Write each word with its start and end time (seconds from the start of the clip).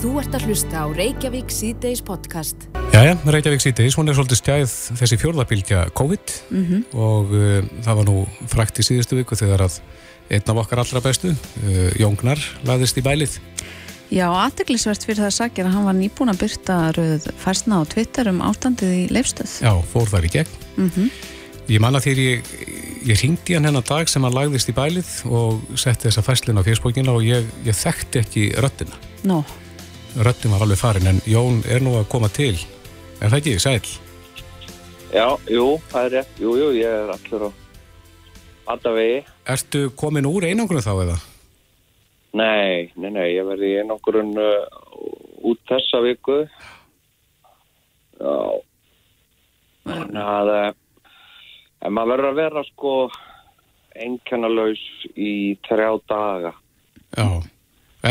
Þú 0.00 0.14
ert 0.16 0.32
að 0.36 0.44
hlusta 0.48 0.80
á 0.80 0.86
Reykjavík 0.96 1.50
C-Days 1.52 2.00
podcast. 2.04 2.62
Jæja, 2.94 3.18
Reykjavík 3.28 3.60
síðdeis, 3.60 3.96
hún 3.98 4.08
er 4.08 4.16
svolítið 4.16 4.38
stjæð 4.40 4.70
þessi 4.96 5.18
fjórðabildja 5.20 5.80
COVID 5.96 6.32
Mhm. 6.50 6.78
og 6.96 7.34
uh, 7.36 7.60
það 7.84 7.98
var 8.00 8.08
nú 8.08 8.16
frækt 8.48 8.80
í 8.80 8.86
síðustu 8.86 9.18
viku 9.20 9.36
þegar 9.36 9.66
að 9.68 9.76
einn 10.30 10.46
af 10.48 10.60
okkar 10.64 10.80
allra 10.80 11.02
bestu, 11.04 11.34
uh, 11.34 11.90
Jóngnar, 12.00 12.40
laðist 12.64 12.96
í 12.96 13.04
bælið. 13.04 13.36
Já, 14.10 14.26
aðteglisvert 14.26 15.04
fyrir 15.04 15.22
það 15.28 15.36
sakir 15.36 15.68
að 15.68 15.74
hann 15.76 15.84
var 15.86 15.94
nýbúin 16.00 16.32
að 16.32 16.40
byrta 16.46 16.78
rauð 16.96 17.28
færsna 17.38 17.78
á 17.78 17.82
Twitter 17.86 18.28
um 18.32 18.40
ástandið 18.42 18.94
í 19.04 19.04
leifstöð. 19.12 19.52
Já, 19.62 19.72
fór 19.92 20.08
þar 20.08 20.24
í 20.24 20.32
gegn. 20.38 20.56
Mm 20.80 21.10
Ég 21.70 21.78
manna 21.78 22.00
þegar 22.02 22.18
ég, 22.18 22.48
ég 23.06 23.20
ringdi 23.22 23.54
hann 23.54 23.64
hennar 23.68 23.84
dag 23.86 24.08
sem 24.10 24.24
hann 24.26 24.34
lagðist 24.34 24.72
í 24.72 24.74
bælið 24.74 25.10
og 25.30 25.60
setti 25.78 26.08
þessa 26.08 26.24
fæslin 26.26 26.58
á 26.58 26.66
fésbókina 26.66 27.12
og 27.14 27.22
ég, 27.22 27.46
ég 27.62 27.76
þekkti 27.78 28.18
ekki 28.24 28.46
röddina. 28.58 28.96
Nó, 29.22 29.44
Röddin 30.18 30.50
var 30.50 30.64
alveg 30.64 30.78
farin 30.80 31.06
en 31.06 31.20
Jón 31.28 31.62
er 31.70 31.82
nú 31.84 31.94
að 32.00 32.08
koma 32.10 32.28
til. 32.34 32.56
Er 33.20 33.30
það 33.30 33.38
ekki, 33.38 33.58
sæl? 33.62 33.82
Já, 35.10 35.26
jú, 35.50 35.66
það 35.90 36.06
er 36.06 36.14
rétt. 36.18 36.38
Jú, 36.42 36.54
jú, 36.58 36.70
ég 36.74 36.86
er 36.86 37.12
allur 37.14 37.46
á 37.46 37.50
alltaf 38.70 38.94
vegi. 38.94 39.22
Ertu 39.50 39.90
komin 39.98 40.28
úr 40.28 40.46
einangrun 40.46 40.84
þá 40.84 40.92
eða? 41.04 41.16
Nei, 42.38 42.90
nei, 42.94 43.10
nei, 43.10 43.26
ég 43.34 43.46
verði 43.48 43.72
í 43.72 43.78
einangurinn 43.82 44.36
uh, 44.38 44.66
út 45.50 45.62
þessa 45.70 46.02
viku. 46.04 46.44
Já. 48.20 48.36
Þannig 49.90 50.22
að 50.22 50.52
uh, 50.54 50.70
en 51.82 51.96
maður 51.96 52.12
verður 52.12 52.30
að 52.30 52.40
vera 52.44 52.64
sko 52.68 52.94
einkennalaus 54.00 54.82
í 55.18 55.56
þrjá 55.66 55.90
daga. 56.10 56.54
Já. 57.16 57.26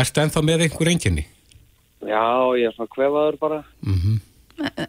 Ertu 0.00 0.22
ennþá 0.22 0.42
með 0.44 0.66
einhver 0.66 0.92
enginni? 0.92 1.24
Já, 2.00 2.24
ég 2.56 2.70
er 2.70 2.76
svona 2.76 2.92
kvefaður 2.96 3.40
bara. 3.40 3.62
Mm 3.84 4.20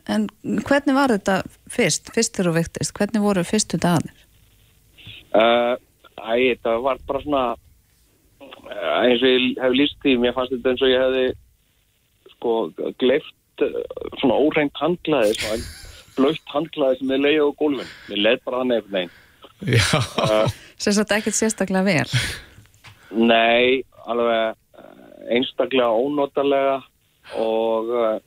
en 0.09 0.27
hvernig 0.67 0.95
var 0.95 1.13
þetta 1.13 1.41
fyrst, 1.71 2.11
fyrst 2.15 2.35
þegar 2.35 2.49
þú 2.49 2.55
vektist? 2.57 2.93
Hvernig 2.97 3.23
voru 3.23 3.43
fyrstu 3.47 3.79
dagarnir? 3.81 4.25
Uh, 5.31 5.75
æ, 6.19 6.33
þetta 6.51 6.75
var 6.83 6.99
bara 7.07 7.21
svona 7.23 7.43
uh, 7.53 8.97
eins 9.05 9.23
og 9.23 9.29
ég 9.31 9.61
hef 9.63 9.77
líst 9.77 9.99
því, 10.03 10.17
mér 10.23 10.35
fannst 10.35 10.55
þetta 10.57 10.73
eins 10.73 10.83
og 10.83 10.91
ég 10.91 11.05
hefði 11.05 11.25
sko 12.33 12.55
gleift 12.99 13.65
uh, 13.65 13.79
svona 14.19 14.39
óreint 14.43 14.81
handlaði 14.81 15.37
svona 15.39 15.61
blöitt 16.17 16.51
handlaði 16.51 16.99
sem 16.99 17.13
þið 17.13 17.25
leiði 17.25 17.47
á 17.47 17.49
gólfin 17.61 17.93
mér 18.09 18.23
leið 18.27 18.45
bara 18.47 18.63
þannig 18.63 18.81
einhvern 18.81 18.97
veginn 18.99 19.19
Já. 19.77 19.87
uh, 20.25 20.59
Sem 20.81 20.97
sagt 20.97 21.11
ekkert 21.13 21.37
sérstaklega 21.37 21.85
vel. 21.85 22.21
Nei, 23.13 23.83
alveg 24.09 24.57
einstaklega 25.31 25.93
ónotalega 25.93 26.79
og 27.39 27.89
uh, 27.95 28.19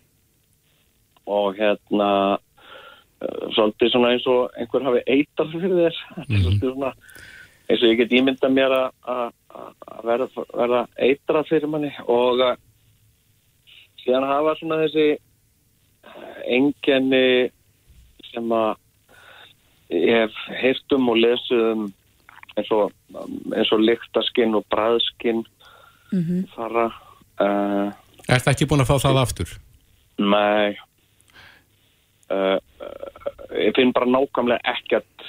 og 1.27 1.55
hérna 1.57 2.09
uh, 2.37 3.45
svolítið 3.57 3.93
svona 3.95 4.11
eins 4.15 4.27
og 4.29 4.51
einhver 4.61 4.85
hafi 4.85 5.01
eitar 5.09 5.49
fyrir 5.53 5.73
þér. 5.79 6.01
Þetta 6.17 6.35
er 6.37 6.45
svolítið 6.45 6.75
svona 6.75 6.93
eins 7.69 7.81
og 7.83 7.89
ég 7.89 7.99
get 8.03 8.13
ímynda 8.19 8.51
mér 8.53 8.75
að- 8.77 8.93
að 9.09 9.33
að 9.55 10.05
verða, 10.09 10.27
verða 10.59 10.81
eitra 10.99 11.45
fyrir 11.49 11.69
manni. 11.71 11.93
Og 12.11 12.41
uh, 12.45 12.57
síðan 14.05 14.27
hafa 14.29 14.57
svona 14.61 14.81
þessi 14.85 15.07
engenni 16.51 17.51
sem 18.33 18.51
að 18.53 18.75
ég 19.95 20.25
hef 20.25 20.37
heyrt 20.61 20.93
um 20.97 21.09
og 21.13 21.17
lesið 21.23 21.63
um 21.73 21.85
eins 22.55 22.71
og, 22.75 22.93
eins 23.55 23.71
og 23.75 23.81
lyktaskinn 23.83 24.55
og 24.59 24.67
bræðskinn 24.71 25.45
Mm 26.15 26.45
fara 26.55 26.85
uh, 27.43 27.89
Ertu 28.29 28.51
ekki 28.53 28.69
búin 28.69 28.85
að 28.85 28.91
fá 28.93 28.97
það 29.03 29.21
aftur? 29.21 29.55
Nei 30.19 30.77
uh, 32.33 32.59
Ég 33.55 33.75
finn 33.77 33.93
bara 33.95 34.09
nákvæmlega 34.09 34.75
ekkert 34.75 35.29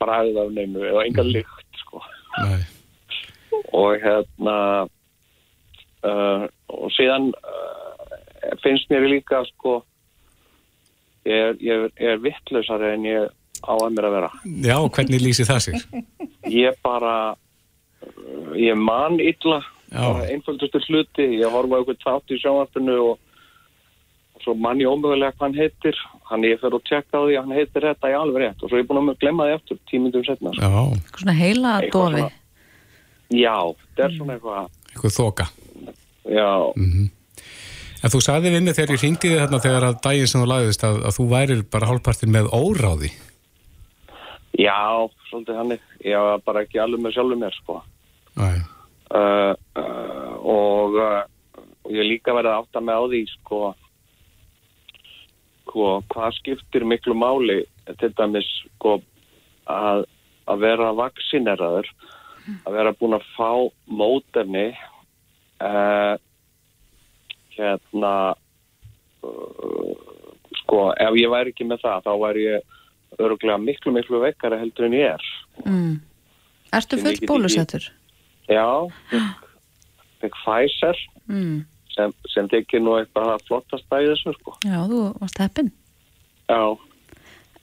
bræðið 0.00 0.38
af 0.40 0.52
neinu 0.56 0.84
eða 0.88 1.04
enga 1.08 1.24
lykt 1.26 1.80
sko. 1.82 2.00
Nei. 2.40 2.62
og 3.76 3.98
hérna 4.00 4.56
uh, 6.06 6.44
og 6.70 6.92
síðan 6.94 7.32
uh, 7.34 8.14
finnst 8.62 8.88
mér 8.92 9.08
líka 9.10 9.42
sko 9.50 9.80
ég 11.28 11.50
er, 11.50 11.58
ég 11.60 11.84
er, 11.88 11.92
er 12.14 12.22
vittlausari 12.22 12.94
en 12.94 13.04
ég 13.08 13.28
á 13.60 13.72
að 13.74 13.92
mér 13.96 14.08
að 14.08 14.16
vera 14.16 14.30
Já, 14.64 14.76
hvernig 14.94 15.24
lýsi 15.24 15.46
það 15.48 15.64
sér? 15.66 15.84
ég 16.48 16.78
bara 16.84 17.34
ég 18.56 18.78
man 18.78 19.20
illa 19.20 19.60
Já. 19.90 20.04
bara 20.12 20.28
einföldustu 20.30 20.80
hluti 20.88 21.26
ég 21.40 21.50
horfa 21.50 21.74
á 21.74 21.78
eitthvað 21.80 22.02
þátt 22.06 22.34
í 22.34 22.38
sjónvarpinu 22.42 22.96
og, 23.10 23.18
og 24.36 24.44
svo 24.44 24.54
man 24.54 24.78
ég 24.82 24.86
ómögulega 24.92 25.32
hvað 25.34 25.46
hann 25.48 25.58
heitir 25.58 25.96
hann 26.30 26.44
ég 26.46 26.60
fer 26.62 26.76
og 26.78 26.84
tjekka 26.86 27.18
á 27.18 27.22
því 27.26 27.34
að 27.34 27.40
hann 27.42 27.56
heitir 27.58 27.86
þetta 27.90 28.10
í 28.12 28.18
alveg 28.20 28.42
rétt 28.44 28.62
og 28.62 28.70
svo 28.70 28.78
er 28.78 28.84
ég 28.84 28.90
búin 28.92 29.02
að 29.10 29.18
glemma 29.24 29.48
því 29.48 29.56
eftir 29.58 29.80
tímindum 29.90 30.26
setna 30.28 30.52
Já, 30.54 30.70
Svona 31.18 31.34
heila 31.40 31.72
Eitthvað 31.82 32.18
dofi. 32.20 32.28
já, 33.34 33.56
þetta 33.80 34.04
er 34.06 34.14
svona 34.18 34.36
eitthvað 34.36 34.68
eitthvað 34.90 35.16
þoka. 35.18 35.48
já, 36.30 36.50
En 38.00 38.08
þú 38.14 38.20
sagði 38.24 38.50
við 38.54 38.62
mig 38.64 38.74
þegar 38.78 38.94
ég 38.94 39.02
ringdi 39.04 39.28
þig 39.28 39.40
þarna 39.42 39.58
þegar 39.60 39.84
að 39.90 39.96
daginn 40.06 40.28
sem 40.30 40.40
þú 40.40 40.46
lagðist 40.48 40.84
að, 40.88 41.00
að 41.04 41.16
þú 41.18 41.24
værir 41.34 41.58
bara 41.74 41.88
hálfpartin 41.90 42.32
með 42.32 42.46
óráði. 42.56 43.10
já, 44.56 44.78
svolítið 45.28 45.58
hann 45.58 45.74
ég 46.06 46.16
var 46.24 46.40
bara 46.46 46.62
ekki 46.64 46.80
alveg 46.80 47.02
með 47.04 47.12
sjálfum 47.18 47.42
mér 47.44 47.58
sko 47.58 47.76
Nei. 48.40 48.56
Uh, 49.14 49.54
uh, 49.76 50.34
og 50.40 50.98
uh, 50.98 51.22
ég 51.90 52.06
líka 52.06 52.34
verið 52.36 52.52
að 52.52 52.60
átta 52.62 52.82
mig 52.84 52.94
á 52.96 53.02
því 53.04 53.22
sko, 53.34 53.60
sko 55.64 55.88
hvað 56.12 56.36
skiptir 56.38 56.86
miklu 56.88 57.16
máli 57.18 57.60
til 58.00 58.12
dæmis 58.18 58.48
sko 58.76 58.98
að, 59.70 60.04
að 60.46 60.62
vera 60.66 60.92
vaksineraður 60.98 61.90
að 62.64 62.74
vera 62.74 62.94
búin 62.98 63.18
að 63.18 63.26
fá 63.36 63.50
mótefni 63.86 64.70
hérna 67.56 68.12
sko 70.62 70.78
ef 70.94 71.18
ég 71.20 71.30
væri 71.30 71.52
ekki 71.52 71.66
með 71.68 71.82
það 71.84 72.06
þá 72.06 72.12
væri 72.22 72.46
ég 72.46 72.78
öruglega 73.20 73.58
miklu 73.60 73.92
miklu 73.94 74.22
vekkara 74.22 74.60
heldur 74.62 74.88
en 74.88 74.96
ég 74.96 75.14
er 75.16 75.30
Mm. 75.66 76.00
Ertu 76.72 76.96
Sem 76.96 77.04
full 77.04 77.26
bólusettur? 77.28 77.90
Já, 78.50 78.68
fekk 80.20 80.38
Pfizer 80.44 80.96
Mm. 81.30 81.64
sem, 81.94 82.12
sem 82.32 82.48
tekið 82.50 82.82
nú 82.82 82.96
eitthvað 82.98 83.28
að 83.36 83.44
flottast 83.46 83.84
í 83.94 84.06
þessu 84.08 84.32
sko. 84.34 84.56
Já, 84.66 84.80
þú 84.90 85.02
varst 85.20 85.38
heppin. 85.38 85.68
Já, 86.50 86.76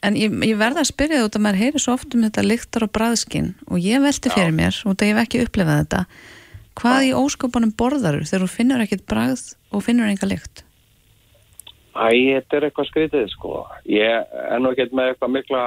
En 0.06 0.14
ég, 0.16 0.30
ég 0.46 0.58
verða 0.60 0.84
að 0.84 0.92
spyrja 0.92 1.24
þú 1.24 1.30
að 1.34 1.42
maður 1.42 1.60
heyri 1.64 1.80
svo 1.82 1.96
oft 1.98 2.14
um 2.14 2.22
þetta 2.22 2.44
lyktar 2.46 2.86
og 2.86 2.92
bræðskinn 2.94 3.48
og 3.66 3.80
ég 3.82 4.04
velti 4.04 4.30
fyrir 4.30 4.54
mér, 4.54 4.78
út 4.86 5.02
að 5.02 5.10
ég 5.10 5.16
hef 5.18 5.24
ekki 5.26 5.42
upplifað 5.42 5.80
þetta 5.82 6.02
hvað 6.78 7.08
í 7.08 7.10
óskopunum 7.18 7.74
borðarur 7.74 8.28
þegar 8.30 8.46
þú 8.46 8.50
finnur 8.54 8.84
ekkert 8.86 9.08
bræð 9.10 9.44
og 9.74 9.84
finnur 9.84 10.12
enga 10.12 10.30
lykt? 10.30 10.62
æ, 11.98 12.08
þetta 12.38 12.60
er 12.60 12.68
eitthvað 12.68 12.90
skrítið 12.92 13.26
sko. 13.34 13.66
Ég 13.90 14.30
er 14.54 14.62
nú 14.62 14.70
ekkert 14.70 14.94
með 14.94 15.12
eitthvað 15.16 15.34
mikla 15.34 15.64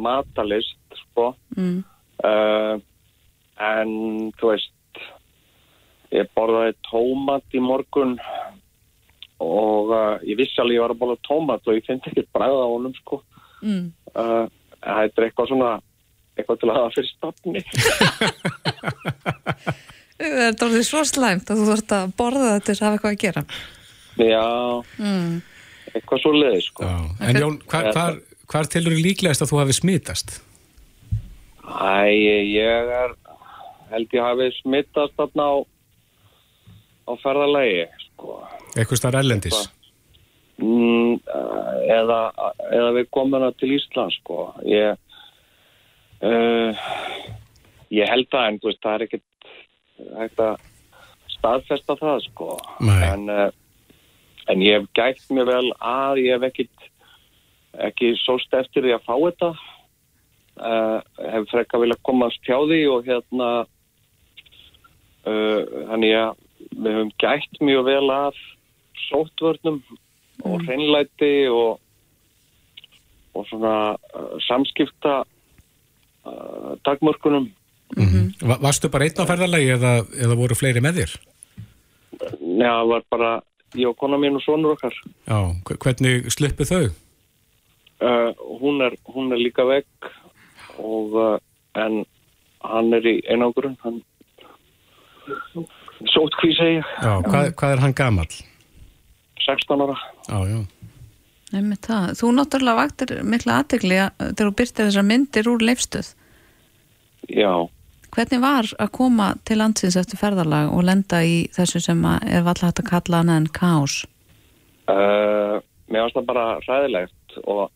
matalist 0.00 0.98
sko. 1.04 1.34
Mm. 1.56 1.84
uh, 2.24 2.80
en 3.60 4.32
þú 4.40 4.50
veist 4.52 4.70
ég 6.14 6.28
borðaði 6.36 6.74
tómat 6.90 7.54
í 7.54 7.60
morgun 7.62 8.16
og 9.44 9.90
uh, 9.90 10.16
ég 10.26 10.38
vissi 10.38 10.60
alveg 10.62 10.76
ég 10.78 10.84
var 10.84 10.94
að 10.94 11.00
borða 11.02 11.16
tómat 11.26 11.66
og 11.66 11.74
ég 11.78 11.86
finnst 11.86 12.06
ekkert 12.10 12.30
bræða 12.34 12.60
á 12.64 12.68
honum 12.70 12.94
sko. 13.00 13.18
Mm. 13.64 13.88
uh, 14.14 14.46
þetta 14.84 15.20
er 15.22 15.26
eitthvað 15.28 15.50
svona 15.50 15.70
eitthvað 16.34 16.60
til 16.60 16.70
að 16.70 16.78
hafa 16.78 16.94
fyrir 16.94 17.10
stafni 17.14 17.60
Það 20.14 20.44
er 20.46 20.54
dórðið 20.60 20.84
svo 20.86 21.00
slæmt 21.08 21.50
að 21.50 21.58
þú 21.60 21.64
þarfst 21.72 21.92
að 21.96 22.12
borða 22.18 22.50
þetta 22.54 22.66
til 22.68 22.74
að 22.74 22.84
hafa 22.84 22.94
eitthvað 22.94 23.14
að 23.14 23.22
gera. 23.24 23.42
já, 24.22 24.44
Mm. 24.98 25.32
eitthvað 25.94 26.20
svo 26.22 26.32
leiði 26.34 26.60
sko. 26.68 26.86
Já. 26.86 26.96
En 27.28 27.36
Jón, 27.42 27.56
hvar, 27.70 27.88
hvar, 27.96 28.18
hvar 28.52 28.68
tilur 28.70 28.94
líklegast 28.94 29.42
að 29.42 29.50
þú 29.50 29.58
hafi 29.62 29.74
smitast? 29.80 30.36
Æ, 31.64 32.14
ég 32.14 32.84
er 32.94 33.14
held 33.94 34.18
ég 34.18 34.26
hafi 34.26 34.50
smittast 34.60 35.16
þarna 35.18 35.48
á 35.48 35.54
á 37.04 37.12
ferðalagi 37.20 37.88
sko. 38.08 38.42
Eitthvað 38.74 39.00
starf 39.00 39.20
ellendis? 39.20 39.64
mm, 40.62 41.18
eða, 41.90 42.20
eða 42.70 42.92
við 42.98 43.10
komum 43.14 43.46
til 43.58 43.74
Ísland 43.76 44.14
sko. 44.20 44.52
ég 44.68 44.96
uh, 46.24 46.86
ég 47.94 48.10
held 48.10 48.30
það 48.32 48.48
en 48.48 48.62
veist, 48.62 48.82
það 48.82 48.94
er 48.94 49.06
ekkert 49.08 49.52
hægt 50.18 50.42
að 50.42 50.64
staðfesta 51.36 51.98
það 52.00 52.24
sko. 52.28 52.48
En, 53.10 53.28
uh, 53.28 53.50
en 54.50 54.64
ég 54.64 54.80
hef 54.80 54.90
gætt 54.96 55.30
mér 55.34 55.50
vel 55.50 55.68
að 55.78 56.24
ég 56.24 56.36
hef 56.36 56.48
ekkit 56.50 56.90
ekki 57.84 58.14
sóst 58.22 58.52
eftir 58.54 58.84
því 58.84 58.94
að 58.94 59.06
fá 59.06 59.14
þetta 59.18 59.48
uh, 60.62 60.98
hef 61.34 61.48
frekka 61.50 61.80
vilja 61.82 61.98
komast 62.06 62.42
hjá 62.46 62.60
því 62.62 62.84
og 62.94 63.08
hérna 63.08 63.48
þannig 65.24 66.14
að 66.20 66.32
við 66.74 66.90
höfum 66.96 67.12
gætt 67.22 67.60
mjög 67.64 67.84
vel 67.88 68.08
að 68.12 68.40
sóttvörnum 69.08 69.78
og 70.44 70.64
hreinlæti 70.66 71.32
og, 71.52 71.78
og 73.34 73.46
svona 73.48 73.74
uh, 73.94 74.34
samskipta 74.46 75.22
uh, 75.24 76.74
dagmörkunum. 76.86 77.50
Va 78.44 78.56
varstu 78.64 78.88
bara 78.90 79.06
einn 79.06 79.20
á 79.22 79.28
ferðalagi 79.28 79.68
eða, 79.76 79.92
eða 80.24 80.36
voru 80.40 80.56
fleiri 80.58 80.82
með 80.82 81.00
þér? 81.02 81.12
Nei, 82.40 82.66
það 82.66 82.88
var 82.90 83.04
bara 83.12 83.30
ég 83.78 83.88
og 83.90 83.96
kona 84.00 84.18
mín 84.20 84.36
og 84.38 84.42
sonur 84.44 84.74
okkar. 84.76 84.94
Já, 85.28 85.38
hve- 85.68 85.78
hvernig 85.84 86.28
sluppu 86.34 86.66
þau? 86.68 86.84
Uh, 88.04 88.30
hún, 88.60 88.82
er, 88.84 88.96
hún 89.14 89.30
er 89.32 89.40
líka 89.40 89.64
vekk 89.68 90.10
og 90.82 91.14
uh, 91.14 91.36
en 91.78 92.02
hann 92.64 92.96
er 92.96 93.06
í 93.06 93.14
einangurinn, 93.30 93.76
hann 93.84 94.00
sótkví 96.14 96.52
segi 96.58 96.80
ég, 96.80 96.90
Já, 97.02 97.12
hvað, 97.26 97.52
hvað 97.60 97.76
er 97.76 97.84
hann 97.84 97.96
gamall? 97.96 98.34
16 99.44 99.84
ára. 99.84 99.96
Já, 100.28 100.38
já. 100.48 100.58
Það. 101.54 102.10
Þú 102.18 102.32
náttúrulega 102.34 102.80
vaktir 102.80 103.10
mikla 103.22 103.60
aðtegli 103.62 103.98
þegar 104.18 104.38
þú 104.40 104.54
byrtir 104.58 104.88
þessar 104.88 105.06
myndir 105.06 105.50
úr 105.52 105.62
leifstöð. 105.62 106.08
Já, 107.30 107.52
Hvernig 108.14 108.38
var 108.38 108.68
að 108.78 108.90
koma 108.94 109.32
til 109.42 109.56
landsins 109.58 109.96
eftir 109.98 110.20
ferðalag 110.20 110.68
og 110.70 110.84
lenda 110.86 111.18
í 111.26 111.48
þessu 111.54 111.80
sem 111.82 112.02
að 112.06 112.28
er 112.30 112.44
alltaf 112.44 112.68
hægt 112.68 112.82
að 112.84 112.90
kalla 112.92 113.22
annað 113.24 113.40
en 113.40 113.48
kaos? 113.56 113.96
uh, 114.92 115.56
mér 115.90 116.04
finnst 116.04 116.18
það 116.20 116.28
bara 116.28 116.44
ræðilegt 116.66 117.38
og 117.42 117.72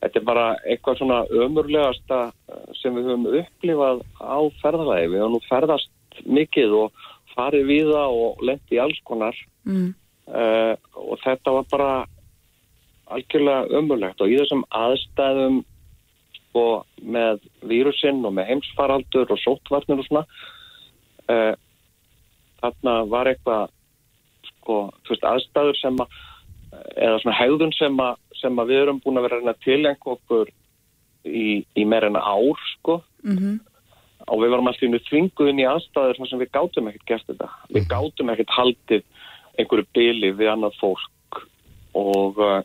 þetta 0.00 0.20
er 0.20 0.26
bara 0.30 0.46
eitthvað 0.64 1.00
svona 1.00 1.18
ömurlegasta 1.44 2.20
sem 2.80 2.96
við 2.96 3.10
höfum 3.10 3.28
upplifað 3.42 4.00
á 4.24 4.38
ferðalagi. 4.62 5.10
Við 5.12 5.22
höfum 5.22 5.36
nú 5.36 5.42
ferðast 5.50 5.92
mikið 6.22 6.78
og 6.78 7.04
farið 7.34 7.68
við 7.68 7.92
það 7.92 8.18
og 8.24 8.42
lendi 8.46 8.76
í 8.76 8.80
alls 8.82 9.00
konar. 9.08 9.36
Mm. 9.64 9.94
uh, 10.28 10.74
og 11.00 11.20
þetta 11.24 11.54
var 11.56 11.70
bara 11.70 11.92
algjörlega 13.14 13.78
ömurlegt 13.78 14.20
og 14.20 14.32
í 14.32 14.36
þessum 14.40 14.64
aðstæðum 14.76 15.62
og 16.54 16.84
með 17.00 17.42
vírusinn 17.66 18.22
og 18.24 18.36
með 18.36 18.50
heimsfaraldur 18.52 19.32
og 19.32 19.40
sóttvarnir 19.42 20.02
og 20.02 20.06
svona 20.08 20.24
uh, 21.32 21.54
þarna 22.60 22.94
var 23.10 23.32
eitthvað 23.32 23.72
sko, 24.50 24.78
þú 25.04 25.14
veist, 25.14 25.26
aðstæður 25.32 25.80
sem 25.80 26.00
að 26.04 26.20
eða 26.96 27.20
svona 27.22 27.36
hegðun 27.38 27.74
sem 27.76 28.00
að, 28.02 28.20
sem 28.40 28.60
að 28.60 28.70
við 28.72 28.82
erum 28.82 29.00
búin 29.04 29.20
að 29.20 29.28
vera 29.28 29.40
að 29.52 29.62
tilengja 29.64 30.14
okkur 30.14 30.50
í, 31.24 31.62
í 31.62 31.84
meira 31.88 32.10
en 32.10 32.20
ár 32.20 32.66
sko. 32.74 33.00
Mm 33.24 33.38
og 34.24 34.42
við 34.42 34.54
varum 34.54 34.70
alltaf 34.70 34.86
innu 34.86 35.00
þvinguðin 35.08 35.62
í 35.62 35.66
aðstæður 35.68 36.20
þar 36.20 36.30
sem 36.30 36.42
við 36.42 36.52
gátum 36.54 36.90
ekkert 36.90 37.08
gert 37.10 37.26
þetta. 37.30 37.48
Við 37.76 37.88
gátum 37.90 38.32
ekkert 38.32 38.54
haldið 38.56 39.04
einhverju 39.58 39.86
byli 39.94 40.30
við 40.34 40.50
annað 40.50 40.78
fólk 40.80 41.42
og, 41.94 42.40
uh, 42.40 42.62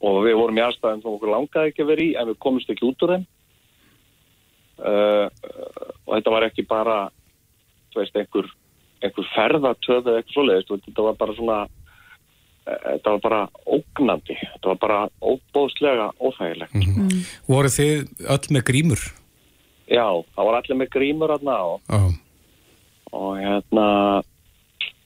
og 0.00 0.18
við 0.26 0.38
vorum 0.38 0.60
í 0.60 0.64
aðstæðum 0.64 1.02
sem 1.02 1.16
okkur 1.16 1.34
langaði 1.34 1.72
ekki 1.72 1.84
að 1.84 1.92
vera 1.92 2.06
í 2.06 2.10
en 2.20 2.30
við 2.30 2.40
komumst 2.46 2.72
ekki 2.72 2.88
út 2.88 3.06
úr 3.06 3.14
þeim. 3.16 3.28
Uh, 4.82 5.26
og 6.06 6.16
þetta 6.16 6.34
var 6.34 6.48
ekki 6.48 6.66
bara 6.66 6.96
veist, 7.96 8.16
einhver, 8.16 8.48
einhver 9.04 9.30
ferðatöð 9.34 10.08
eða 10.08 10.20
eitthvað 10.22 10.36
svoleiðist, 10.36 10.74
þetta 10.88 11.06
var 11.06 11.18
bara 11.20 11.36
svona 11.36 11.58
eh, 11.62 12.78
þetta 12.86 13.14
var 13.14 13.22
bara 13.26 13.40
ógnandi, 13.76 14.38
þetta 14.40 14.72
var 14.72 14.80
bara 14.86 15.00
óbóðslega 15.20 16.08
óþægilegt. 16.18 16.78
Voru 17.50 17.72
þið 17.72 18.24
öll 18.32 18.56
með 18.56 18.64
grímur? 18.70 19.04
Já, 19.92 20.06
það 20.34 20.48
var 20.48 20.58
allir 20.58 20.78
með 20.80 20.92
grímur 20.94 21.34
hérna 21.34 21.56
og, 21.68 21.80
Já. 21.92 22.02
og 23.12 23.30
hérna 23.40 23.86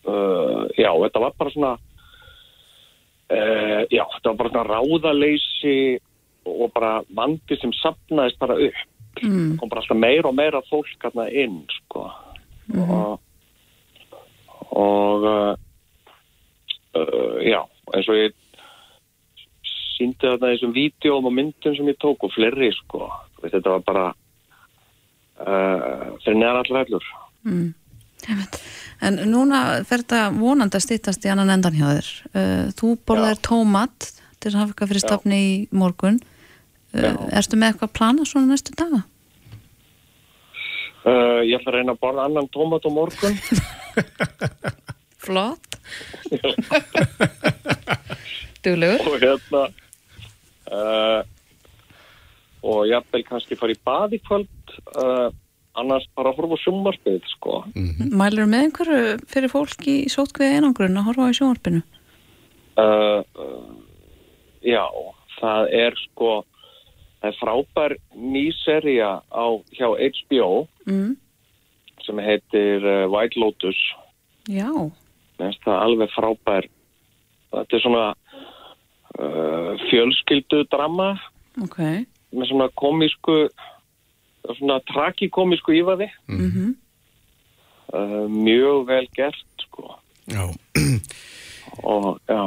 uh, 0.06 0.62
já, 0.78 0.90
þetta 1.04 1.22
var 1.24 1.38
bara 1.38 1.54
svona 1.54 1.72
uh, 3.34 3.82
já, 3.90 4.04
þetta 4.14 4.30
var 4.30 4.38
bara 4.42 4.52
svona 4.52 4.68
ráðaleysi 4.70 5.78
og 6.46 6.68
bara 6.76 7.00
vandi 7.10 7.58
sem 7.58 7.72
sapnaðist 7.82 8.38
bara 8.42 8.58
upp 8.68 8.84
Mm. 9.16 9.56
kom 9.56 9.70
bara 9.72 9.80
alltaf 9.80 9.96
meira 9.96 10.28
og 10.28 10.34
meira 10.36 10.60
fólk 10.68 11.00
hérna 11.00 11.24
inn 11.32 11.62
sko 11.72 12.02
og, 12.76 13.20
og 14.76 15.24
uh, 15.24 15.54
uh, 17.00 17.38
já, 17.40 17.62
eins 17.96 18.10
og 18.12 18.18
ég 18.20 18.34
síndi 19.96 20.20
þarna 20.20 20.50
þessum 20.52 20.74
vídeóm 20.76 21.30
og 21.30 21.32
myndum 21.32 21.76
sem 21.78 21.88
ég 21.88 21.96
tók 22.02 22.26
og 22.28 22.34
fleiri 22.34 22.68
sko, 22.76 23.08
þetta 23.40 23.78
var 23.78 23.86
bara 23.88 24.04
fyrir 25.36 26.38
neðan 26.40 26.62
allar 26.64 26.82
hellur 26.84 27.06
Mm. 27.46 27.68
En 29.06 29.18
núna 29.30 29.58
fer 29.86 30.00
þetta 30.02 30.32
vonandi 30.34 30.74
að 30.80 30.82
stýttast 30.82 31.22
í 31.22 31.28
annan 31.30 31.52
endan 31.52 31.76
hjá 31.76 31.84
þér. 31.92 32.06
Uh, 32.32 32.64
þú 32.74 32.88
borðar 33.06 33.38
tómat 33.44 34.08
til 34.42 34.50
að 34.50 34.56
hafa 34.56 34.72
eitthvað 34.72 34.90
fyrir 34.90 35.04
stafni 35.04 35.38
í 35.44 35.52
morgun. 35.70 36.16
Uh, 36.90 37.04
Já. 37.04 37.12
erstu 37.38 37.54
með 37.60 37.68
eitthvað 37.76 37.92
að 37.92 37.96
plana 38.00 38.26
svona 38.26 38.50
næstu 38.50 38.74
daga? 38.80 39.04
uh, 41.06 41.38
ég 41.46 41.54
ætla 41.60 41.70
að 41.70 41.76
reyna 41.78 41.94
að 41.94 42.02
borða 42.02 42.26
annan 42.26 42.50
tómat 42.50 42.82
á 42.82 42.90
morgun 42.90 43.38
Flott. 45.26 45.78
Duglegur. 48.66 49.06
og 49.06 49.16
hérna 49.22 49.62
uh, 50.72 51.20
og 52.66 52.86
ég 52.90 52.98
ætla 52.98 53.22
kannski 53.28 53.58
fara 53.58 53.74
í 53.76 53.80
bað 53.86 54.16
í 54.18 54.22
kvöld 54.26 54.50
uh, 54.96 55.28
annars 55.76 56.06
bara 56.16 56.30
að 56.32 56.38
horfa 56.40 56.56
á 56.56 56.64
sjónvarpið 56.64 57.26
sko 57.34 57.58
Mælur 58.16 58.48
með 58.48 58.64
einhverju 58.66 59.16
fyrir 59.28 59.52
fólk 59.52 59.86
í 59.92 59.96
sótkviði 60.12 60.58
einangrun 60.60 60.96
að 61.00 61.08
horfa 61.10 61.28
á 61.28 61.36
sjónvarpinu? 61.38 61.82
uh, 62.80 63.20
uh, 63.36 63.70
já, 64.64 64.84
það 65.40 65.72
er 65.84 65.98
sko 66.06 66.30
það 67.20 67.28
er 67.32 67.38
frábær 67.40 67.96
ný 68.14 68.46
seria 68.64 69.18
á 69.32 69.46
hjá 69.76 69.88
HBO 69.96 70.66
Mm. 70.86 71.16
sem 72.06 72.18
heitir 72.22 72.84
uh, 72.86 73.08
White 73.10 73.34
Lotus 73.40 73.78
Já. 74.46 74.70
Finnst 75.36 75.64
það 75.66 75.80
alveg 75.82 76.12
frábær 76.14 76.68
þetta 77.50 77.74
er 77.76 77.82
svona 77.82 78.04
uh, 79.18 79.72
fjölskyldu 79.90 80.60
drama 80.70 81.16
Ok. 81.64 81.78
með 82.36 82.50
svona 82.52 82.68
komísku 82.78 83.48
svona 84.58 84.80
tragikomísku 84.92 85.74
ífaði 85.76 86.10
Mm 86.30 86.74
uh, 87.94 88.28
mjög 88.30 88.86
vel 88.88 89.08
gert 89.16 89.66
sko. 89.66 89.98
Já. 90.30 90.46
og 91.82 92.20
já. 92.28 92.44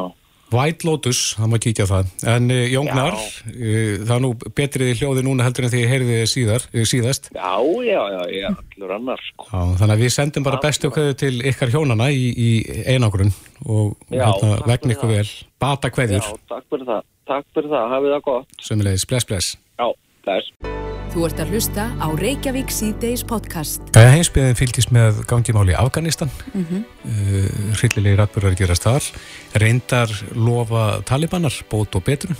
White 0.50 0.82
Lotus, 0.88 1.36
það 1.38 1.50
má 1.52 1.58
kíkja 1.62 1.86
það. 1.86 2.08
En 2.32 2.48
uh, 2.50 2.64
Jóngnar, 2.74 3.14
Já. 3.14 3.52
uh, 3.54 4.00
það 4.02 4.14
er 4.16 4.24
nú 4.24 4.32
betrið 4.58 4.90
í 4.90 4.96
hljóði 4.98 5.24
núna 5.28 5.46
heldur 5.46 5.68
en 5.68 5.74
því 5.76 5.82
ég 5.84 5.92
heyrði 5.94 6.16
síðar, 6.32 6.66
uh, 6.74 6.86
síðast. 6.90 7.30
já, 7.36 7.54
já, 7.86 8.00
já, 8.16 8.24
já, 8.34 8.48
allur 8.50 8.96
annar 8.98 9.22
sko. 9.28 9.46
Já, 9.52 9.60
þannig 9.84 9.94
að 9.94 10.04
við 10.08 10.16
sendum 10.16 10.48
bara 10.48 10.62
bestu 10.64 10.90
kveðu 10.96 11.20
til 11.22 11.34
ykkar 11.54 11.74
hjónana 11.76 12.10
í, 12.10 12.26
í 12.34 12.50
einangrun 12.90 13.30
og 13.68 13.94
Já, 14.10 14.26
hérna, 14.26 14.56
vegna 14.66 14.98
ykkur 14.98 15.14
vel. 15.14 15.28
Bata 15.62 15.92
já, 15.92 15.96
kveður, 16.00 16.34
takk 16.50 16.66
fyrir 16.74 16.90
það, 16.90 17.06
takk 17.30 17.52
fyrir 17.54 17.74
það, 17.76 17.90
hafið 17.94 18.16
það 18.18 18.26
gott. 18.32 18.58
Sömulegis, 18.72 19.06
bless, 19.06 19.30
bless. 19.30 19.54
já, 19.78 19.88
þess 20.26 20.98
Þú 21.10 21.24
ert 21.26 21.40
að 21.42 21.52
hlusta 21.56 21.84
á 21.98 22.08
Reykjavík 22.14 22.70
C-Days 22.70 23.24
podcast. 23.28 23.82
Jæja, 23.98 24.12
heimsbyðin 24.14 24.58
fylgist 24.60 24.92
með 24.94 25.24
gangimáli 25.30 25.74
í 25.74 25.78
Afganistan. 25.80 26.30
Mm 26.54 26.62
Mhm. 26.62 26.84
-hmm. 27.06 27.74
Hryllilegi 27.80 28.16
ratbúrar 28.18 28.56
gerast 28.56 28.84
þar. 28.84 29.04
Reyndar 29.54 30.10
lofa 30.36 31.02
talibanar 31.06 31.54
bót 31.70 31.96
og 31.96 32.04
betrun. 32.04 32.36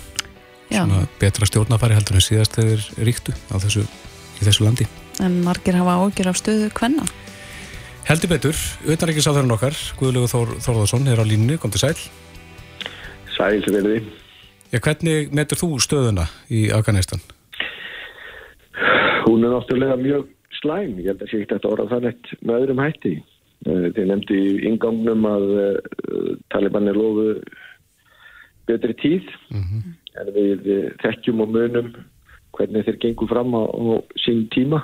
Já. 0.70 0.84
Svona 0.86 1.08
betra 1.18 1.46
stjórnafæri 1.46 1.94
heldur 1.94 2.14
en 2.14 2.20
síðast 2.20 2.54
þeir 2.54 2.80
ríktu 3.04 3.32
á 3.50 3.58
þessu, 3.58 3.82
í 4.40 4.44
þessu 4.44 4.64
landi. 4.64 4.86
En 5.20 5.42
margir 5.44 5.74
hafa 5.74 5.98
ágjur 6.06 6.28
af 6.28 6.36
stöðu 6.36 6.70
kvenna. 6.70 7.04
Heldur 8.04 8.28
betur, 8.28 8.54
utanrækisáþurinn 8.86 9.52
okkar, 9.52 9.74
Guðlegu 9.98 10.26
Þór, 10.28 10.60
Þórðarsson, 10.60 11.08
er 11.08 11.18
á 11.18 11.24
línni, 11.26 11.58
kom 11.58 11.70
til 11.70 11.80
sæl. 11.80 11.96
Sæl 13.36 13.60
verði. 13.66 14.02
Já, 14.72 14.78
hvernig 14.78 15.32
metur 15.32 15.56
þú 15.58 15.78
stöðuna 15.80 16.28
í 16.48 16.70
Afganistan? 16.70 17.20
Hún 19.24 19.44
er 19.44 19.54
náttúrulega 19.54 19.96
mjög 20.00 20.28
slæm. 20.60 20.98
Ég 21.00 21.10
held 21.12 21.24
að 21.24 21.30
sé 21.30 21.40
ekki 21.40 21.54
þetta 21.54 21.72
orða 21.72 21.88
það 21.94 22.06
neitt 22.08 22.30
með 22.40 22.60
öðrum 22.60 22.84
hætti. 22.84 23.14
Eh, 23.66 23.88
Þið 23.96 24.06
nefndi 24.10 24.38
í 24.40 24.54
ingangnum 24.70 25.26
að 25.28 25.50
uh, 25.56 26.30
Taliban 26.52 26.88
er 26.88 26.96
lofu 26.96 27.34
betri 28.70 28.94
tíð 29.02 29.26
en 30.20 30.32
við 30.36 30.66
eh, 30.70 30.88
þekkjum 31.02 31.42
og 31.44 31.52
munum 31.54 31.92
hvernig 32.56 32.86
þeir 32.86 32.98
gengur 33.02 33.30
fram 33.30 33.54
á, 33.56 33.62
á 33.66 33.98
sín 34.22 34.46
tíma 34.54 34.80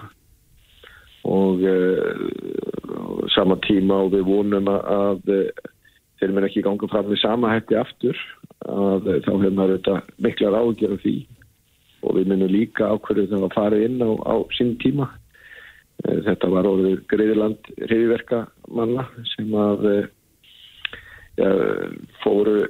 og 1.26 1.62
uh, 1.66 3.26
sama 3.34 3.58
tíma 3.66 4.04
og 4.04 4.12
við 4.14 4.26
vonum 4.28 4.68
að, 4.70 4.82
að 4.96 5.32
eh, 5.34 5.70
þeir 6.20 6.34
mun 6.34 6.46
ekki 6.48 6.64
ganga 6.64 6.90
fram 6.92 7.08
við 7.10 7.22
sama 7.22 7.54
hætti 7.54 7.78
aftur 7.80 8.20
að 8.66 9.10
eh, 9.10 9.18
þá 9.26 9.32
hefur 9.32 9.56
maður 9.58 9.74
þetta 9.78 9.96
miklar 10.26 10.58
ágjör 10.60 10.94
af 10.96 11.02
því 11.02 11.16
og 12.06 12.18
við 12.18 12.32
munum 12.32 12.52
líka 12.52 12.90
ákverðu 12.94 13.28
þegar 13.30 13.48
að 13.48 13.56
fara 13.56 13.80
inn 13.82 14.02
á, 14.02 14.10
á 14.22 14.34
sín 14.56 14.76
tíma. 14.82 15.10
Eh, 16.04 16.20
Þetta 16.26 16.52
var 16.52 16.68
orðið 16.70 17.02
greiðiland 17.10 17.72
reyðverka 17.90 18.44
manna 18.68 19.06
sem 19.34 19.54
að 19.56 19.88
eh, 19.92 20.06
ja, 21.36 21.50
fóru 22.22 22.62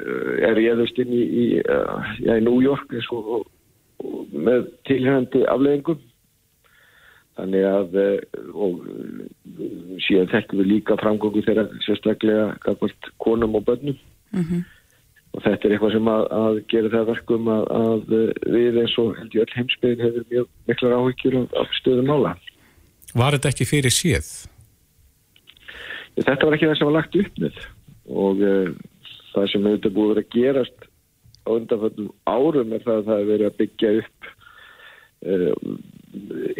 er 0.43 0.57
réðust 0.59 0.99
inn 1.02 1.12
í, 1.14 1.23
í, 1.23 1.45
ja, 1.61 2.35
í 2.35 2.43
New 2.43 2.59
York 2.64 2.90
og 3.14 3.47
með 4.35 4.66
tilhengandi 4.88 5.45
afleggingum 5.49 6.00
þannig 7.37 7.66
að 7.69 7.97
og 8.57 8.81
síðan 10.02 10.31
þekkum 10.33 10.62
við 10.62 10.71
líka 10.73 10.97
framgóku 11.00 11.45
þeirra 11.47 11.66
sérstaklega 11.85 12.75
konum 13.23 13.59
og 13.61 13.66
bönnum 13.69 13.97
mm 14.33 14.43
-hmm. 14.43 14.64
Og 15.37 15.45
þetta 15.45 15.69
er 15.69 15.76
eitthvað 15.76 15.95
sem 15.95 16.11
að, 16.11 16.26
að 16.40 16.61
gera 16.73 16.93
það 16.97 17.09
verkum 17.12 17.49
að, 17.52 17.64
að 17.76 18.19
við 18.57 18.83
eins 18.83 18.99
og 19.02 19.16
held 19.21 19.37
ég 19.37 19.45
öll 19.45 19.57
heimsbyggin 19.61 20.05
hefur 20.07 20.28
mjög 20.33 20.52
miklar 20.71 20.97
áhyggjur 20.97 21.40
af 21.61 21.75
stöðum 21.81 22.14
ála 22.16 22.37
Var 23.16 23.37
þetta 23.37 23.52
ekki 23.52 23.66
fyrir 23.69 23.95
síð? 23.95 24.28
Þetta 26.16 26.47
var 26.49 26.57
ekki 26.57 26.69
það 26.69 26.78
sem 26.78 26.88
var 26.88 26.97
lagt 26.97 27.19
upp 27.21 27.40
með. 27.40 27.61
Og 28.07 28.43
uh, 28.45 28.71
það 29.35 29.50
sem 29.52 29.69
hefur 29.71 29.95
búið 29.97 30.23
að 30.23 30.33
gerast 30.35 30.88
á 31.47 31.50
undanfjöldum 31.55 32.11
árum 32.26 32.75
er 32.75 32.85
það 32.85 32.99
að 32.99 33.07
það 33.07 33.21
hefur 33.21 33.31
verið 33.33 33.49
að 33.49 33.59
byggja 33.61 33.93
upp 34.00 34.31
uh, 35.33 35.52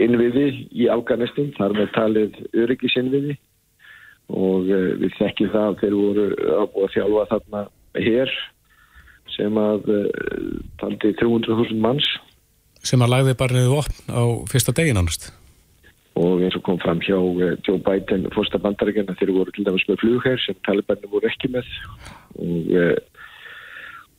innviði 0.07 0.47
í 0.77 0.89
Afganistin, 0.93 1.53
þar 1.57 1.77
með 1.77 1.93
talið 1.97 2.41
öryggisinviði. 2.65 3.39
Og 4.33 4.69
uh, 4.71 4.91
við 5.03 5.17
þekkjum 5.21 5.55
það 5.55 5.71
að 5.71 5.81
þeir 5.83 5.99
voru 6.01 6.29
að 6.37 6.69
búið 6.77 6.89
að 6.89 6.95
þjálfa 6.97 7.27
þarna 7.35 7.65
hér 8.07 8.37
sem 9.35 9.59
að 9.61 9.91
taldi 10.81 11.13
300.000 11.19 11.81
manns. 11.83 12.07
Sem 12.87 13.03
að 13.03 13.13
lagði 13.13 13.35
bara 13.41 13.57
niður 13.57 13.83
opn 13.83 14.15
á 14.15 14.23
fyrsta 14.51 14.75
degin 14.77 15.01
annars. 15.01 15.31
Og 16.17 16.41
eins 16.45 16.57
og 16.57 16.65
kom 16.65 16.79
fram 16.81 17.03
hjá 17.05 17.19
Joe 17.67 17.81
Biden 17.85 18.29
fórsta 18.33 18.61
bandaríkjana 18.63 19.17
þeir 19.19 19.35
voru 19.37 19.53
til 19.53 19.67
dæmis 19.67 19.85
með 19.89 20.01
flugherr 20.01 20.41
sem 20.41 20.57
talibanir 20.65 21.13
voru 21.13 21.29
ekki 21.29 21.51
með. 21.53 21.69
Og, 22.41 22.71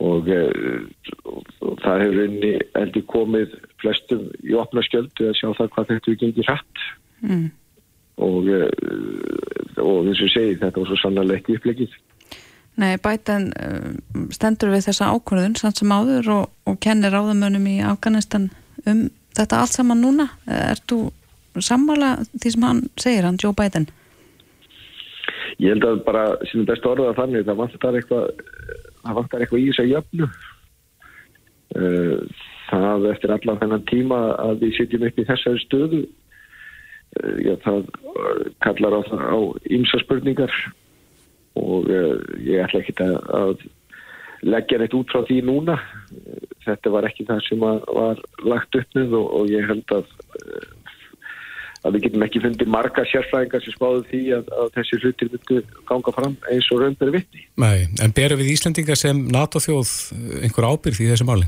og, 0.06 0.30
og, 0.30 1.48
og 1.66 1.80
það 1.82 2.04
hefur 2.04 2.20
einni 2.28 2.52
eldi 2.78 3.06
komið 3.10 3.56
flestum 3.82 4.28
í 4.46 4.54
opna 4.60 4.86
skjöldu 4.86 5.32
að 5.32 5.40
sjá 5.40 5.48
það 5.58 5.72
hvað 5.74 5.90
þetta 5.94 6.14
við 6.14 6.22
gengir 6.26 6.52
hratt. 6.52 6.86
Mm. 7.18 7.48
og 8.22 8.46
og 9.82 10.08
eins 10.10 10.22
og 10.22 10.30
segi 10.34 10.58
þetta 10.62 10.82
var 10.82 10.90
svo 10.90 10.98
sannarlega 11.02 11.42
ekki 11.42 11.58
upplegið 11.58 11.96
Nei, 12.78 12.98
Biden 13.02 13.48
stendur 14.30 14.70
við 14.70 14.86
þessa 14.86 15.10
ákvörðun 15.16 15.56
samt 15.58 15.80
sem 15.82 15.90
áður 15.90 16.28
og 16.38 16.76
kennir 16.84 17.16
áðamönum 17.16 17.66
í 17.72 17.80
Afganistan 17.82 18.52
um 18.86 19.08
þetta 19.38 19.62
allt 19.62 19.74
saman 19.74 20.04
núna. 20.04 20.28
Er 20.46 20.78
þú 20.90 21.08
sammála 21.64 22.18
því 22.36 22.52
sem 22.54 22.68
hann 22.68 22.84
segir, 23.00 23.26
hann 23.26 23.40
Joe 23.42 23.56
Biden? 23.58 23.88
Ég 25.58 25.74
held 25.74 25.88
að 25.88 26.04
bara 26.06 26.28
sínum 26.52 26.68
best 26.70 26.86
orða 26.86 27.16
þannig 27.18 27.48
það 27.48 27.62
vantar 27.64 27.98
eitthvað 27.98 28.44
það 29.02 29.18
vantar 29.18 29.44
eitthvað 29.44 29.64
í 29.64 29.68
þess 29.72 29.82
að 29.84 29.92
jöfnu. 29.94 30.30
Eh, 31.78 32.44
það 32.70 33.08
eftir 33.12 33.34
allan 33.34 33.62
þennan 33.62 33.88
tíma 33.90 34.20
að 34.44 34.66
við 34.66 34.76
sitjum 34.78 35.08
upp 35.08 35.18
í 35.20 35.26
þessari 35.28 35.64
stöðu 35.64 36.02
eh, 36.04 37.38
já, 37.44 37.54
það 37.66 37.90
kallar 38.66 38.98
á, 38.98 39.02
á 39.08 39.40
ymsa 39.78 40.00
spurningar 40.04 40.54
og 41.58 41.92
eh, 41.92 42.16
ég 42.46 42.64
ætla 42.66 42.84
ekki 42.84 42.96
að 43.02 43.68
leggja 44.46 44.80
neitt 44.80 44.94
út 44.94 45.10
frá 45.10 45.24
því 45.26 45.42
núna 45.48 45.78
þetta 46.66 46.92
var 46.94 47.08
ekki 47.10 47.26
það 47.28 47.46
sem 47.48 47.64
var 47.64 48.20
lagt 48.46 48.78
upp 48.78 48.98
með 48.98 49.16
og, 49.18 49.32
og 49.40 49.50
ég 49.50 49.66
held 49.66 49.96
að 49.96 50.12
að 51.86 51.96
við 51.96 52.08
getum 52.08 52.26
ekki 52.26 52.42
fundið 52.44 52.72
marga 52.74 53.06
sérfræðingar 53.08 53.64
sem 53.64 53.76
spáðu 53.76 54.02
því 54.10 54.22
að, 54.38 54.50
að 54.62 54.72
þessi 54.78 55.00
hlutir 55.04 55.32
myndu 55.34 55.60
ganga 55.90 56.14
fram 56.16 56.36
eins 56.52 56.68
og 56.74 56.82
raun 56.82 56.98
beri 57.00 57.16
vitti. 57.20 57.46
Nei, 57.62 57.88
en 58.04 58.16
beru 58.18 58.40
við 58.40 58.52
Íslandingar 58.56 59.00
sem 59.00 59.22
NATO-þjóð 59.34 59.94
einhver 60.42 60.70
ábyrð 60.72 61.04
í 61.06 61.10
þessu 61.12 61.28
máli? 61.30 61.48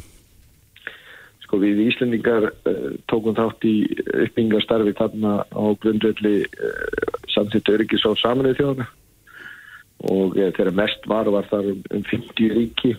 Sko 1.45 1.59
við 1.63 1.81
Íslandingar 1.87 2.51
uh, 2.51 2.77
tókum 3.11 3.37
þátt 3.37 3.67
í 3.67 3.75
uppbyggingastarfi 4.05 4.95
þarna 4.99 5.35
á 5.49 5.63
grundvelli 5.81 6.35
uh, 6.45 7.19
samþitt 7.33 7.73
öryggis 7.75 8.05
á 8.05 8.11
saminuð 8.21 8.59
þjóðana 8.61 8.89
og 10.07 10.37
uh, 10.37 10.49
þegar 10.55 10.75
mest 10.79 11.07
var 11.07 11.29
var 11.29 11.47
þar 11.51 11.71
um, 11.73 11.83
um 11.91 12.03
50 12.03 12.55
ríki 12.55 12.95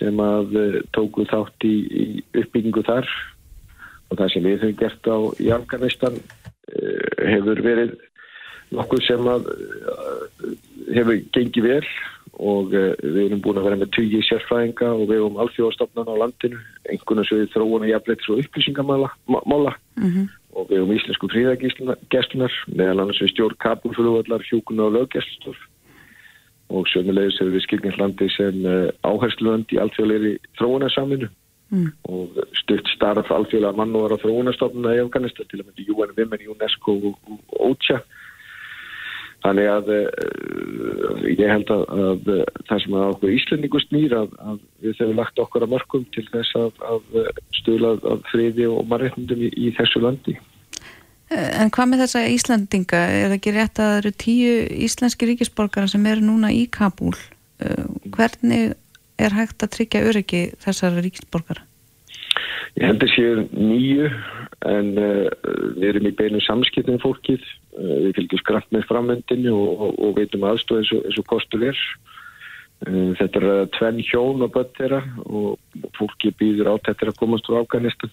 sem 0.00 0.16
að 0.20 0.54
tóku 0.96 1.26
þátt 1.28 1.64
í, 1.68 1.74
í 1.84 2.04
uppbyggingu 2.40 2.82
þar. 2.86 3.08
Og 4.10 4.18
það 4.18 4.30
sem 4.32 4.46
við 4.46 4.62
höfum 4.62 4.78
gert 4.80 5.08
á 5.12 5.18
í 5.38 5.50
Afganistan 5.52 6.16
Eh, 6.70 7.26
hefur 7.32 7.58
verið 7.64 7.96
nokkuð 8.70 9.02
sem 9.02 9.28
að 9.30 9.48
eh, 9.50 10.50
hefur 10.94 11.16
gengið 11.34 11.66
vel. 11.66 11.86
Og 12.40 12.74
eh, 12.76 12.92
við 13.02 13.22
erum 13.24 13.40
búin 13.42 13.58
að 13.58 13.66
vera 13.66 13.78
með 13.80 13.90
tugi 13.96 14.20
sérfræðinga 14.28 14.90
og 14.94 15.08
við 15.08 15.16
erum 15.18 15.40
alþjóðastofnan 15.42 16.12
á 16.14 16.20
landinu, 16.22 16.60
einhvern 16.86 17.24
veginn 17.24 17.42
við 17.42 17.56
þróun 17.56 17.86
og 17.86 17.90
jafnleitis 17.90 18.30
og 18.30 18.44
upplýsingamála 18.44 19.10
mm 19.26 20.06
-hmm. 20.06 20.28
og 20.54 20.70
við 20.70 20.76
erum 20.78 20.94
íslensku 20.94 21.32
fríðagæslunar 21.32 22.54
meðal 22.68 23.00
annars 23.00 23.22
við 23.22 23.32
stjórn 23.34 23.58
kapulflugvallar, 23.58 24.46
hjúkuna 24.46 24.86
og 24.86 24.94
löggæslunar 24.94 25.58
og 26.70 26.88
sömulegis 26.90 27.38
hefur 27.40 27.54
við 27.56 27.66
skilningslandi 27.66 28.30
sem 28.36 28.64
áhersluvönd 29.06 29.72
í 29.74 29.80
alþjóðleiri 29.82 30.32
þróunarsaminu 30.58 31.28
mm. 31.74 31.90
og 32.10 32.40
stutt 32.62 32.88
starf 32.94 33.30
alþjóðlega 33.34 33.78
mannúar 33.78 34.14
á 34.14 34.22
þróunastofnuna 34.22 34.96
í 34.96 35.04
Afganistan 35.04 35.48
til 35.50 35.60
að 35.60 35.68
mynda 35.68 35.86
UN 35.94 36.16
Women, 36.18 36.48
UNESCO 36.54 36.96
og 37.10 37.70
OCHA 37.70 38.00
þannig 39.40 39.70
að 39.72 39.90
uh, 39.94 41.22
ég 41.30 41.48
held 41.48 41.70
að, 41.72 41.84
að 42.04 42.30
það 42.68 42.82
sem 42.84 42.96
að 42.98 43.06
okkur 43.14 43.34
íslendingu 43.38 43.82
snýr 43.86 44.16
að, 44.18 44.34
að 44.44 44.58
við 44.84 45.00
hefum 45.00 45.20
lagt 45.22 45.40
okkar 45.40 45.64
að 45.64 45.74
mörgum 45.76 46.06
til 46.14 46.26
þess 46.28 46.58
að, 46.60 46.82
að 46.92 47.20
stöla 47.56 47.94
að 48.12 48.26
friði 48.32 48.68
og 48.68 48.84
margætnundum 48.90 49.46
í, 49.46 49.52
í 49.56 49.72
þessu 49.78 50.04
landi 50.04 50.36
En 51.30 51.70
hvað 51.70 51.92
með 51.92 52.00
þessa 52.04 52.20
Íslandinga? 52.34 53.00
Er 53.06 53.28
það 53.28 53.36
ekki 53.36 53.52
rétt 53.54 53.78
að 53.78 53.88
það 53.88 53.98
eru 54.00 54.10
tíu 54.18 54.54
íslenski 54.86 55.28
ríkisborgara 55.28 55.90
sem 55.90 56.06
eru 56.10 56.24
núna 56.26 56.50
í 56.50 56.64
Kabul? 56.74 57.14
Uh, 57.62 57.86
hvernig 58.16 58.72
er 59.20 59.36
hægt 59.36 59.62
að 59.62 59.76
tryggja 59.76 60.02
öryggi 60.10 60.40
þessara 60.64 61.04
ríkisborgara? 61.04 61.62
Ég 62.78 62.86
held 62.88 63.04
að 63.06 63.12
séu 63.14 63.44
nýju 63.54 64.08
en 64.70 64.90
uh, 64.98 65.28
við 65.76 65.86
erum 65.92 66.08
í 66.10 66.14
beinu 66.18 66.42
samskiptinu 66.42 66.98
fólkið, 67.02 67.44
uh, 67.78 67.96
við 68.08 68.16
fylgjum 68.18 68.42
skramt 68.42 68.74
með 68.74 68.88
framvendinu 68.90 69.54
og, 69.54 69.84
og, 69.86 70.00
og 70.08 70.16
veitum 70.18 70.48
aðstof 70.50 70.80
eins 70.80 70.90
eins 70.98 71.20
og 71.22 71.28
kostur 71.30 71.68
er. 71.70 71.84
Uh, 72.88 73.12
þetta 73.20 73.44
er 73.44 73.70
tvenn 73.78 74.02
hjón 74.02 74.42
og 74.42 74.50
börn 74.56 74.74
þeirra 74.80 75.04
og 75.28 75.94
fólki 75.94 76.34
býður 76.42 76.72
átt 76.74 76.90
þetta 76.90 77.12
að 77.12 77.22
komast 77.22 77.52
úr 77.52 77.60
Afganistan 77.62 78.10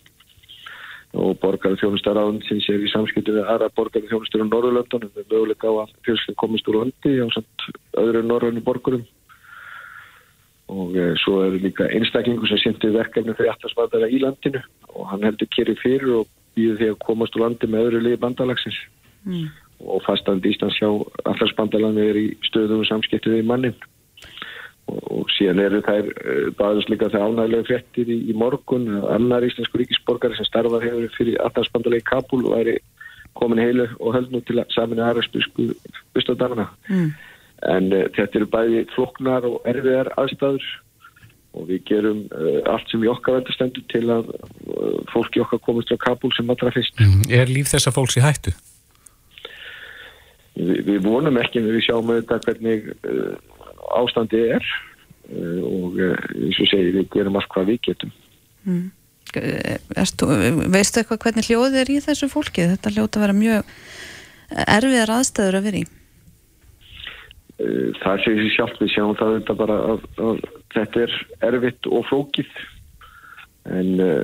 og 1.17 1.38
borgarið 1.41 1.81
þjónustar 1.81 2.19
áðan 2.19 2.39
sem 2.45 2.59
séu 2.63 2.83
í 2.83 2.91
samskiptinu 2.91 3.41
við 3.41 3.51
aðra 3.51 3.69
borgarið 3.77 4.12
þjónustar 4.12 4.43
á 4.43 4.47
Norðurlöndunum 4.47 5.13
við 5.15 5.29
möguleika 5.31 5.71
á 5.71 5.74
að 5.83 5.93
fjölslega 6.05 6.41
komast 6.41 6.69
úr 6.69 6.79
landi 6.81 7.13
á 7.17 7.27
öðru 8.03 8.24
norðurnu 8.25 8.63
borgurum. 8.65 9.05
Og 10.67 10.97
e, 11.00 11.05
svo 11.24 11.41
eru 11.45 11.62
líka 11.63 11.88
einstaklingu 11.95 12.47
sem 12.50 12.59
sýndi 12.62 12.91
verkefni 12.93 13.36
fyrir 13.38 13.53
aftarsvandara 13.53 14.09
í 14.12 14.19
landinu 14.19 14.62
og 14.93 15.07
hann 15.13 15.24
heldur 15.24 15.50
kerið 15.55 15.79
fyrir 15.83 16.09
og 16.19 16.33
býður 16.57 16.81
því 16.81 16.89
að 16.91 17.00
komast 17.05 17.38
úr 17.38 17.45
landi 17.45 17.71
með 17.71 17.89
öðru 17.89 18.03
liði 18.03 18.21
bandalagsins. 18.25 18.79
Mm. 19.27 19.47
og 19.83 20.01
fastandi 20.05 20.53
Íslands 20.53 20.77
hjá 20.79 20.88
aftarsvandalanu 21.27 22.01
er 22.09 22.17
í 22.17 22.27
stöðum 22.47 22.81
og 22.81 22.88
samskiptu 22.89 23.33
við 23.33 23.50
mannin 23.50 23.75
og, 24.88 25.00
og 25.20 25.32
síðan 25.36 25.63
eru 25.63 25.82
þær 25.86 26.12
e, 26.12 26.36
bæðast 26.60 26.91
líka 26.91 27.12
það 27.13 27.27
ánægilega 27.27 27.70
frettir 27.70 28.12
í, 28.12 28.20
í 28.32 28.36
morgun 28.38 28.89
annar 29.13 29.46
íslensku 29.48 29.82
ríkisborgari 29.82 30.38
sem 30.38 30.50
starfar 30.50 30.86
hefur 30.86 31.10
fyrir 31.17 31.41
aftarsvandala 31.46 32.01
í 32.01 32.06
Kabul 32.08 32.46
og 32.46 32.58
væri 32.58 32.77
komin 33.38 33.62
heilu 33.62 33.89
og 34.00 34.15
höldnú 34.15 34.41
til 34.48 34.58
að 34.58 34.72
saminu 34.74 35.06
aðræðsbyrsku 35.06 35.72
bustadana 36.15 36.72
mm 36.89 37.12
en 37.65 37.89
uh, 37.94 38.06
þetta 38.15 38.41
eru 38.41 38.50
bæði 38.51 38.84
floknar 38.94 39.48
og 39.48 39.65
erfiðar 39.70 40.12
aðstæður 40.20 40.67
og 41.58 41.67
við 41.72 41.84
gerum 41.89 42.24
uh, 42.29 42.60
allt 42.70 42.91
sem 42.91 43.03
í 43.03 43.10
okkar 43.10 43.39
vendastendur 43.39 43.86
til 43.94 44.06
að 44.13 44.32
uh, 44.36 44.98
fólki 45.13 45.41
okkar 45.41 45.62
komast 45.65 45.94
á 45.94 45.98
Kabul 46.01 46.34
sem 46.36 46.50
allra 46.53 46.74
fyrst. 46.75 47.00
Mm, 47.01 47.27
er 47.34 47.50
líf 47.50 47.72
þessa 47.74 47.94
fólks 47.96 48.20
í 48.20 48.25
hættu? 48.25 48.53
Vi, 50.58 50.82
við 50.86 51.01
vonum 51.06 51.38
ekki 51.41 51.62
en 51.62 51.70
við 51.72 51.88
sjáum 51.88 52.13
auðvitað 52.13 52.46
hvernig 52.48 52.91
ástandi 53.96 54.44
er 54.58 54.70
og 55.27 55.98
eins 56.00 56.60
og 56.63 56.70
segi 56.72 56.94
við 56.96 57.10
gerum 57.12 57.36
allt 57.36 57.50
hvað 57.51 57.74
við 57.74 57.79
getum. 57.89 58.13
Mm. 58.63 58.86
Erstu, 60.00 60.29
veistu 60.72 61.01
eitthvað 61.01 61.25
hvernig 61.25 61.50
hljóðið 61.50 61.82
er 61.82 61.91
í 61.91 61.98
þessu 62.06 62.29
fólki? 62.32 62.70
Þetta 62.72 62.94
hljóta 62.96 63.20
að 63.20 63.25
vera 63.25 63.36
mjög 63.36 63.74
erfiðar 64.63 65.13
aðstæður 65.17 65.60
að 65.60 65.67
vera 65.67 65.82
í. 65.82 65.88
Eh, 67.58 67.91
það 68.03 68.24
segir 68.24 68.44
sér 68.46 68.56
sjálf 68.56 68.79
við 68.79 68.91
sjáum 68.94 69.15
það 69.17 69.36
þetta 69.39 69.53
bara 69.58 69.77
að, 69.91 70.03
að 70.22 70.41
þetta 70.75 71.03
er 71.03 71.13
erfitt 71.50 71.88
og 71.89 72.03
flókið 72.06 72.51
en 73.67 73.88
uh, 74.00 74.22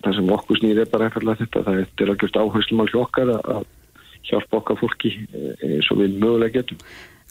það 0.00 0.14
sem 0.16 0.30
okkur 0.36 0.60
snýr 0.60 0.80
er 0.80 0.90
bara 0.92 1.08
eftirlega 1.10 1.42
þetta 1.42 1.62
það 1.66 1.80
er 1.82 2.12
algjörst 2.12 2.38
áherslum 2.40 2.80
á 2.80 2.86
hlokkar 2.92 3.32
að 3.34 3.66
hjálpa 4.28 4.60
okkar 4.60 4.78
fólki 4.80 5.10
eh, 5.34 5.64
eins 5.66 5.90
og 5.92 5.98
við 6.00 6.14
mögulega 6.22 6.60
getum 6.60 6.78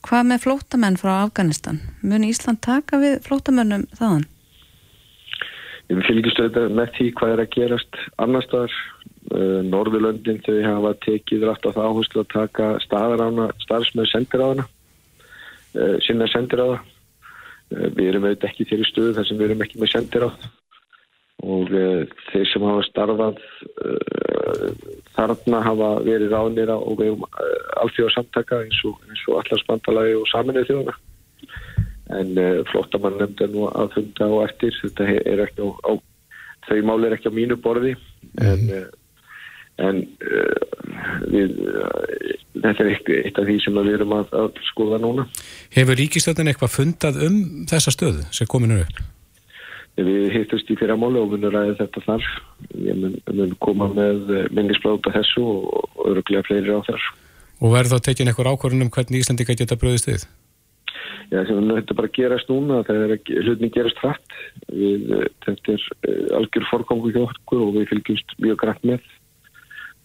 Hvað 0.08 0.27
með 0.31 0.43
flótamenn 0.46 0.98
frá 0.98 1.12
Afganistan? 1.22 1.81
Mun 2.01 2.25
Ísland 2.25 2.62
taka 2.65 3.00
við 3.01 3.20
flótamennum 3.25 3.84
þaðan? 3.98 4.24
Við 5.91 6.01
fylgjumst 6.08 6.39
auðvitað 6.41 6.77
með 6.79 6.93
því 6.96 7.08
hvað 7.20 7.34
er 7.34 7.43
að 7.43 7.51
gerast 7.55 8.00
annar 8.24 8.48
staðar. 8.48 8.77
Uh, 9.31 9.60
Norðurlöndin 9.63 10.41
þau 10.43 10.55
hafa 10.65 10.96
tekið 11.05 11.46
rætt 11.46 11.67
á 11.70 11.72
það 11.72 11.86
áherslu 11.88 12.24
að 12.24 12.31
taka 12.34 12.70
staðar 12.84 13.22
ána, 13.22 13.46
starfsmöð 13.62 14.10
sendir 14.10 14.41
á 14.43 14.48
hana, 14.50 14.65
uh, 15.77 15.93
sinna 16.03 16.27
sendir 16.31 16.63
á 16.63 16.67
það. 16.72 16.89
Uh, 17.72 17.86
við 17.96 18.10
erum 18.10 18.25
auðvitað 18.25 18.50
ekki 18.50 18.67
þeirri 18.72 18.89
stöðu 18.89 19.13
þar 19.20 19.29
sem 19.29 19.39
við 19.39 19.48
erum 19.48 19.63
ekki 19.67 19.84
með 19.84 19.93
sendir 19.93 20.25
á 20.25 20.29
það 20.34 20.50
og 21.41 21.71
uh, 21.74 22.03
þeir 22.29 22.50
sem 22.51 22.65
hafa 22.65 22.83
starfað 22.86 23.39
uh, 23.81 24.67
þarna 25.15 25.62
hafa 25.65 25.89
verið 26.05 26.36
ránir 26.36 26.74
og 26.75 27.00
við 27.00 27.15
um 27.15 27.25
uh, 27.25 27.81
alþjóða 27.81 28.13
samtaka 28.17 28.62
eins 28.62 28.81
og, 28.86 29.00
og 29.31 29.41
allarsbandalagi 29.41 30.19
og 30.19 30.29
saminuð 30.29 30.69
þjóðana 30.69 30.98
en 32.12 32.36
flottamann 32.67 33.15
nefndi 33.21 33.45
nú 33.53 33.69
að 33.71 33.93
funda 33.93 34.25
á 34.27 34.36
eftir. 34.43 34.75
Þetta 34.81 35.05
er 35.31 35.41
ekki 35.45 35.63
á, 35.63 35.67
á 35.88 35.91
þau 36.67 36.81
mál 36.83 37.05
er 37.07 37.15
ekki 37.15 37.31
á 37.31 37.38
mínu 37.38 37.55
borði. 37.63 37.93
En, 38.43 38.65
uh, 38.67 38.89
en 39.79 40.01
við 41.31 41.55
þetta 42.60 42.83
er 42.83 42.91
eitt, 42.91 43.13
eitt 43.15 43.39
af 43.39 43.48
því 43.48 43.57
sem 43.63 43.79
við 43.79 43.95
erum 43.95 44.17
að, 44.19 44.36
að 44.43 44.62
skoða 44.67 45.00
núna. 45.01 45.25
Hefur 45.74 45.98
ríkistöldin 46.03 46.51
eitthvað 46.51 46.75
fundað 46.75 47.24
um 47.29 47.41
þessa 47.71 47.95
stöðu 47.95 48.27
sem 48.36 48.51
komin 48.51 48.75
er 48.75 48.86
upp? 48.86 49.01
Við 50.08 50.29
hittust 50.36 50.70
í 50.72 50.77
fyrramáli 50.79 51.20
og 51.22 51.34
munum 51.34 51.53
ræði 51.53 51.77
þetta 51.79 52.05
þar. 52.05 52.29
Ég 52.75 53.00
mun, 53.00 53.17
mun 53.38 53.58
koma 53.63 53.89
með 53.93 54.31
minnisblad 54.55 55.00
út 55.00 55.10
af 55.12 55.17
þessu 55.20 55.43
og, 55.46 55.89
öruglega 56.10 56.46
fleiri 56.48 56.74
á 56.74 56.81
þar. 56.88 57.10
Og 57.62 57.75
verður 57.75 57.98
þá 57.98 58.08
tekin 58.08 58.31
eitthvað 58.31 58.53
ákvörðun 58.55 58.88
um 58.88 58.93
hvernig 58.93 59.22
Íslandika 59.22 59.58
geta 59.58 59.77
bröðist 59.77 60.10
við? 60.10 60.25
Já, 61.31 61.46
þetta 61.48 61.96
bara 61.96 62.12
gerast 62.12 62.50
núna, 62.51 62.81
það 62.84 63.05
er 63.05 63.43
hlutin 63.46 63.72
gerast 63.72 64.00
hratt. 64.03 64.38
Við, 64.67 65.05
eh, 65.15 65.27
þetta 65.46 65.75
er 65.77 65.86
eh, 66.10 66.24
algjör 66.39 66.67
forgangu 66.67 67.13
hjá 67.13 67.22
okkur 67.24 67.67
og 67.67 67.75
við 67.77 67.88
fylgjumst 67.93 68.36
mjög 68.43 68.60
grænt 68.65 68.88
með 68.88 69.05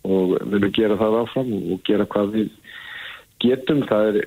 og 0.06 0.36
munum 0.46 0.70
gera 0.74 0.98
það 1.00 1.16
áfram 1.24 1.48
og 1.56 1.80
gera 1.86 2.06
hvað 2.06 2.34
við 2.36 2.50
getum. 3.42 3.82
Það 3.88 4.08
er 4.10 4.18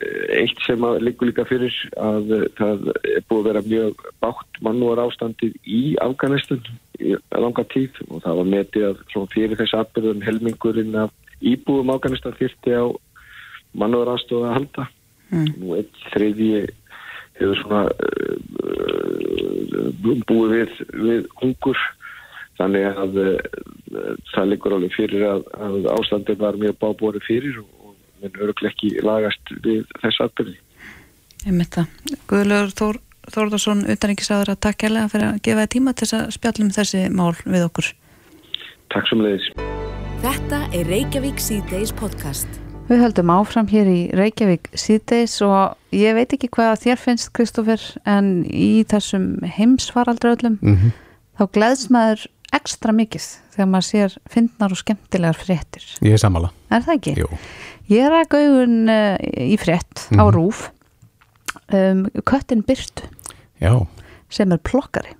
eitt 0.41 0.61
sem 0.65 0.85
að 0.85 0.99
liggur 1.07 1.29
líka 1.29 1.45
fyrir 1.49 1.75
að 1.97 2.33
eh, 2.37 2.45
það 2.59 2.89
er 2.93 3.25
búið 3.29 3.39
að 3.39 3.49
vera 3.49 3.65
mjög 3.67 4.05
bátt 4.23 4.61
mannúar 4.65 5.03
ástandið 5.05 5.55
í 5.65 5.83
Afganistan 6.03 6.61
í 6.99 7.15
langa 7.31 7.65
tíð 7.71 8.01
og 8.09 8.23
það 8.25 8.41
var 8.41 8.51
metið 8.53 8.87
að 8.89 9.27
fyrir 9.33 9.59
þess 9.59 9.77
aðbyrðum 9.79 10.25
helmingurinn 10.27 10.99
af 11.05 11.13
íbúum 11.39 11.93
Afganistan 11.93 12.37
þyrti 12.39 12.75
á 12.75 12.85
mannúar 13.77 14.15
aðstofa 14.15 14.49
að 14.49 14.57
halda. 14.57 14.89
Mm. 15.29 15.49
Nú 15.61 15.77
eitt 15.77 16.03
þriði 16.13 16.49
hefur 17.39 17.61
svona 17.61 17.83
uh, 17.87 18.35
búið 20.27 20.55
við, 20.55 20.71
við 20.99 21.27
hungur 21.39 21.79
þannig 22.59 22.83
að 22.89 23.19
uh, 23.23 23.35
það 24.33 24.49
liggur 24.51 24.75
alveg 24.75 24.95
fyrir 24.97 25.27
að, 25.29 25.45
að 25.55 25.89
ástandið 25.95 26.41
var 26.41 26.59
mjög 26.59 26.75
bábúri 26.81 27.21
fyrir 27.23 27.61
og, 27.61 27.69
öruglega 28.27 28.71
ekki 28.73 28.89
lagast 29.05 29.53
við 29.63 29.85
þess 30.01 30.23
aðbyrði. 30.25 30.57
Ég 31.45 31.55
mitt 31.55 31.75
það. 31.75 31.88
Guðlaugur 32.27 32.73
Þór, 32.79 33.01
Þórðarsson, 33.29 33.83
utanríkisáður 33.93 34.53
að 34.53 34.61
takk 34.65 34.85
hérlega 34.85 35.11
fyrir 35.11 35.27
að 35.29 35.41
gefa 35.47 35.67
tíma 35.75 35.93
til 35.93 36.07
þess 36.07 36.17
að 36.19 36.31
spjallum 36.35 36.71
þessi 36.75 37.03
mál 37.15 37.35
við 37.45 37.67
okkur. 37.67 37.91
Takk 38.89 39.11
sem 39.11 39.21
leiðis. 39.23 39.51
Þetta 40.19 40.63
er 40.75 40.89
Reykjavík 40.89 41.39
C-Days 41.39 41.93
podcast. 41.95 42.59
Við 42.89 43.03
höldum 43.03 43.29
áfram 43.29 43.67
hér 43.69 43.85
í 43.85 43.99
Reykjavík 44.17 44.71
síðdeis 44.73 45.35
og 45.45 45.77
ég 45.93 46.15
veit 46.17 46.33
ekki 46.33 46.49
hvað 46.49 46.79
þér 46.88 46.97
finnst 46.97 47.29
Kristófer 47.38 47.83
en 48.09 48.41
í 48.49 48.81
þessum 48.89 49.45
heimsfaraldri 49.45 50.34
öllum 50.34 50.58
Mm 50.58 50.75
-hmm. 50.75 50.91
þá 51.38 51.43
gleðst 51.53 51.91
maður 51.93 52.25
ekstra 52.55 52.93
mikið 52.95 53.25
þegar 53.55 53.67
maður 53.69 53.88
sér 53.89 54.15
fyndnar 54.29 54.71
og 54.73 54.79
skemmtilegar 54.81 55.38
fréttir. 55.38 55.85
Ég 56.05 56.15
er 56.17 56.21
sammála. 56.21 56.49
Er 56.71 56.81
það 56.85 56.95
ekki? 56.97 57.13
Jú. 57.21 57.29
Ég 57.89 58.09
rak 58.13 58.33
augun 58.38 58.89
uh, 58.89 59.17
í 59.21 59.57
frétt 59.62 60.07
á 60.13 60.23
Mhm. 60.25 60.33
rúf 60.35 60.69
um, 61.73 62.05
köttin 62.25 62.63
Byrtu 62.65 63.07
Já. 63.62 63.73
sem 64.29 64.51
er 64.51 64.57
plokkari. 64.57 65.15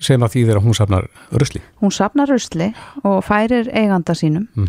Sem 0.00 0.20
að 0.22 0.30
því 0.36 0.44
þeirra 0.46 0.62
hún 0.62 0.74
safnar 0.78 1.08
rusli. 1.32 1.60
Hún 1.82 1.90
safnar 1.90 2.28
rusli 2.30 2.72
og 3.02 3.24
færir 3.26 3.70
eiganda 3.74 4.14
sínum 4.14 4.46
Mm 4.54 4.68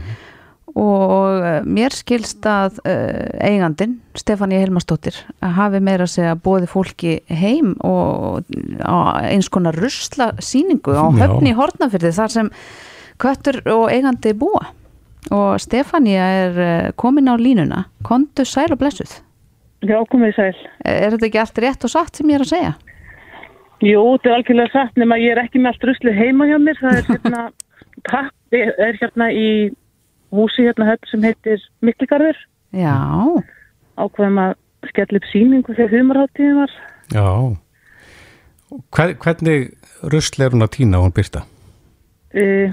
og 0.79 1.43
uh, 1.43 1.59
mér 1.67 1.95
skilst 1.95 2.45
að 2.47 2.79
uh, 2.85 3.27
eigandin, 3.43 3.97
Stefania 4.17 4.61
Helmarsdóttir 4.63 5.17
hafi 5.43 5.81
meira 5.83 6.07
að 6.07 6.13
segja 6.15 6.35
bóði 6.39 6.69
fólki 6.71 7.15
heim 7.27 7.75
og 7.85 8.47
eins 8.85 9.51
konar 9.51 9.77
rusla 9.77 10.31
síningu 10.43 10.95
á 10.95 11.07
höfni 11.21 11.53
í 11.53 11.57
Hortnafyrði 11.57 12.13
þar 12.15 12.35
sem 12.35 12.51
köttur 13.19 13.61
og 13.67 13.89
eigandi 13.93 14.35
búa 14.37 14.69
og 15.35 15.57
Stefania 15.61 16.29
er 16.43 16.61
uh, 16.63 16.91
komin 16.99 17.31
á 17.31 17.35
línuna 17.39 17.85
kontu 18.07 18.47
sæl 18.47 18.71
og 18.71 18.79
blessuð 18.81 19.19
Já, 19.85 19.99
komið 20.11 20.35
sæl. 20.35 20.55
er 20.83 21.13
þetta 21.13 21.27
ekki 21.29 21.39
allt 21.39 21.59
rétt 21.63 21.85
og 21.87 21.91
satt 21.93 22.17
sem 22.19 22.31
ég 22.31 22.39
er 22.39 22.43
að 22.43 22.51
segja? 22.51 22.71
Jú, 23.79 24.01
þetta 24.17 24.29
er 24.29 24.35
algjörlega 24.35 24.71
satt 24.73 24.97
nema 24.99 25.17
ég 25.21 25.31
er 25.31 25.39
ekki 25.45 25.61
með 25.61 25.71
allt 25.71 25.85
ruslið 25.87 26.17
heima 26.19 26.47
hjá 26.49 26.57
mér. 26.59 26.79
Það 26.81 26.97
er 26.97 27.05
hérna, 27.07 27.43
pappi 28.09 28.63
er 28.67 28.97
hérna 28.99 29.29
í 29.31 29.47
húsi 30.35 30.65
hérna 30.67 30.87
höfn 30.89 31.09
sem 31.11 31.23
heitir 31.25 31.63
Mikligarður. 31.85 32.37
Já, 32.75 32.95
Ákveðum 33.99 34.37
að 34.43 34.53
skella 34.91 35.19
upp 35.19 35.27
síningu 35.31 35.75
þegar 35.75 35.95
humarháttíðin 35.97 36.59
var. 36.61 36.75
Já. 37.11 37.27
Hver, 38.95 39.15
hvernig 39.23 39.71
rusli 40.13 40.45
er 40.45 40.53
hún 40.53 40.63
að 40.63 40.75
týna 40.77 41.01
hún 41.03 41.15
byrta? 41.15 41.43
Uh, 42.29 42.69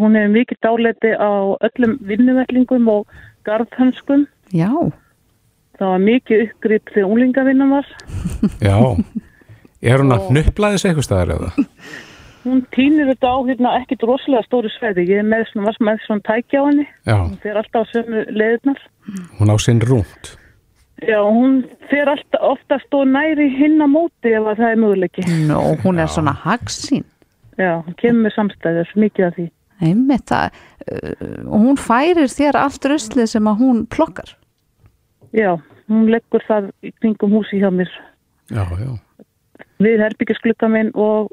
hún 0.00 0.18
hefur 0.18 0.34
mikið 0.34 0.60
dáleiti 0.66 1.12
á 1.14 1.30
öllum 1.62 1.96
vinnuvellingum 2.08 2.90
og 2.90 3.06
garðhönskum. 3.46 4.26
já, 4.52 4.70
Það 5.78 5.88
var 5.88 6.02
mikið 6.02 6.42
uppgrip 6.46 6.90
þegar 6.94 7.08
unglingavinnan 7.10 7.70
var. 7.78 7.86
Já. 8.60 8.76
Er 9.82 9.98
hún 9.98 10.14
að 10.14 10.28
þessu 10.30 10.88
eitthvað 10.88 11.06
staðar 11.08 11.30
eða? 11.34 11.48
Hún 12.42 12.60
týnir 12.74 13.06
þetta 13.12 13.30
á 13.30 13.36
hérna 13.46 13.72
ekkit 13.80 14.02
rosalega 14.08 14.42
stóru 14.48 14.70
sveiði. 14.74 15.04
Ég 15.12 15.22
er 15.22 15.26
með 15.28 15.44
svona, 15.52 15.74
með 15.78 16.00
svona 16.06 16.24
tækja 16.26 16.62
á 16.62 16.64
henni. 16.68 16.86
Já. 17.06 17.16
Hún 17.22 17.36
fer 17.44 17.58
alltaf 17.60 17.86
á 17.86 17.90
sömu 17.92 18.24
leiðirnar. 18.34 18.80
Hún 19.38 19.52
á 19.52 19.56
sinn 19.62 19.82
rúnt. 19.86 20.32
Já, 21.02 21.18
hún 21.22 21.62
fer 21.90 22.10
alltaf 22.10 22.44
oftast 22.52 22.94
og 22.94 23.08
næri 23.10 23.48
hinn 23.56 23.78
á 23.82 23.86
móti 23.90 24.34
ef 24.34 24.44
að 24.52 24.60
það 24.62 24.68
er 24.74 24.82
möguleiki. 24.82 25.24
Nó, 25.48 25.58
hún 25.82 25.98
er 26.02 26.10
svona 26.10 26.34
hagsín 26.44 27.02
Já, 27.58 27.82
hún 27.84 27.94
kemur 28.00 28.22
með 28.26 28.32
samstæður, 28.36 28.92
mikið 28.96 29.26
af 29.26 29.34
því. 29.36 29.46
einmitt 29.82 30.24
það 30.30 30.54
uh, 30.54 31.50
og 31.50 31.58
hún 31.66 31.78
færir 31.80 32.30
þér 32.30 32.58
allt 32.60 32.86
ruslið 32.86 33.26
sem 33.32 33.48
að 33.50 33.58
hún 33.64 33.82
plokkar 33.90 34.30
Já, 35.34 35.56
hún 35.90 36.06
leggur 36.12 36.44
það 36.46 36.70
í 36.86 36.92
kringum 37.00 37.34
húsi 37.34 37.58
hjá 37.60 37.68
mér 37.74 37.90
Já, 38.52 38.62
já. 38.78 38.92
við 39.82 40.04
herbyggisklukkan 40.06 40.72
minn 40.72 40.90
og 40.94 41.32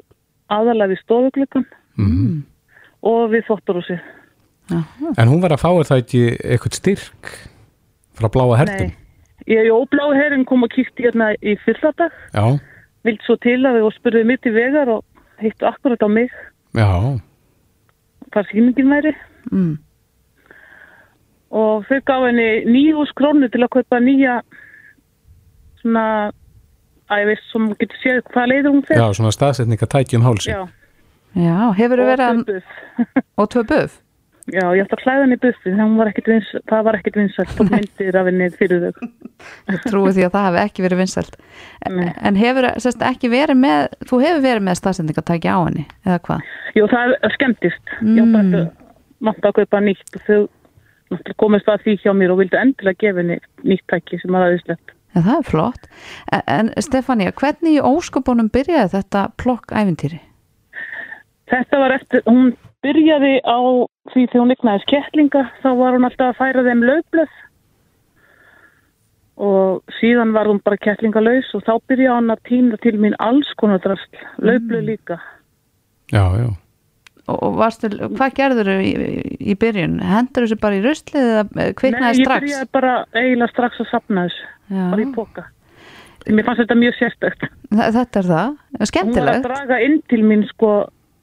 aðalega 0.50 0.92
við 0.92 1.04
stofuklukkan 1.04 1.68
Mm. 1.98 2.42
og 3.02 3.30
við 3.32 3.44
þvotturúsi. 3.48 3.98
En 5.18 5.28
hún 5.28 5.42
var 5.42 5.52
að 5.52 5.60
fá 5.60 5.70
það 5.84 6.02
ekki 6.04 6.20
eitthvað 6.38 6.76
styrk 6.78 7.30
frá 8.16 8.28
bláa 8.30 8.56
hertum? 8.60 8.92
Ég 9.50 9.66
er 9.66 9.74
óbláð 9.74 10.14
herrin 10.16 10.46
kom 10.46 10.62
og 10.62 10.70
kíkti 10.70 11.08
hérna 11.08 11.32
í 11.42 11.56
fyrradag, 11.64 12.14
Já, 12.32 12.60
vild 13.04 13.20
svo 13.26 13.36
til 13.42 13.58
að 13.64 13.80
við 13.80 13.86
og 13.88 13.94
spurði 13.96 14.24
mitt 14.28 14.46
í 14.46 14.54
vegar 14.54 14.92
og 14.94 15.04
hittu 15.40 15.66
akkurat 15.66 16.02
á 16.04 16.08
mig 16.08 16.30
já, 16.76 16.88
hvað 18.30 18.50
sýningin 18.52 18.92
væri 18.92 19.14
mm. 19.50 19.72
og 21.50 21.86
þau 21.88 22.00
gaf 22.06 22.26
henni 22.28 22.50
nýjús 22.68 23.14
krónu 23.18 23.48
til 23.50 23.64
að 23.64 23.72
kaupa 23.78 24.00
nýja 24.04 24.40
svona 25.80 26.06
að 27.10 27.22
ég 27.24 27.30
veist 27.32 27.48
sem 27.52 27.66
getur 27.80 27.98
séð 28.04 28.20
hvað 28.30 28.50
leiður 28.52 28.70
hún 28.74 28.84
fer. 28.88 29.00
já, 29.02 29.06
svona 29.18 29.32
staðsetning 29.34 29.82
að 29.82 29.92
tækja 29.96 30.18
um 30.20 30.28
hálsi. 30.28 30.50
Já, 30.54 30.62
Já, 31.30 31.58
hefur 31.78 32.00
og 32.02 32.08
verið 32.10 32.26
að 32.26 32.38
buff. 32.46 32.78
og 33.38 33.50
tvö 33.54 33.62
buff 33.70 33.98
Já, 34.50 34.64
ég 34.74 34.80
ætti 34.82 34.96
að 34.96 35.02
klæða 35.04 35.20
henni 35.22 35.36
buffi, 35.38 35.70
það 35.78 35.90
var 36.00 36.08
ekkit 36.10 36.26
vins, 36.32 36.48
það 36.66 36.80
var 36.88 36.96
ekkit 36.98 37.16
vinsælt, 37.20 37.50
tók 37.54 37.68
myndir 37.70 38.16
af 38.18 38.26
henni 38.26 38.46
fyrir 38.58 38.80
þau. 38.82 39.10
Ég 39.70 39.84
trúi 39.84 40.10
því 40.16 40.24
að 40.26 40.32
það 40.34 40.46
hefði 40.48 40.62
ekki 40.64 40.82
verið 40.86 40.98
vinsælt 41.04 41.36
Nei. 41.90 42.08
en 42.30 42.38
hefur 42.40 42.66
sérst, 42.82 43.04
ekki 43.06 43.30
verið 43.30 43.60
með 43.60 43.84
þú 44.10 44.18
hefur 44.24 44.42
verið 44.48 44.64
með 44.66 44.78
staðsendingatæki 44.80 45.52
á 45.54 45.58
henni 45.68 45.84
eða 46.08 46.18
hvað? 46.26 46.42
Jú, 46.74 46.88
það 46.90 47.14
er 47.20 47.36
skemmtist. 47.36 47.84
Ég 48.00 48.24
Mm. 48.24 48.34
átti 48.40 48.58
að 48.64 48.66
matta 49.20 49.48
að 49.52 49.56
kaupa 49.60 49.82
nýtt 49.86 50.18
og 50.18 50.26
þau 50.26 50.40
komist 51.44 51.68
að 51.70 51.84
því 51.84 51.94
hjá 52.02 52.12
mér 52.16 52.32
og 52.34 52.38
vildu 52.42 52.58
endilega 52.58 52.98
gefa 53.06 53.22
henni 53.22 53.38
nýtt 53.62 53.86
tæki 53.92 54.18
sem 54.22 54.32
var 54.34 54.48
aðeinslegt. 54.48 54.96
Ja, 55.14 55.22
það 55.24 55.36
er 55.36 55.46
flott 55.48 55.86
en, 56.30 56.42
en 56.46 56.72
Stefania, 56.86 57.34
hvernig 57.34 57.78
í 57.78 57.84
óskopunum 57.84 58.50
byrjaði 58.54 58.92
þetta 58.94 59.26
plokkæfintýri? 59.42 60.20
Þetta 61.50 61.80
var 61.82 61.96
eftir, 61.96 62.22
hún 62.28 62.52
byrjaði 62.84 63.40
á 63.42 63.58
því 64.12 64.26
þegar 64.30 64.42
hún 64.44 64.54
yknaði 64.54 64.84
skettlinga, 64.86 65.44
þá 65.64 65.70
var 65.80 65.96
hún 65.96 66.06
alltaf 66.06 66.30
að 66.30 66.38
færa 66.38 66.66
þeim 66.68 66.84
lögblöð 66.86 67.38
og 69.40 69.94
síðan 69.98 70.34
var 70.36 70.50
hún 70.50 70.60
bara 70.64 70.78
kettlingalaus 70.84 71.48
og 71.56 71.64
þá 71.64 71.72
byrja 71.88 72.16
hann 72.18 72.32
að 72.32 72.42
týna 72.48 72.78
til 72.84 72.96
mín 73.00 73.16
alls 73.24 73.48
konar 73.60 73.80
drasl, 73.82 74.24
löflu 74.44 74.82
líka. 74.84 75.16
Já, 76.12 76.24
já. 76.36 76.50
Og, 77.30 77.54
varstu, 77.60 77.88
hvað 78.16 78.34
gerður 78.38 78.70
þau 78.72 78.82
í, 78.82 78.92
í 79.52 79.54
byrjun? 79.60 79.98
Hendur 80.02 80.46
þessu 80.46 80.58
bara 80.62 80.78
í 80.78 80.82
ruslið 80.84 81.22
eða 81.28 81.42
eh, 81.44 81.50
Nei, 81.60 81.72
kviknaði 81.80 82.20
ég 82.20 82.26
strax? 82.26 82.44
byrjaði 82.46 82.68
bara 82.76 82.94
eiginlega 83.14 83.52
strax 83.54 83.80
að 83.84 83.90
sapna 83.92 84.24
þessu, 84.28 84.46
Já. 84.70 84.84
bara 84.94 85.04
í 85.04 85.08
póka. 85.14 85.44
Mér 86.28 86.44
fannst 86.46 86.60
þetta 86.64 86.76
mjög 86.76 86.96
sérstækt. 86.98 87.46
Þetta 87.70 88.20
er 88.22 88.26
það, 88.30 88.48
Hún 88.50 88.74
var 88.76 88.84
að 88.84 88.90
skemmtilegt. 88.92 89.46
draga 89.46 89.78
inn 89.86 90.00
til 90.12 90.20
mín 90.26 90.42
sko 90.50 90.72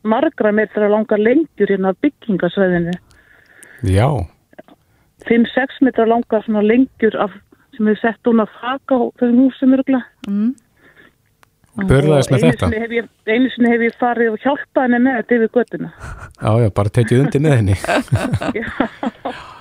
margra 0.08 0.52
metra 0.56 0.88
langar 0.90 1.20
lengjur 1.22 1.70
hérna 1.74 1.92
á 1.94 2.00
byggingasvæðinu. 2.02 2.96
Já, 3.94 4.08
5-6 5.28 5.82
metra 5.86 6.06
langar 6.08 6.44
svona 6.46 6.64
lengjur 6.66 7.18
af, 7.20 7.34
sem 7.76 7.86
við 7.90 8.00
sett 8.02 8.30
hún 8.30 8.42
að 8.44 8.54
faka 8.62 8.98
á 8.98 9.02
þessum 9.20 9.42
húsum 9.44 9.76
örugla. 9.78 10.02
Mm. 10.28 10.54
Börðaðist 11.86 12.32
með 12.34 12.44
þetta. 12.48 12.70
ég, 12.98 13.10
einu 13.28 13.50
sinni 13.54 13.70
hef 13.74 13.82
ég 13.86 13.98
farið 14.02 14.32
og 14.34 14.40
hjálpað 14.42 14.84
henni 14.88 15.00
með 15.06 15.18
þetta 15.20 15.36
yfir 15.38 15.52
göttuna. 15.58 15.90
Já, 16.42 16.52
já, 16.64 16.70
bara 16.80 16.90
tekið 16.98 17.22
undir 17.26 17.42
með 17.46 17.58
henni. 17.60 17.76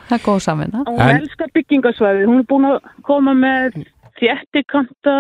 Það 0.07 0.15
er 0.17 0.23
góð 0.23 0.39
samvinna. 0.45 0.85
Hún 0.87 1.01
En- 1.03 1.17
elskar 1.21 1.49
byggingasvæði. 1.57 2.27
Hún 2.31 2.39
er 2.39 2.47
búin 2.47 2.67
að 2.69 2.77
koma 3.09 3.33
með 3.35 3.81
þjettikanta, 4.21 5.17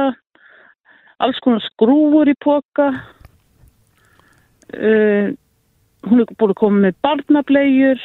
alls 1.19 1.41
konar 1.43 1.65
skrúfur 1.67 2.31
í 2.31 2.37
póka. 2.39 2.87
Uh, 4.77 5.35
hún 6.07 6.23
er 6.23 6.31
búin 6.39 6.55
að 6.55 6.61
koma 6.63 6.85
með 6.87 6.97
barnablegjur. 7.03 8.01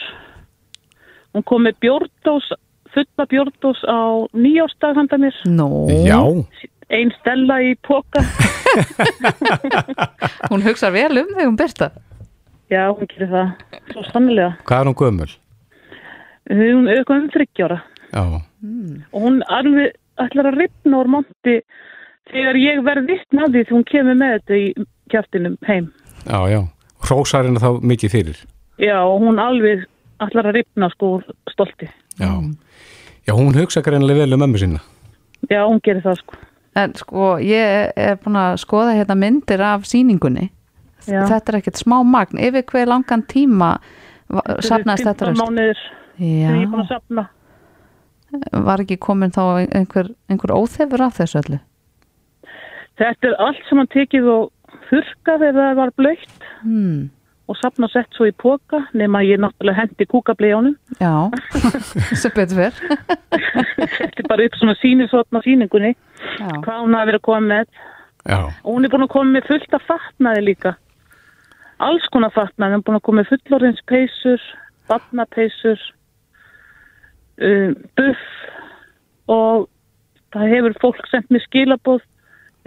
Hún 1.36 1.46
kom 1.48 1.64
með 1.68 1.78
bjórdós, 1.86 2.50
fulla 2.92 3.26
bjórdós 3.32 3.82
á 3.88 4.26
nýjástag 4.36 4.98
handa 5.00 5.18
mér. 5.22 5.38
Nú, 5.48 5.70
Já, 6.04 6.18
Einn 6.92 7.12
stella 7.22 7.60
í 7.64 7.76
póka. 7.88 8.24
hún 10.52 10.64
hugsa 10.66 10.92
vel 10.92 11.22
um 11.22 11.30
þig 11.38 11.48
um 11.48 11.58
byrta. 11.60 11.92
Já, 12.72 12.88
hún 12.92 13.08
gerir 13.12 13.32
það. 13.32 13.54
Svo 13.94 14.04
sannlega. 14.10 14.52
hvað 14.68 14.82
er 14.84 14.90
hún 14.90 14.98
gömul? 15.00 15.32
Hún 16.52 16.90
er 16.92 17.00
eitthvað 17.00 17.22
um 17.22 17.30
þryggjára. 17.36 17.80
Já, 18.12 18.24
og 19.12 19.24
hún 19.24 19.40
alveg 19.48 19.96
ætlar 20.20 20.52
að 20.52 20.60
ripna 20.60 21.00
úr 21.00 21.10
monti 21.16 21.56
þegar 22.32 22.60
ég 22.60 22.82
verð 22.86 23.08
vittna 23.08 23.46
af 23.48 23.54
því 23.54 23.64
því 23.64 23.76
hún 23.78 23.88
kemur 23.92 24.20
með 24.20 24.34
þetta 24.36 24.60
í 24.60 24.66
kjaftinum 25.12 25.58
heim. 25.68 25.92
já, 26.28 26.40
já. 26.52 26.62
Hrósar 27.02 27.48
henni 27.48 27.60
þá 27.64 27.80
mikið 27.82 28.14
fyrir. 28.14 28.44
Já, 28.78 29.00
og 29.02 29.24
hún 29.24 29.40
alveg 29.42 29.88
ætlar 30.22 30.52
að 30.52 30.60
ripna 30.60 30.90
sko 30.94 31.22
stolti. 31.50 31.88
Já. 32.20 32.30
Já, 33.26 33.34
hún 33.34 33.56
hugsa 33.56 33.82
greinilega 33.82 34.26
vel 34.26 34.36
um 34.38 34.44
ömmu 34.46 34.60
sína. 34.62 34.82
Já, 35.50 35.64
hún 35.66 35.82
gerir 35.84 36.04
það 36.06 36.20
sko. 36.22 36.38
En 36.76 36.94
sko, 36.96 37.36
ég 37.44 37.92
er 38.00 38.16
búin 38.24 38.38
að 38.40 38.58
skoða 38.64 38.96
hérna 38.96 39.18
myndir 39.20 39.64
af 39.66 39.84
síningunni. 39.90 40.50
Já. 41.10 41.26
Þetta 41.28 41.52
er 41.52 41.58
ekkert 41.60 41.82
smá 41.82 41.98
magn. 42.08 42.40
Yfir 42.40 42.64
hver 42.70 42.88
langan 42.88 43.26
tíma 43.28 43.74
safnaðist 44.64 45.08
þetta 45.10 45.32
15 45.34 45.34
röst? 45.34 45.44
safna. 46.88 47.28
var 48.52 48.80
ekki 48.84 48.96
komin 49.02 49.34
þá 49.36 49.44
einhver, 49.76 50.14
einhver 50.32 50.54
óþefur 50.56 51.04
af 51.04 51.18
þessu 51.20 51.42
öllu? 51.42 51.60
Þetta 53.02 53.28
er 53.28 53.40
allt 53.44 53.66
sem 53.68 53.82
hann 53.82 53.90
tekið 53.92 54.30
og 54.32 54.78
þurka 54.88 55.36
þegar 55.42 55.58
það 55.58 55.76
var 55.82 55.92
blöytt 56.00 56.48
Hmm. 56.62 57.10
Og 57.52 57.58
safna 57.60 57.88
sett 57.92 58.12
svo 58.16 58.28
í 58.30 58.34
póka 58.36 58.80
nema 58.98 59.22
ég 59.28 59.42
náttúrulega 59.44 59.82
hendi 59.84 60.08
kúkablíjónum. 60.08 60.76
Já, 61.02 61.14
sem 62.22 62.34
betur 62.36 62.62
fyrr. 62.62 63.00
Þetta 63.98 64.24
er 64.24 64.30
bara 64.30 64.46
upp 64.48 64.60
svona 64.60 64.76
sínusotna 64.80 65.42
síningunni 65.46 65.92
Já. 65.92 66.48
hvað 66.64 66.78
hún 66.86 66.96
hafi 66.96 67.12
verið 67.12 67.20
að 67.20 67.28
koma 67.28 67.42
með. 67.52 67.82
Já, 68.22 68.40
Og 68.64 68.70
hún 68.76 68.86
er 68.86 68.94
búin 68.94 69.06
að 69.08 69.14
koma 69.16 69.36
með 69.36 69.48
fullt 69.50 69.76
af 69.78 69.88
fatnaði 69.90 70.46
líka. 70.46 70.76
Alls 71.82 72.06
konar 72.14 72.34
fatnaði. 72.36 72.76
Hún 72.76 72.82
er 72.84 72.88
búin 72.88 73.00
að 73.00 73.06
koma 73.08 73.22
með 73.22 73.32
fullorðins 73.34 73.84
peysur, 73.90 74.48
batnapeysur, 74.92 75.84
um, 77.42 77.76
buff 77.98 78.24
og 79.32 79.68
það 80.32 80.54
hefur 80.56 80.80
fólk 80.84 81.12
sendt 81.12 81.30
mér 81.34 81.44
skilabóð 81.48 82.02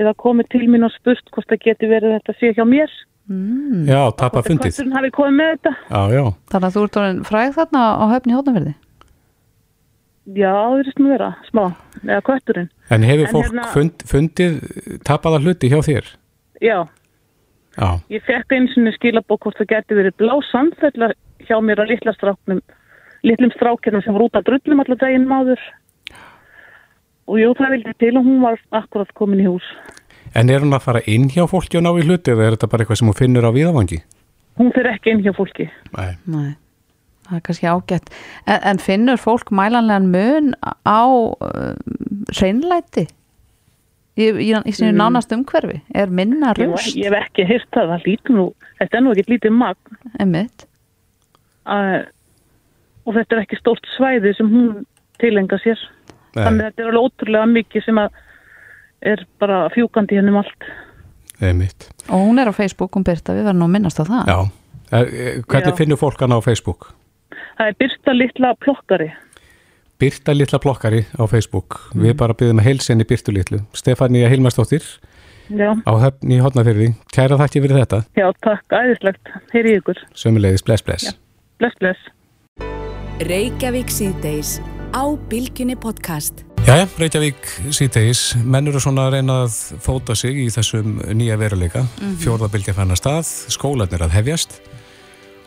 eða 0.02 0.14
komið 0.18 0.50
til 0.50 0.64
mín 0.68 0.86
og 0.86 0.92
spurt 0.96 1.28
hvort 1.30 1.48
það 1.50 1.62
geti 1.68 1.90
verið 1.90 2.16
þetta 2.18 2.34
sé 2.40 2.52
hjá 2.56 2.64
mér. 2.66 2.90
Mm. 3.24 3.86
já, 3.88 4.00
tapa 4.20 4.42
Hvort 4.42 4.50
fundið. 4.50 4.74
Hvort 4.76 4.96
hafi 4.98 5.10
komið 5.16 5.36
með 5.38 5.52
þetta. 5.54 5.70
Já, 5.90 6.00
já. 6.12 6.24
Þannig 6.52 6.66
að 6.68 6.74
þú 6.74 6.82
ert 6.84 6.98
orðin 7.00 7.22
fræg 7.24 7.54
þarna 7.54 7.84
á 7.96 8.04
höfni 8.12 8.36
hóttanverði? 8.36 8.74
Já, 10.24 10.52
það 10.52 10.78
er 10.80 10.90
sem 10.90 11.08
vera, 11.08 11.30
smá, 11.48 11.64
eða 12.04 12.20
kötturinn. 12.24 12.68
En 12.90 13.02
hefur 13.04 13.26
En 13.26 13.32
fólk 13.32 13.48
hérna- 13.48 13.70
fund, 13.72 14.04
fundið 14.08 14.54
tapaða 15.04 15.40
hluti 15.40 15.68
hjá 15.72 15.80
þér? 15.84 16.04
Já, 16.60 16.78
Já, 17.74 17.98
ég 18.08 18.22
fekk 18.22 18.52
eins 18.54 18.76
og 18.78 18.92
skilabóð 18.94 19.40
hvort 19.42 19.58
það 19.58 19.70
geti 19.72 19.96
verið 19.98 20.14
blá 20.20 20.34
samfella 20.46 21.08
hjá 21.42 21.56
mér 21.60 21.82
á 21.82 21.84
litla 21.90 22.12
stráknum, 22.14 22.60
litlum 23.26 23.50
strákjörnum 23.56 24.04
sem 24.04 24.14
voru 24.14 24.28
út 24.28 24.38
að 24.38 24.46
drullum 24.46 24.80
allar 24.84 25.00
daginn 25.00 25.26
máður. 25.26 25.60
Og 27.26 27.40
jú, 27.40 27.50
það 27.56 27.74
vildi 27.74 27.94
til 27.98 28.16
og 28.20 28.24
hún 28.28 28.40
var 28.44 28.60
akkurat 28.70 29.10
komin 29.18 29.42
í 29.42 29.48
hús. 29.48 29.66
En 30.34 30.50
er 30.50 30.64
hún 30.64 30.74
að 30.76 30.84
fara 30.88 31.02
inn 31.10 31.28
hjá 31.32 31.44
fólki 31.50 31.78
og 31.78 31.86
ná 31.86 31.92
í 31.98 32.04
hluti 32.06 32.32
eða 32.34 32.48
er 32.48 32.56
þetta 32.56 32.70
bara 32.72 32.84
eitthvað 32.84 33.00
sem 33.00 33.10
hún 33.10 33.18
finnur 33.18 33.46
á 33.48 33.50
viðavangi? 33.54 34.00
Hún 34.58 34.70
fyrir 34.74 34.92
ekki 34.94 35.12
inn 35.14 35.24
hjá 35.24 35.32
fólki. 35.34 35.66
Nei. 35.96 36.12
Nei, 36.30 36.52
það 37.26 37.38
er 37.38 37.44
kannski 37.48 37.70
ágætt. 37.70 38.12
En, 38.46 38.60
en 38.70 38.80
finnur 38.82 39.20
fólk 39.22 39.50
mælanlegan 39.54 40.08
mun 40.12 40.52
á 40.62 41.02
uh, 41.06 41.74
hreinlæti? 42.34 43.08
Í, 44.14 44.28
í, 44.30 44.50
í 44.54 44.72
sínu 44.76 44.92
nánast 44.94 45.32
umhverfi? 45.34 45.80
Er 45.90 46.12
minna 46.14 46.52
Ég, 46.54 46.68
rust? 46.70 46.94
ég 46.94 47.10
hef 47.10 47.16
ekki 47.24 47.48
hýrt 47.48 47.70
það, 47.74 47.88
það 47.96 48.04
lítur 48.06 48.36
nú, 48.36 48.44
þetta 48.78 48.98
er 49.00 49.02
nú 49.02 49.14
ekki 49.14 49.32
lítið 49.32 49.56
magn. 49.58 49.98
Einmitt. 50.22 50.66
Uh, 51.66 52.04
og 53.08 53.16
þetta 53.18 53.34
er 53.34 53.42
ekki 53.42 53.58
stórt 53.58 53.88
svæði 53.96 54.34
sem 54.38 54.52
hún 54.52 54.84
tilenga 55.22 55.58
sér. 55.64 55.82
Þannig 56.34 56.46
að 56.46 56.54
Nei, 56.60 56.62
þetta 56.68 56.82
er 56.84 56.92
alveg 56.92 57.08
ótrúlega 57.08 57.50
mikið 57.50 57.84
sem 57.88 57.98
að 58.02 58.20
er 59.04 59.24
bara 59.40 59.64
fjúkandi 59.74 60.16
hennum 60.18 60.40
allt. 60.40 60.68
það 61.38 61.48
er 61.50 61.56
mitt. 61.58 61.88
Og 62.08 62.20
hún 62.28 62.38
er 62.40 62.48
á 62.48 62.54
Facebook, 62.56 62.92
hún 62.96 63.04
Birta, 63.04 63.34
við 63.36 63.44
verðum 63.48 63.64
nú 63.64 63.68
að 63.68 63.74
minnast 63.76 64.00
á 64.00 64.04
það. 64.04 64.30
Já. 64.30 64.38
Er, 64.94 65.06
er, 65.08 65.42
hvernig 65.48 65.72
Já. 65.74 65.78
finnur 65.80 65.98
fólk 66.00 66.20
hana 66.20 66.38
á 66.38 66.42
Facebook? 66.44 66.90
Það 67.58 67.70
er 67.70 67.76
Birta 67.80 68.14
litla 68.14 68.54
plokkari. 68.60 69.10
Byrta 69.98 70.34
litla 70.34 70.58
blokkari 70.58 71.04
á 71.16 71.22
Facebook. 71.30 71.76
Við 71.94 72.16
bara 72.18 72.34
byrðum 72.34 72.58
að 72.60 72.66
heilsenni 72.66 73.04
Byrtu 73.06 73.32
litlu. 73.32 73.60
Stefania 73.72 74.28
Hilmarsdóttir 74.28 74.82
Já, 75.48 75.70
á 75.70 75.92
höfn 76.02 76.32
í 76.34 76.40
hotnafyrði. 76.42 76.88
Kæra 77.14 77.38
þakki 77.38 77.62
fyrir 77.62 77.78
þetta. 77.84 78.02
já, 78.18 78.26
takk, 78.42 78.64
æðislegt. 78.74 79.30
Heyri 79.54 79.76
ykkur. 79.78 80.00
Sömuleiðis, 80.18 80.64
bless, 80.66 80.82
bless. 80.82 81.14
Bless, 81.62 81.78
bless. 81.78 82.00
Reykjavík 83.22 83.88
síðdeis 83.94 84.58
á 84.90 85.04
Bilginni 85.30 85.76
podcast. 85.78 86.42
Jæja, 86.64 86.86
Reykjavík 86.96 87.48
síðtegis, 87.76 88.20
menn 88.40 88.70
eru 88.70 88.80
svona 88.80 89.02
að 89.04 89.18
reyna 89.18 89.34
að 89.44 89.56
fóta 89.84 90.14
sig 90.16 90.38
í 90.46 90.46
þessum 90.48 90.94
nýja 91.12 91.36
veruleika, 91.36 91.82
mm 91.82 91.90
-hmm. 91.98 92.14
fjórðabildja 92.22 92.72
fannar 92.72 92.96
stað, 92.96 93.28
skólanir 93.52 94.00
að 94.00 94.14
hefjast 94.16 94.56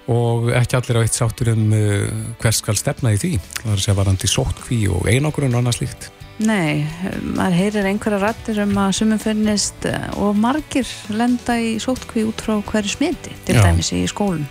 og 0.08 0.52
ekki 0.54 0.78
allir 0.78 1.00
á 1.02 1.04
eitt 1.04 1.18
sáttur 1.18 1.50
um 1.56 1.74
uh, 1.74 2.06
hvers 2.38 2.62
skal 2.62 2.78
stefna 2.78 3.16
í 3.16 3.18
því, 3.18 3.34
það 3.64 3.72
er 3.72 3.74
að 3.74 3.84
segja 3.84 3.98
varandi 3.98 4.30
sótkví 4.30 4.80
og 4.94 5.10
einogrun 5.10 5.58
og 5.58 5.60
annað 5.64 5.80
slíkt. 5.80 6.10
Nei, 6.38 6.86
maður 7.34 7.58
heyrir 7.58 7.90
einhverja 7.90 8.22
rættir 8.22 8.62
um 8.62 8.78
að 8.78 8.92
sumum 9.00 9.20
finnist 9.20 9.86
eh, 9.90 10.22
og 10.22 10.38
margir 10.38 10.86
lenda 11.10 11.58
í 11.58 11.80
sótkví 11.82 12.28
út 12.30 12.44
frá 12.46 12.62
hverju 12.62 12.94
smiti, 12.94 13.34
til 13.48 13.58
Já. 13.58 13.64
dæmis 13.66 13.90
í 13.90 14.06
skólum. 14.06 14.46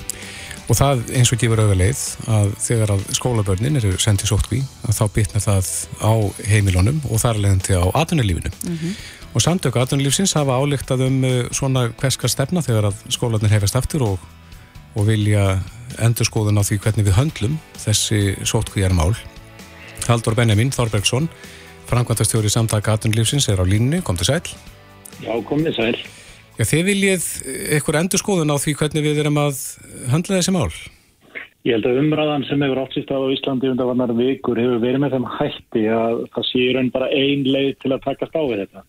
Og 0.67 0.75
það 0.75 1.03
eins 1.15 1.31
og 1.31 1.39
gefur 1.39 1.61
auðvitað 1.63 2.01
að 2.35 2.49
þegar 2.65 2.93
að 2.97 3.03
skólabörnin 3.15 3.79
eru 3.79 3.93
sendið 4.03 4.33
sótkví, 4.33 4.63
að 4.89 4.97
þá 4.99 5.05
bitnar 5.15 5.45
það 5.45 5.69
á 6.03 6.15
heimilunum 6.49 6.99
og 7.07 7.23
þar 7.23 7.39
leðandi 7.39 7.79
á 7.79 7.87
atvinnulífinu. 8.03 8.51
Og 9.37 9.45
samtöku 9.45 9.79
atvinnulífsins 9.79 10.35
hafa 10.35 10.57
álíktað 10.59 11.07
um 11.07 11.23
uh, 11.29 11.47
svona 11.55 11.87
hvers 12.01 12.19
skal 12.19 12.33
stefna 12.33 12.65
þegar 12.67 12.91
að 12.91 13.05
skólanir 13.15 13.53
hefjast 13.53 13.79
aftur 13.79 14.03
og, 14.03 14.19
og 14.97 15.07
vilja 15.07 15.61
endurskoðun 16.03 16.59
á 16.59 16.67
því 16.67 16.81
hvernig 16.83 17.07
við 17.07 17.19
höndlum 17.21 17.59
þessi 17.79 18.35
sótkvíjarmál. 18.43 19.13
Haldur 20.09 20.35
Benjamin 20.35 20.73
Þorbergsson, 20.75 21.29
framkvæmtastjóri 21.87 22.51
samtaka 22.51 22.97
atvinnulífsins 22.97 23.47
er 23.53 23.63
á 23.63 23.65
línunni, 23.69 24.03
kom 24.03 24.19
til 24.19 24.33
sæl. 24.33 24.43
Já, 25.23 25.37
komið 25.47 25.79
sæl. 25.79 25.99
Já, 26.57 26.65
þið 26.65 26.85
viljið 26.91 27.25
eitthvað 27.77 27.99
endurskoðun 28.01 28.53
á 28.53 28.57
því 28.57 28.77
hvernig 28.81 29.05
við 29.05 29.19
erum 29.21 29.41
að 29.43 29.59
höndla 30.13 30.39
þessi 30.39 30.55
mál. 30.57 30.71
Ég 31.67 31.75
held 31.75 31.89
að 31.91 31.99
umræðan 32.01 32.45
sem 32.47 32.63
hefur 32.63 32.79
átt 32.81 32.95
sér 32.95 33.05
stað 33.05 33.25
á 33.27 33.35
Íslandi 33.35 33.71
undan 33.73 33.89
varnar 33.91 34.13
vikur 34.17 34.61
hefur 34.61 34.79
verið 34.81 35.03
með 35.03 35.17
þeim 35.17 35.27
hætti 35.37 35.83
að 35.91 36.21
það 36.37 36.47
sé 36.49 36.61
í 36.63 36.69
raun 36.77 36.93
bara 36.95 37.09
ein 37.11 37.43
leið 37.45 37.73
til 37.83 37.91
að 37.91 38.05
takast 38.05 38.39
á 38.39 38.43
við 38.47 38.61
þetta. 38.63 38.85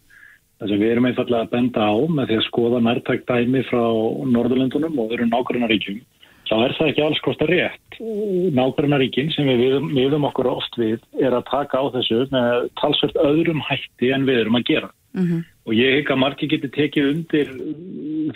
Það 0.57 0.71
sem 0.71 0.81
við 0.83 0.91
erum 0.93 1.07
einfallega 1.09 1.47
að 1.47 1.55
benda 1.55 1.87
á 1.89 1.95
með 2.17 2.29
því 2.29 2.37
að 2.37 2.45
skoða 2.47 2.83
nærtækt 2.85 3.27
dæmi 3.31 3.63
frá 3.67 3.83
Norðurlöndunum 4.35 5.01
og 5.01 5.11
öðrum 5.15 5.33
nákvæmnaríkjum 5.33 5.99
þá 6.47 6.55
er 6.63 6.75
það 6.77 6.91
ekki 6.91 7.03
alls 7.05 7.21
kostar 7.25 7.51
rétt. 7.51 7.99
Nákvæmnaríkin 8.57 9.33
sem 9.35 9.49
við 9.49 9.63
viðum, 9.65 9.91
viðum 9.97 10.27
okkur 10.29 10.49
oft 10.53 10.79
við 10.79 11.01
er 11.19 11.35
að 11.35 11.47
taka 11.51 11.81
á 11.81 11.85
þessu 11.97 12.23
með 12.33 12.69
talsvöld 12.79 13.19
öðrum 13.25 13.63
hætti 13.67 14.13
en 14.15 14.27
við 14.29 14.43
erum 14.45 14.59
að 14.59 14.67
gera. 14.71 14.91
Mm 15.17 15.25
-hmm. 15.27 15.45
Og 15.67 15.73
ég 15.75 15.91
hef 15.91 16.01
ekki 16.01 16.13
að 16.15 16.21
margi 16.23 16.47
geti 16.47 16.69
tekið 16.71 17.09
undir 17.11 17.49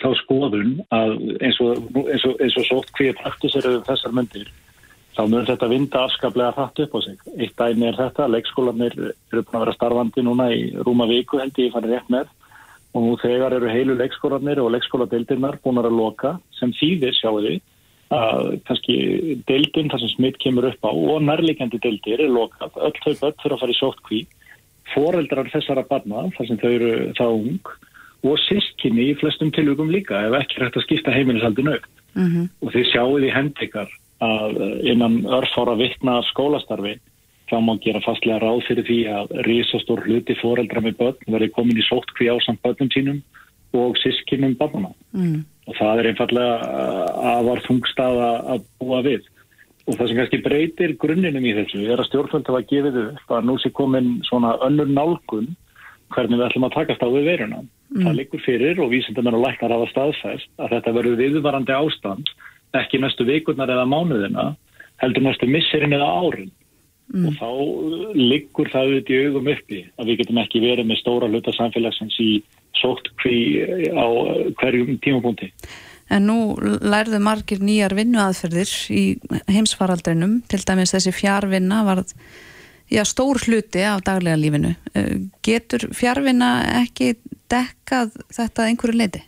þá 0.02 0.10
skoðun 0.20 0.74
að 0.92 1.14
eins 1.40 1.60
og, 1.64 1.86
eins 2.04 2.26
og, 2.28 2.34
eins 2.44 2.58
og 2.60 2.66
svo 2.68 2.82
hví 2.98 3.08
praktis 3.16 3.56
eru 3.60 3.78
þessar 3.86 4.12
myndir 4.16 4.50
þá 5.16 5.24
mun 5.28 5.48
þetta 5.48 5.68
vinda 5.68 6.04
afskaplega 6.06 6.52
hratt 6.56 6.80
upp 6.84 6.94
á 6.96 7.00
sig. 7.04 7.18
Eitt 7.36 7.56
dæmi 7.58 7.88
er 7.88 7.98
þetta, 7.98 8.28
leikskólanir 8.32 8.94
eru 8.96 9.42
búin 9.44 9.58
að 9.58 9.64
vera 9.64 9.74
starfandi 9.76 10.24
núna 10.24 10.48
í 10.52 10.62
rúma 10.86 11.08
viku 11.10 11.40
held 11.40 11.58
ég 11.60 11.74
fann 11.74 11.88
rétt 11.88 12.08
með. 12.12 12.30
Og 12.92 13.04
nú 13.06 13.16
þegar 13.20 13.56
eru 13.56 13.68
heilu 13.72 13.96
leikskólanir 13.96 14.60
og 14.60 14.72
leikskóladeildirnar 14.74 15.60
búin 15.64 15.80
að 15.80 15.92
loka 15.96 16.36
sem 16.58 16.72
þýðir 16.76 17.16
sjáu 17.16 17.40
því 17.40 17.54
að 18.12 18.50
kannski 18.68 18.96
deildin 19.48 19.88
þar 19.88 20.02
sem 20.02 20.12
smitt 20.12 20.38
kemur 20.42 20.68
upp 20.68 20.84
á 20.84 20.92
og 20.92 21.22
nærleikandi 21.24 21.80
deildir 21.80 22.20
er 22.20 22.32
lokað, 22.32 22.76
öll 22.76 22.98
þau 23.00 23.14
börn 23.22 23.38
fyrir 23.40 23.56
að 23.56 23.62
fara 23.62 23.72
í 23.72 23.78
sóttkví, 23.78 24.20
foreldrar 24.90 25.50
þessara 25.52 25.86
barna 25.88 26.26
þar 26.36 26.48
sem 26.48 26.60
þau 26.60 26.70
eru 26.72 26.92
þá 27.18 27.26
ung 27.30 27.72
og 28.22 28.38
sískinni 28.44 29.08
í 29.10 29.18
flestum 29.18 29.50
tilugum 29.54 29.90
líka 29.90 30.20
ef 30.28 30.36
ekki 30.38 30.62
hægt 30.62 30.78
að 30.78 30.86
skipta 30.86 31.14
heimilisaldin 31.14 31.72
aukt 31.72 31.90
mm 32.14 32.28
-hmm. 32.28 32.48
og 32.62 32.74
þið 32.74 32.90
sjáu 32.92 33.18
því 33.18 33.30
hendikar 33.34 33.90
að 34.22 34.60
innan 34.86 35.24
örfára 35.26 35.74
vittna 35.78 36.20
skólastarfi 36.30 36.98
þá 37.50 37.58
má 37.60 37.74
gera 37.84 38.00
fastlega 38.00 38.40
ráð 38.40 38.62
fyrir 38.68 38.86
því 38.86 38.98
að 39.12 39.32
risastór 39.48 40.04
hluti 40.06 40.36
foreldra 40.40 40.80
með 40.80 40.98
börn 41.00 41.34
verði 41.34 41.50
komin 41.56 41.78
í 41.78 41.88
sóttkví 41.88 42.30
á 42.30 42.36
samt 42.40 42.62
börnum 42.62 42.90
sínum 42.94 43.22
og 43.72 43.96
sískinum 44.00 44.54
barnana 44.60 44.92
mm. 45.12 45.44
og 45.66 45.76
það 45.76 45.98
er 45.98 46.08
einfallega 46.12 46.54
aðvar 47.34 47.64
þungstaða 47.66 48.30
að 48.54 48.64
búa 48.80 49.02
við 49.02 49.28
og 49.86 49.98
það 49.98 50.08
sem 50.08 50.20
kannski 50.20 50.40
breytir 50.44 50.94
grunninum 51.02 51.44
í 51.46 51.54
þessu 51.56 51.82
er 51.90 52.00
að 52.00 52.08
stjórnvöld 52.10 52.48
hafa 52.50 52.62
gefið 52.70 52.98
upp 53.02 53.36
að 53.36 53.48
nú 53.48 53.58
sé 53.58 53.72
komin 53.74 54.14
svona 54.28 54.54
önnur 54.66 54.90
nálgun 54.90 55.52
hvernig 56.12 56.38
við 56.38 56.46
ætlum 56.46 56.68
að 56.68 56.76
takast 56.76 57.02
á 57.02 57.08
við 57.08 57.28
veruna 57.32 57.60
mm. 57.62 58.02
það 58.04 58.18
likur 58.20 58.44
fyrir 58.46 58.82
og 58.82 58.92
vísindamenn 58.92 59.38
og 59.38 59.46
læknar 59.46 59.74
hafa 59.74 59.90
staðfæst 59.90 60.50
að 60.62 60.74
þetta 60.76 60.96
verður 60.98 61.20
viðvarandi 61.22 61.76
ástand 61.76 62.34
ekki 62.78 63.02
næstu 63.02 63.26
vikurnar 63.28 63.72
eða 63.72 63.88
mánuðina 63.88 64.52
heldur 65.02 65.26
næstu 65.26 65.48
misserinn 65.50 65.96
eða 65.96 66.10
árin 66.22 66.52
mm. 67.12 67.26
og 67.28 67.38
þá 67.40 67.48
liggur 68.16 68.70
það 68.72 68.88
auðvitað 68.88 69.16
í 69.16 69.26
augum 69.26 69.52
uppi 69.54 69.80
að 69.98 70.10
við 70.10 70.20
getum 70.22 70.42
ekki 70.42 70.62
verið 70.62 70.88
með 70.88 71.00
stóra 71.02 71.30
hluta 71.30 71.54
samfélagsins 71.56 72.18
í 72.22 72.30
sótt 72.78 73.10
hví 73.22 73.38
á 73.92 74.06
hverjum 74.60 74.98
tímapunkti. 75.04 75.50
En 76.12 76.26
nú 76.28 76.38
lærðu 76.60 77.20
margir 77.24 77.62
nýjar 77.64 77.94
vinnuaðferðir 77.96 78.72
í 78.92 79.04
heimsfaraldrinum, 79.48 80.40
til 80.50 80.60
dæmis 80.68 80.92
þessi 80.92 81.14
fjárvinna 81.16 81.82
var 81.86 82.02
já, 82.92 83.04
stór 83.08 83.40
hluti 83.46 83.84
af 83.88 84.04
daglega 84.04 84.36
lífinu. 84.36 84.74
Eh, 84.94 85.14
getur 85.44 85.88
fjárvinna 85.96 86.82
ekki 86.82 87.14
dekkað 87.52 88.18
þetta 88.32 88.68
einhverju 88.68 88.98
leiti? 88.98 89.22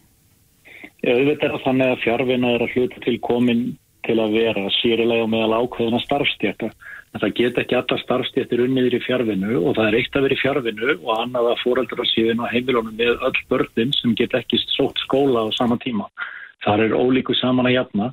Auðvitað 1.04 1.50
er 1.50 1.64
þannig 1.64 1.92
að 1.92 2.02
fjárvinna 2.04 2.52
er 2.54 2.64
að 2.64 2.76
hluta 2.76 3.00
til 3.04 3.16
komin 3.20 3.64
til 4.04 4.18
að 4.20 4.36
vera 4.36 4.68
sérilega 4.80 5.26
meðal 5.30 5.64
ákveðina 5.64 6.00
starfstjæta. 6.04 6.70
En 7.14 7.22
það 7.22 7.34
get 7.38 7.58
ekki 7.62 7.76
alla 7.78 7.98
starfstjættir 8.00 8.62
unniður 8.64 8.96
í 8.98 9.02
fjárvinnu 9.04 9.58
og 9.60 9.76
það 9.78 9.88
er 9.88 9.96
eitt 10.00 10.16
að 10.16 10.24
vera 10.26 10.36
í 10.36 10.40
fjárvinnu 10.42 10.94
og 10.96 11.10
annað 11.14 11.50
að 11.52 11.60
fóröldra 11.62 12.06
síðan 12.10 12.42
á 12.42 12.52
heimilónum 12.52 12.96
með 12.98 13.22
öll 13.28 13.42
börnin 13.52 13.94
sem 14.00 14.16
get 14.18 14.34
ekki 14.34 14.58
sótt 14.64 14.98
skóla 15.04 15.46
á 15.46 15.48
sama 15.54 15.78
tíma. 15.84 16.08
Það 16.64 16.84
er 16.86 16.96
ólíku 16.96 17.36
saman 17.38 17.68
að 17.68 17.76
jafna 17.78 18.12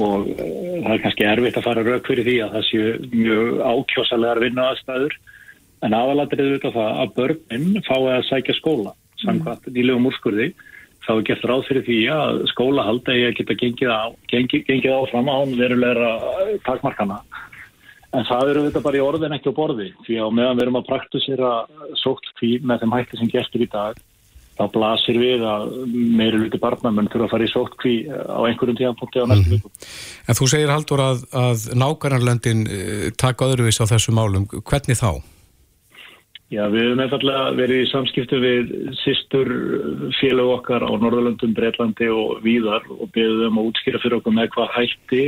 og 0.00 0.26
uh, 0.32 0.40
það 0.82 0.94
er 0.94 1.04
kannski 1.04 1.28
erfitt 1.28 1.58
að 1.60 1.66
fara 1.68 1.84
rauk 1.86 2.08
fyrir 2.08 2.26
því 2.26 2.36
að 2.44 2.56
það 2.56 2.66
séu 2.68 2.92
mjög 3.12 3.62
ákjósalegar 3.68 4.42
vinna 4.42 4.66
aðstæður 4.72 5.16
en 5.82 5.96
aðalatrið 5.98 6.48
auðvitað 6.48 6.76
það 6.78 7.00
að 7.02 7.14
börnin 7.18 7.86
fái 7.86 8.00
að 8.00 8.28
sækja 8.30 8.58
skóla 8.58 8.94
samkvæmt 9.22 9.68
nýlegum 9.74 10.08
úrskurði. 10.10 10.52
Þá 11.02 11.12
er 11.16 11.24
gert 11.26 11.46
ráð 11.50 11.64
fyrir 11.66 11.84
því 11.86 11.98
að 12.14 12.36
skólahalda 12.52 13.14
ég 13.18 13.32
að 13.32 13.38
geta 13.40 13.56
gengið, 13.58 13.90
á, 13.90 14.02
gengið, 14.30 14.62
gengið 14.68 14.94
áfram 14.94 15.30
án 15.34 15.54
verulegra 15.58 16.12
takmarkana. 16.66 17.18
En 18.14 18.26
það 18.28 18.52
eru 18.52 18.62
þetta 18.68 18.82
bara 18.84 19.00
í 19.00 19.02
orðin 19.02 19.34
ekki 19.34 19.50
á 19.50 19.58
borði 19.58 19.88
því 20.06 20.20
að 20.22 20.34
meðan 20.38 20.58
við 20.58 20.64
erum 20.66 20.78
að 20.78 20.88
praktusera 20.90 21.52
sótt 21.98 22.30
því 22.38 22.52
með 22.62 22.84
þeim 22.84 22.94
hætti 22.94 23.18
sem 23.18 23.32
gestur 23.32 23.64
í 23.66 23.70
dag 23.72 23.98
þá 24.62 24.70
blasir 24.76 25.18
við 25.20 25.44
að 25.48 25.74
meiri 25.90 26.40
luti 26.44 26.62
barnamenn 26.62 27.10
þurfa 27.10 27.28
að 27.28 27.34
fara 27.34 27.48
í 27.48 27.52
sótt 27.52 27.76
kví 27.82 27.96
á 28.08 28.40
einhverjum 28.46 28.78
tíðanpunkti 28.78 29.22
á 29.22 29.26
næstu 29.26 29.56
viku. 29.56 29.72
Mm. 29.72 29.92
En 30.28 30.38
þú 30.38 30.50
segir 30.54 30.72
Haldur 30.72 31.04
að, 31.04 31.26
að 31.42 31.68
nákvæmlega 31.82 32.56
eh, 32.62 33.06
taka 33.18 33.50
öðruvís 33.50 33.82
á 33.82 33.90
þessu 33.90 34.14
málum. 34.16 34.48
Hvernig 34.62 35.00
þá? 35.00 35.22
Já, 36.52 36.66
við 36.68 36.82
hefum 36.84 37.00
einfallega 37.00 37.44
verið 37.56 37.78
í 37.80 37.88
samskiptu 37.88 38.38
við 38.42 38.72
sýstur 39.00 39.48
félag 40.18 40.50
okkar 40.58 40.84
á 40.84 40.92
Norðalundum, 41.00 41.54
Breitlandi 41.56 42.10
og 42.12 42.42
Víðar 42.44 42.84
og 42.92 43.08
beðum 43.14 43.56
að 43.62 43.70
útskýra 43.70 44.00
fyrir 44.02 44.18
okkur 44.18 44.34
með 44.36 44.50
hvað 44.52 44.74
hætti 44.74 45.22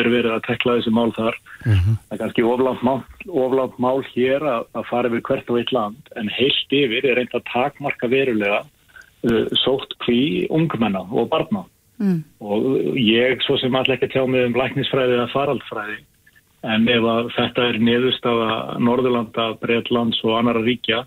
er 0.00 0.08
verið 0.10 0.34
að 0.34 0.42
tekla 0.48 0.76
þessi 0.80 0.94
mál 0.96 1.14
þar. 1.14 1.38
Mm 1.62 1.78
-hmm. 1.78 2.00
Það 2.08 2.16
er 2.16 2.22
kannski 2.24 2.46
oflant 2.50 2.82
mál, 2.82 2.98
oflant 3.44 3.78
mál 3.78 4.02
hér 4.10 4.42
að, 4.42 4.66
að 4.74 4.88
fara 4.90 5.08
yfir 5.12 5.26
hvert 5.28 5.50
og 5.50 5.58
eitt 5.60 5.72
land 5.72 6.12
en 6.18 6.28
heilt 6.38 6.78
yfir 6.82 7.06
er 7.06 7.16
reynd 7.20 7.38
að 7.38 7.46
takmarka 7.52 8.10
verulega 8.10 8.64
sótt 9.60 9.94
hví 10.04 10.46
ungmenna 10.52 11.04
og 11.10 11.30
barna. 11.32 11.64
Mm. 12.02 12.24
Og 12.42 12.96
ég, 12.98 13.40
svo 13.46 13.56
sem 13.60 13.74
allir 13.78 13.96
ekki 13.96 14.10
tjá 14.12 14.24
mig 14.26 14.48
um 14.48 14.56
læknisfræði 14.58 15.14
eða 15.18 15.30
faraldfræði, 15.32 16.00
En 16.64 16.86
ef 16.88 17.32
þetta 17.36 17.66
er 17.70 17.80
niðurstafa 17.82 18.78
Norðurlanda, 18.80 19.50
Breitlands 19.60 20.20
og 20.24 20.38
annara 20.38 20.62
ríkja, 20.64 21.02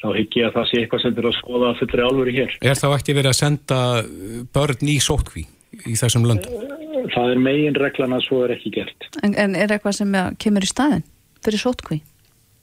þá 0.00 0.08
higg 0.14 0.36
ég 0.38 0.46
að 0.48 0.58
það 0.58 0.68
sé 0.68 0.82
eitthvað 0.82 1.02
sem 1.02 1.16
er 1.18 1.26
að 1.30 1.38
skoða 1.40 1.70
fullri 1.80 2.04
álveri 2.06 2.34
hér. 2.36 2.52
Er 2.62 2.78
þá 2.78 2.86
ekki 2.92 3.16
verið 3.18 3.32
að 3.32 3.40
senda 3.40 3.80
börn 4.54 4.92
í 4.92 4.98
sótkví 5.02 5.44
í 5.82 5.96
þessum 5.98 6.28
löndum? 6.30 6.68
Það 7.10 7.32
er 7.32 7.42
megin 7.42 7.78
reglan 7.78 8.14
að 8.14 8.24
svo 8.28 8.44
er 8.46 8.54
ekki 8.54 8.74
gert. 8.76 9.08
En, 9.24 9.34
en 9.34 9.58
er 9.58 9.74
eitthvað 9.74 9.98
sem 9.98 10.14
kemur 10.42 10.66
í 10.66 10.70
staðin 10.70 11.04
fyrir 11.42 11.64
sótkví? 11.64 12.00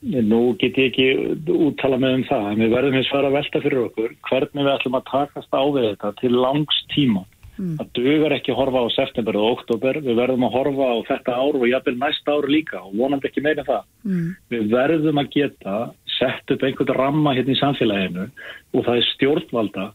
Nú 0.01 0.53
get 0.61 0.77
ég 0.77 0.91
ekki 0.91 1.05
úttala 1.49 1.97
með 1.97 2.19
um 2.19 2.23
það, 2.27 2.47
en 2.51 2.61
við 2.61 2.73
verðum 2.75 2.97
eins 2.99 3.07
og 3.09 3.25
að 3.25 3.35
velta 3.37 3.61
fyrir 3.63 3.79
okkur 3.87 4.11
hvernig 4.27 4.65
við 4.67 4.73
ætlum 4.75 4.97
að 4.99 5.07
takast 5.09 5.57
á 5.57 5.63
við 5.73 5.87
þetta 5.87 6.11
til 6.19 6.31
langs 6.37 6.81
tíma. 6.93 7.23
Mm. 7.57 7.71
Það 7.79 7.87
dugar 7.97 8.35
ekki 8.35 8.53
að 8.53 8.59
horfa 8.59 8.83
á 8.85 8.87
september 8.93 9.39
og 9.39 9.47
oktober, 9.55 9.97
við 10.05 10.19
verðum 10.19 10.45
að 10.45 10.53
horfa 10.53 10.89
á 10.93 10.97
þetta 11.07 11.37
ár 11.41 11.57
og 11.57 11.65
jafnvel 11.65 11.95
næsta 11.97 12.35
ár 12.37 12.47
líka 12.53 12.81
og 12.83 12.91
vonandi 12.99 13.31
ekki 13.31 13.41
meina 13.41 13.65
það. 13.65 13.87
Mm. 14.05 14.27
Við 14.53 14.67
verðum 14.75 15.21
að 15.23 15.31
geta 15.33 15.77
sett 16.19 16.53
upp 16.53 16.65
einhvern 16.67 16.99
ramma 16.99 17.33
hérna 17.33 17.55
í 17.55 17.61
samfélaginu 17.61 18.27
og 18.27 18.85
það 18.85 18.99
er 18.99 19.07
stjórnvalda 19.15 19.87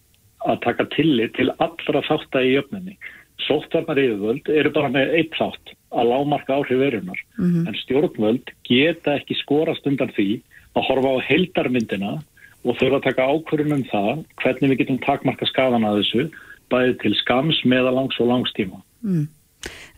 að 0.51 0.59
taka 0.67 0.89
tillit 0.97 1.37
til 1.39 1.53
allra 1.63 2.03
þátt 2.09 2.41
að 2.41 2.49
í 2.49 2.57
jöfninni. 2.57 2.97
Sóttvarnar 3.47 4.03
yfirvöld 4.03 4.51
eru 4.51 4.75
bara 4.75 4.91
með 4.91 5.15
eitt 5.21 5.39
þátt 5.39 5.77
að 5.93 6.09
lámarka 6.13 6.57
áhrif 6.57 6.79
verunar 6.81 7.21
mm 7.39 7.49
-hmm. 7.51 7.69
en 7.69 7.75
stjórnvöld 7.83 8.53
geta 8.69 9.17
ekki 9.19 9.37
skorast 9.43 9.87
undan 9.87 10.13
því 10.17 10.41
að 10.77 10.87
horfa 10.89 11.09
á 11.15 11.27
heldarmyndina 11.29 12.13
og 12.65 12.79
þurfa 12.79 12.99
að 13.01 13.07
taka 13.09 13.29
ákvörðunum 13.29 13.83
um 13.83 13.91
það 13.91 14.25
hvernig 14.43 14.71
við 14.71 14.81
getum 14.83 14.99
takmarka 15.07 15.47
skafan 15.47 15.85
að 15.85 15.99
þessu 16.01 16.31
bæði 16.73 16.99
til 17.03 17.15
skams, 17.15 17.65
meðalangs 17.69 18.21
og 18.21 18.29
langstíma. 18.31 18.83
Mm. 19.03 19.29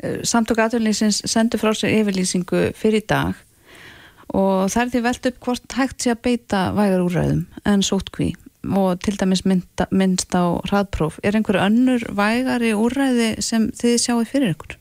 Eh, 0.02 0.20
Samtök 0.26 0.58
aðvölinnsins 0.58 1.22
sendur 1.30 1.62
frá 1.62 1.72
sér 1.76 1.94
yfirlýsingu 2.00 2.72
fyrir 2.76 3.04
dag 3.08 3.34
og 4.34 4.70
það 4.72 4.82
er 4.82 4.90
því 4.92 5.02
veld 5.04 5.28
upp 5.30 5.40
hvort 5.46 5.76
hægt 5.78 6.02
sé 6.02 6.14
að 6.14 6.24
beita 6.26 6.72
vægar 6.74 7.04
úrræðum 7.04 7.44
en 7.64 7.84
sótkví 7.84 8.34
og 8.64 9.00
til 9.04 9.18
dæmis 9.20 9.44
mynda, 9.44 9.86
minnst 9.92 10.32
á 10.32 10.56
hraðpróf. 10.64 11.18
Er 11.22 11.36
einhver 11.36 11.60
önnur 11.60 12.00
vægari 12.16 12.72
úrræði 12.72 13.34
sem 13.44 13.68
þið 13.76 13.98
sjáu 14.00 14.24
fyrir 14.24 14.54
ykkur? 14.54 14.78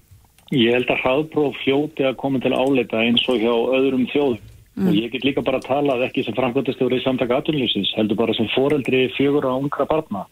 Ég 0.53 0.75
held 0.75 0.91
að 0.93 1.03
hraðpróf 1.03 1.61
hljóti 1.63 2.05
að 2.05 2.17
koma 2.21 2.41
til 2.43 2.53
áleita 2.53 3.01
eins 3.01 3.23
og 3.31 3.41
hjá 3.41 3.53
öðrum 3.53 4.05
þjóðum. 4.13 4.49
Mm. 4.73 4.87
og 4.89 4.95
ég 4.97 5.11
get 5.13 5.25
líka 5.25 5.41
bara 5.45 5.59
að 5.61 5.67
tala 5.67 5.99
ekki 6.01 6.23
sem 6.25 6.33
framkvæmtastjóri 6.33 6.97
í 6.97 7.03
samtaka 7.03 7.37
aðvölinnsins, 7.37 7.91
heldur 7.93 8.17
bara 8.17 8.33
sem 8.33 8.47
foreldri 8.55 9.03
fjögur 9.13 9.45
á 9.45 9.53
ungra 9.53 9.85
barna. 9.85 10.23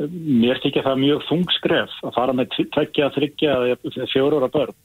Mér 0.00 0.60
tekja 0.62 0.84
það 0.84 1.02
mjög 1.02 1.26
þungskref 1.28 1.98
að 2.08 2.14
fara 2.16 2.36
með 2.36 2.56
tveggja, 2.72 3.10
þryggja 3.12 3.58
eða 3.74 4.08
fjóru 4.12 4.40
ára 4.40 4.48
börn 4.52 4.76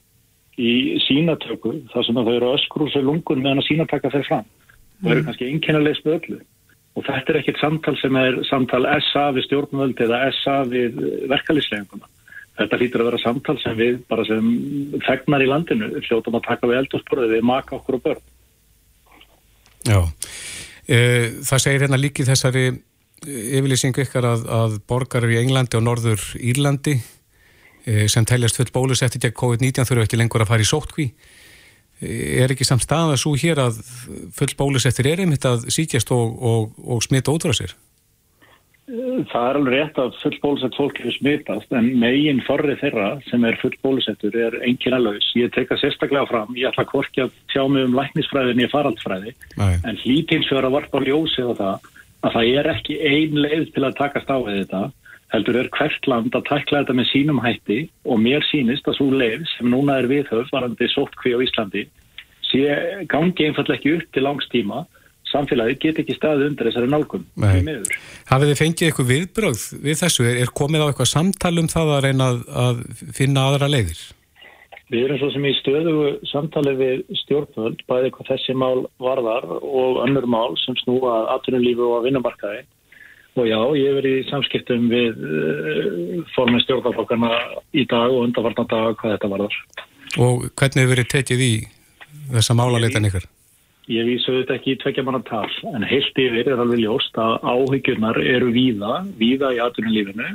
í 0.60 1.00
sínatöku 1.06 1.78
þar 1.92 2.04
sem 2.04 2.20
þau 2.20 2.32
eru 2.34 2.52
öskrús 2.52 2.96
og 3.00 3.06
lungun 3.08 3.40
meðan 3.40 3.62
að 3.62 3.68
sínataka 3.70 4.12
þeir 4.12 4.28
fram. 4.28 4.48
Og 5.00 5.08
eru 5.08 5.22
mm. 5.22 5.28
kannski 5.30 5.48
einkennileg 5.48 6.00
spöðlu 6.00 6.40
og 6.92 7.06
þetta 7.08 7.32
er 7.32 7.38
ekkert 7.40 7.62
samtal 7.62 7.94
sem 7.96 8.16
er 8.20 8.42
samtal 8.44 8.84
SA 9.08 9.30
við 9.32 9.46
stjórnvöld 9.48 10.04
eða 10.04 10.26
SA 10.36 10.58
við 10.68 11.00
verkalýslegunguna 11.32 12.12
þetta 12.60 12.78
hlýtur 12.78 13.02
að 13.02 13.10
vera 13.10 13.22
samtal 13.22 13.58
sem 13.62 13.76
við 13.78 13.98
bara 14.10 14.24
sem 14.28 14.52
fegnar 15.06 15.44
í 15.44 15.50
landinu 15.50 15.90
hljóttum 16.04 16.38
að 16.38 16.46
taka 16.50 16.70
við 16.70 16.82
eldursporði 16.82 17.34
við 17.36 17.44
maka 17.48 17.78
okkur 17.78 17.98
og 17.98 18.06
börn 18.06 18.22
Já, 19.82 19.98
e, 20.86 20.98
það 21.42 21.62
segir 21.64 21.84
hérna 21.86 21.98
líki 21.98 22.26
þessari 22.28 22.68
yfirlýsingu 23.22 24.02
ykkar 24.02 24.26
að, 24.26 24.46
að 24.50 24.78
borgarar 24.90 25.30
í 25.30 25.38
Englandi 25.40 25.78
og 25.78 25.84
Norður 25.86 26.24
Írlandi 26.38 26.96
eh, 26.98 28.08
sem 28.10 28.26
teljast 28.26 28.58
full 28.58 28.70
bólusetti 28.74 29.20
gegn 29.22 29.36
COVID-19 29.38 29.86
þurfu 29.88 30.06
ekki 30.06 30.18
lengur 30.18 30.42
að 30.42 30.52
fara 30.52 30.64
í 30.64 30.68
sótkví. 30.68 31.08
Er 32.02 32.50
ekki 32.50 32.66
samt 32.66 32.82
stað 32.82 33.12
að 33.14 33.20
svo 33.22 33.36
hér 33.38 33.60
að 33.62 33.78
full 34.34 34.50
bólusettir 34.58 35.06
er 35.12 35.22
einmitt 35.22 35.46
að 35.46 35.68
síkjast 35.70 36.10
og, 36.14 36.34
og, 36.42 36.72
og 36.82 37.02
smita 37.04 37.30
ótrúða 37.30 37.60
sér? 37.60 37.76
Það 38.92 39.46
er 39.48 39.56
alveg 39.56 39.72
rétt 39.72 39.98
að 40.02 40.16
full 40.20 40.34
bólusett 40.42 40.74
fólk 40.76 40.98
hefur 41.00 41.14
smitast 41.16 41.70
en 41.72 41.86
megin 42.02 42.42
forrið 42.44 42.82
þeirra 42.82 43.06
sem 43.30 43.44
er 43.48 43.56
full 43.62 43.72
bólusettur 43.80 44.36
er 44.36 44.58
enginn 44.66 44.96
alveg. 44.98 45.22
Ég 45.38 45.52
tek 45.54 45.70
það 45.70 45.80
sérstaklega 45.80 46.28
fram, 46.28 46.52
ég 46.58 46.68
ætla 46.68 46.84
að 46.84 47.38
tjá 47.48 47.62
mig 47.72 47.86
um 47.88 47.96
læknisfræðin 47.96 48.60
í 48.60 48.68
faraldfræði 48.72 49.32
Nei. 49.56 49.78
en 49.88 49.96
að 50.68 50.74
varpa 50.76 51.00
ljósið 51.00 51.54
á 51.56 51.60
það 51.62 51.88
að 52.22 52.34
það 52.36 52.50
er 52.58 52.70
ekki 52.74 52.98
ein 53.00 53.40
leið 53.46 53.64
til 53.72 53.86
að 53.86 53.96
takast 53.98 54.30
á 54.30 54.38
þetta 54.44 54.82
heldur 55.32 55.58
er 55.62 55.70
hvert 55.72 56.08
land 56.10 56.34
að 56.36 56.46
tækla 56.50 56.82
þetta 56.82 56.96
með 56.98 57.10
sínum 57.10 57.40
hætti 57.42 57.78
og 58.04 58.20
mér 58.20 58.44
sínist 58.50 58.88
að 58.88 58.98
svo 58.98 59.08
leið 59.16 59.46
sem 59.56 59.70
núna 59.72 59.98
er 60.02 60.08
viðhöf 60.10 60.52
varandi 60.52 60.88
sóttkví 60.92 61.32
á 61.32 61.40
Íslandi 61.40 61.86
sé 62.50 62.76
gangi 63.08 63.48
einfall 63.48 63.72
ekki 63.72 63.96
upp 63.96 64.10
til 64.12 64.26
langstíma 64.26 64.84
samfélagi 65.32 65.78
get 65.82 66.00
ekki 66.02 66.16
staðið 66.16 66.48
undir 66.50 66.68
þessari 66.70 66.90
miður. 67.66 68.00
Hafið 68.30 68.52
þið 68.52 68.60
fengið 68.62 68.88
eitthvað 68.88 69.12
viðbrögð 69.12 69.68
við 69.82 70.02
þessu? 70.02 70.26
Er, 70.28 70.40
er 70.44 70.56
komið 70.62 70.84
á 70.84 70.88
eitthvað 70.88 71.12
samtal 71.12 71.54
um 71.62 71.70
það 71.72 71.94
að 71.96 72.02
reyna 72.06 72.28
að, 72.32 72.42
að 72.64 72.82
finna 73.16 73.46
aðra 73.48 73.70
leiðir? 73.72 74.02
Við 74.92 75.06
erum 75.06 75.18
svo 75.22 75.30
sem 75.32 75.44
í 75.48 75.54
stöðugu 75.56 76.08
samtali 76.28 76.72
við 76.76 76.98
stjórnvöld, 77.22 77.80
bæði 77.88 78.10
hvað 78.12 78.30
þessi 78.34 78.56
mál 78.60 78.84
varðar 79.00 79.46
og 79.56 80.02
önnur 80.04 80.26
mál 80.28 80.52
sem 80.60 80.76
snúa 80.82 81.14
að 81.22 81.30
atvinnulífu 81.38 81.86
og 81.86 81.94
að 81.96 82.08
vinnumarkaði. 82.10 82.62
Og 83.40 83.48
já, 83.48 83.56
ég 83.80 83.86
hef 83.88 83.96
verið 83.96 84.18
í 84.18 84.26
samskiptum 84.28 84.90
við 84.92 85.22
uh, 85.24 86.18
formið 86.34 86.66
stjórnarflokkana 86.66 87.30
í 87.72 87.86
dag 87.88 88.12
og 88.12 88.26
undarvartan 88.26 88.68
dag 88.68 88.98
hvað 89.00 89.16
þetta 89.16 89.32
varðar. 89.32 89.56
Og 90.20 90.44
hvernig 90.50 90.82
hefur 90.82 90.92
verið 90.92 91.12
tekið 91.14 91.46
í 91.46 91.52
þessa 92.34 92.58
málaleitan 92.58 93.08
ykkar? 93.08 93.31
Ég 93.90 94.06
vísu 94.06 94.30
þetta 94.36 94.54
ekki 94.54 94.76
í 94.76 94.78
tvekja 94.78 95.02
manna 95.02 95.18
tal, 95.26 95.48
en 95.74 95.82
heilt 95.82 96.18
yfir 96.22 96.46
er 96.46 96.60
alveg 96.62 96.84
ljóst 96.84 97.16
að 97.18 97.40
áhyggjurnar 97.42 98.20
eru 98.22 98.52
víða, 98.54 99.00
víða 99.18 99.50
í 99.56 99.58
atvinnulífinu, 99.64 100.28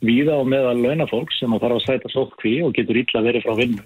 víða 0.00 0.38
á 0.40 0.42
meðal 0.48 0.78
launafólk 0.80 1.34
sem 1.36 1.52
að 1.52 1.66
fara 1.66 1.76
að 1.76 1.84
sæta 1.84 2.12
sótkví 2.14 2.54
og 2.64 2.72
getur 2.78 3.02
illa 3.02 3.22
verið 3.26 3.44
frá 3.44 3.58
vinnu. 3.58 3.84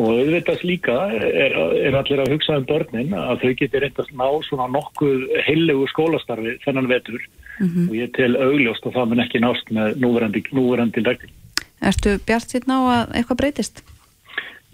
Og 0.00 0.12
auðvitað 0.12 0.64
líka 0.68 0.96
er, 1.08 1.56
er 1.88 1.96
allir 1.96 2.20
að 2.22 2.34
hugsa 2.34 2.58
um 2.60 2.66
börnin 2.68 3.14
að 3.16 3.42
þau 3.42 3.54
getur 3.62 3.84
reynd 3.84 4.00
að 4.00 4.12
ná 4.20 4.28
svona 4.46 4.68
nokkuð 4.76 5.24
heillegu 5.48 5.86
skólastarfi 5.92 6.54
þennan 6.64 6.88
vetur 6.92 7.24
og 7.60 7.96
ég 7.96 8.12
tel 8.16 8.32
augljóst 8.40 8.86
að 8.88 8.96
það 8.96 9.10
mun 9.10 9.24
ekki 9.24 9.42
nást 9.42 9.72
með 9.76 9.98
núverandi, 10.04 10.44
núverandi 10.56 11.04
reglum. 11.04 11.32
Ertu 11.80 12.14
bjart 12.28 12.52
síðan 12.52 12.76
á 12.76 12.80
að 12.80 13.16
eitthvað 13.18 13.40
breytist? 13.42 13.82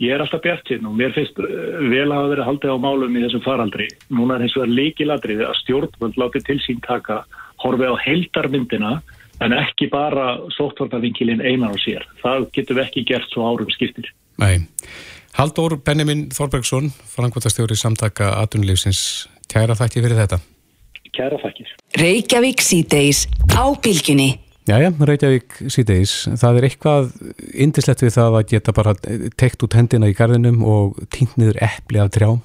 Ég 0.02 0.12
er 0.12 0.20
alltaf 0.20 0.42
bjart 0.44 0.68
síðan 0.68 0.90
og 0.90 0.96
mér 0.98 1.14
finnst 1.16 1.38
uh, 1.40 1.46
vel 1.88 2.10
að 2.12 2.32
verið 2.34 2.48
haldið 2.50 2.72
á 2.76 2.84
málum 2.84 3.16
í 3.16 3.22
þessum 3.24 3.44
faraldri. 3.46 3.88
Núna 4.12 4.36
er 4.36 4.44
eins 4.44 4.56
og 4.58 4.66
það 4.66 4.74
líkiladriði 4.80 5.46
að 5.46 5.58
stjórnvöld 5.62 6.18
láti 6.20 6.42
til 6.44 6.58
sín 6.64 6.82
taka 6.84 7.22
horfið 7.64 7.94
á 7.96 8.04
heildarmyndina 8.04 8.92
en 9.44 9.56
ekki 9.56 9.88
bara 9.92 10.36
sóttvartavinkilinn 10.56 11.44
einan 11.44 11.72
á 11.72 11.76
sér. 11.80 12.04
Það 12.20 12.48
getur 12.56 12.78
við 12.78 12.84
ekki 12.86 13.06
gert 13.08 13.32
svo 13.32 13.48
árum 13.48 13.72
skiptir. 13.72 14.12
Nei. 14.40 14.68
Haldur 15.36 15.76
Benjamin 15.84 16.28
Þorbergsson, 16.32 16.88
frangvöldastjóri 17.12 17.76
samtaka 17.76 18.30
atunlífsins, 18.40 19.28
kæra 19.52 19.76
þætti 19.76 20.04
fyrir 20.04 20.20
þetta. 20.22 20.40
Kæra 21.16 21.40
þakkir. 21.40 21.72
Reykjavík 22.00 22.64
síðdeis 22.64 23.26
á 23.52 23.64
bylginni. 23.84 24.34
Jæja, 24.66 24.90
Reykjavík 24.98 25.60
síðdeis, 25.70 26.12
það 26.42 26.56
er 26.58 26.64
eitthvað 26.66 27.10
indislegt 27.54 28.02
við 28.02 28.16
það 28.16 28.38
að 28.40 28.48
geta 28.50 28.72
bara 28.74 28.94
tekt 29.38 29.62
út 29.62 29.76
hendina 29.78 30.08
í 30.10 30.16
garðinum 30.18 30.64
og 30.66 30.96
týnt 31.14 31.36
niður 31.38 31.60
epli 31.62 32.00
af 32.02 32.10
trjám. 32.16 32.40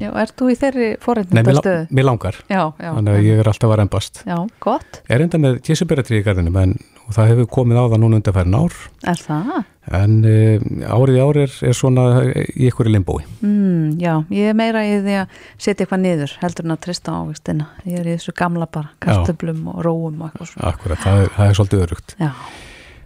Já, 0.00 0.08
ert 0.20 0.32
þú 0.36 0.48
í 0.52 0.56
þeirri 0.60 0.88
Nei, 1.32 1.42
mér, 1.44 2.04
langar, 2.04 2.38
Já, 2.48 2.62
já. 2.80 2.90
þannig 2.96 3.12
að 3.12 3.26
ég 3.28 3.40
er 3.42 3.50
alltaf 3.52 3.70
að 3.72 3.78
reymbast. 3.80 4.22
Já, 4.28 4.36
gott. 4.64 5.00
Er 5.12 5.24
enda 5.24 5.40
með 5.40 5.60
tísuberatri 5.68 6.20
í 6.20 6.24
garðinum 6.24 6.56
en 6.60 6.74
og 7.06 7.14
það 7.16 7.28
hefur 7.32 7.48
komið 7.56 7.78
á 7.78 7.84
það 7.86 8.00
núna 8.02 8.18
undarfærin 8.20 8.56
ár 8.58 8.76
Er 9.06 9.20
það? 9.22 9.50
en 9.96 10.14
uh, 10.26 10.94
árið 10.96 11.16
í 11.18 11.22
ár 11.22 11.38
er, 11.44 11.52
er 11.70 11.76
svona 11.78 12.06
í 12.26 12.66
ykkur 12.66 12.90
limbói. 12.90 13.20
Mm, 13.46 13.92
já, 14.02 14.12
ég 14.34 14.50
er 14.50 14.56
meira 14.58 14.82
í 14.82 14.96
því 15.04 15.14
að 15.22 15.36
setja 15.62 15.84
eitthvað 15.86 16.02
niður 16.02 16.32
heldur 16.42 16.66
en 16.66 16.74
að 16.74 16.80
trista 16.88 17.14
ávistina. 17.20 17.68
Ég 17.86 18.00
er 18.02 18.08
í 18.10 18.16
þessu 18.16 18.34
gamla 18.36 18.66
bara, 18.66 18.90
kartöblum 19.04 19.68
og 19.70 19.78
róum 19.86 20.18
og 20.24 20.32
eitthvað 20.32 20.50
svona. 20.50 20.72
Akkurat, 20.72 21.02
það 21.04 21.22
er, 21.22 21.30
það 21.36 21.52
er 21.52 21.58
svolítið 21.60 21.84
örugt. 21.86 22.16
Já, 22.18 22.32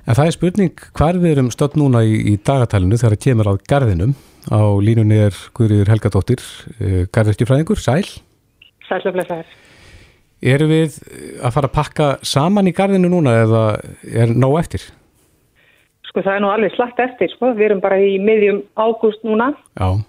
En 0.08 0.16
það 0.16 0.26
er 0.30 0.34
spurning 0.34 0.80
hvar 0.96 1.18
við 1.20 1.30
erum 1.36 1.50
stödd 1.52 1.74
núna 1.78 2.00
í, 2.02 2.14
í 2.32 2.38
dagatælinu 2.40 2.96
þegar 2.98 3.12
það 3.14 3.24
kemur 3.26 3.50
að 3.52 3.58
garðinum. 3.68 4.14
Á 4.48 4.60
línunni 4.82 5.18
er 5.28 5.36
Guðriður 5.54 5.90
Helgadóttir, 5.92 6.40
uh, 6.80 7.02
garðirkjufræðingur, 7.12 7.78
sæl. 7.84 8.08
Sæluflesaður. 8.88 9.52
Erum 10.40 10.70
við 10.72 10.96
að 11.44 11.52
fara 11.56 11.68
að 11.68 11.76
pakka 11.76 12.06
saman 12.24 12.70
í 12.70 12.76
garðinu 12.76 13.10
núna 13.12 13.34
eða 13.42 13.64
er 14.08 14.32
nóg 14.32 14.56
eftir? 14.62 14.86
Sko 16.08 16.24
það 16.24 16.36
er 16.36 16.44
nú 16.44 16.50
alveg 16.50 16.72
slagt 16.74 17.02
eftir, 17.02 17.28
sko. 17.34 17.52
Við 17.54 17.68
erum 17.68 17.82
bara 17.84 18.00
í 18.02 18.16
miðjum 18.22 18.62
ágúst 18.80 19.20
núna 19.26 19.52
Já, 19.76 20.00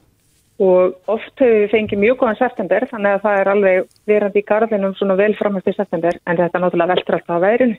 og 0.61 1.11
oft 1.11 1.41
hefur 1.41 1.63
við 1.63 1.69
fengið 1.73 2.01
mjög 2.03 2.17
góðan 2.21 2.39
september 2.39 2.85
þannig 2.91 3.15
að 3.15 3.23
það 3.25 3.39
er 3.39 3.51
alveg 3.51 3.85
verandi 4.09 4.41
í 4.41 4.47
garðinum 4.47 4.95
svona 4.97 5.17
vel 5.19 5.33
framhægt 5.39 5.71
í 5.71 5.77
september 5.77 6.17
en 6.29 6.39
þetta 6.39 6.61
náttúrulega 6.61 6.93
veldur 6.93 7.17
alltaf 7.17 7.37
á 7.41 7.45
veirinu. 7.45 7.77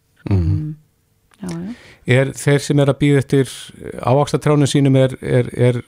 já, 1.42 1.50
já. 1.52 1.74
er 2.18 2.32
þeir 2.38 2.64
sem 2.66 2.82
er 2.82 2.92
að 2.92 3.00
býða 3.02 3.22
eftir 3.22 3.52
ávaxtatránu 4.02 4.70
sínum 4.70 4.98
er, 4.98 5.14
er, 5.22 5.52
er 5.54 5.82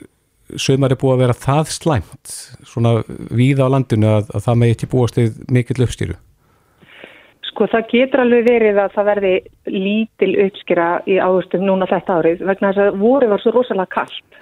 sömari 0.60 0.98
búið 1.00 1.16
að 1.16 1.24
vera 1.24 1.38
það 1.46 1.72
slæmt 1.74 2.36
svona 2.68 2.94
víða 3.30 3.66
á 3.66 3.74
landinu 3.74 4.12
að, 4.12 4.30
að 4.30 4.46
það 4.46 4.60
með 4.62 4.74
ekki 4.76 4.90
búast 4.94 5.18
við 5.18 5.42
mikill 5.50 5.82
uppstýru? 5.88 6.18
Sko 7.54 7.68
það 7.70 7.84
getur 7.92 8.20
alveg 8.24 8.48
verið 8.48 8.78
að 8.82 8.94
það 8.96 9.06
verði 9.12 9.34
lítil 9.70 10.30
uppskýra 10.42 10.88
í 11.06 11.20
águstum 11.22 11.62
núna 11.62 11.86
þetta 11.86 12.16
árið 12.18 12.40
vegna 12.48 12.72
þess 12.72 12.82
að 12.82 12.96
voru 12.98 13.28
var 13.30 13.42
svo 13.44 13.52
rosalega 13.54 13.92
kallt. 13.94 14.40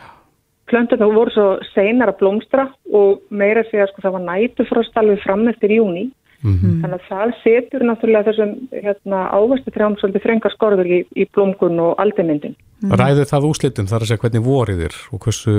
Plöntunum 0.73 1.13
voru 1.13 1.35
svo 1.35 1.47
seinar 1.75 2.15
að 2.15 2.23
blómstra 2.23 2.65
og 2.97 3.21
meira 3.29 3.67
segja 3.69 3.85
sko 3.91 4.01
það 4.07 4.15
var 4.17 4.25
nætufrost 4.31 4.97
alveg 4.97 5.21
fram 5.27 5.45
eftir 5.53 5.75
júni. 5.77 6.07
Þannig 6.43 6.97
að 6.97 7.05
það 7.11 7.35
setur 7.43 7.85
náttúrulega 7.87 8.31
þessum 8.31 8.55
hérna, 8.73 9.21
ávastu 9.31 9.75
trjám 9.77 9.99
svolítið 10.01 10.25
frengar 10.25 10.55
skorður 10.57 10.89
í, 10.89 11.03
í 11.15 11.29
blómgun 11.37 11.79
og 11.85 12.01
aldimyndin. 12.03 12.57
Mm. 12.81 12.97
Ræður 12.99 13.29
það 13.31 13.51
úslitum 13.51 13.93
þar 13.93 14.07
að 14.07 14.11
segja 14.11 14.23
hvernig 14.25 14.47
vorið 14.49 14.83
er 14.89 14.97
og 15.13 15.23
hversu 15.23 15.55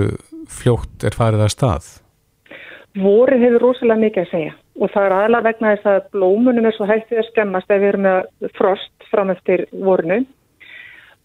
fljótt 0.51 1.05
er 1.07 1.15
farið 1.15 1.45
að 1.45 1.53
stað? 1.53 1.93
Vorið 2.99 3.45
hefur 3.45 3.67
rosalega 3.69 4.03
mikið 4.07 4.25
að 4.25 4.33
segja 4.33 4.57
og 4.79 4.89
það 4.93 5.05
er 5.05 5.15
aðalega 5.17 5.47
vegna 5.47 5.73
þess 5.75 5.89
að 5.91 6.07
blómunum 6.15 6.65
er 6.65 6.75
svo 6.77 6.87
hægt 6.89 7.11
við 7.11 7.21
að 7.21 7.27
skemmast 7.29 7.69
ef 7.71 7.81
við 7.81 7.91
erum 7.91 8.07
með 8.07 8.49
frost 8.57 9.07
fram 9.11 9.29
eftir 9.33 9.67
vorinu 9.71 10.23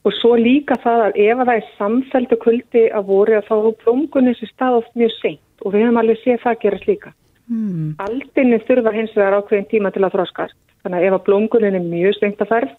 og 0.06 0.14
svo 0.20 0.34
líka 0.38 0.76
það 0.82 1.04
að 1.06 1.16
ef 1.24 1.40
að 1.40 1.48
það 1.48 1.60
er 1.60 1.70
samfældu 1.78 2.38
kuldi 2.44 2.84
að 2.94 3.08
voru 3.08 3.40
þá 3.48 3.54
er 3.56 3.78
blómgunni 3.84 4.34
sem 4.38 4.50
stað 4.52 4.78
oft 4.82 4.94
mjög 4.98 5.14
seint 5.18 5.64
og 5.64 5.74
við 5.74 5.86
höfum 5.86 6.00
alveg 6.02 6.20
séð 6.22 6.44
það 6.44 6.60
gerast 6.62 6.86
líka. 6.86 7.10
Mm. 7.48 7.96
Aldinni 8.04 8.60
þurfa 8.68 8.92
hins 8.94 9.14
vegar 9.16 9.38
ákveðin 9.40 9.70
tíma 9.72 9.92
til 9.92 10.04
að 10.04 10.14
þroskast 10.18 10.56
þannig 10.84 11.00
að 11.00 11.08
ef 11.08 11.16
að 11.16 11.24
blómgunni 11.26 11.70
er 11.72 11.88
mjög 11.88 12.18
seint 12.20 12.44
að 12.44 12.52
ferð 12.52 12.74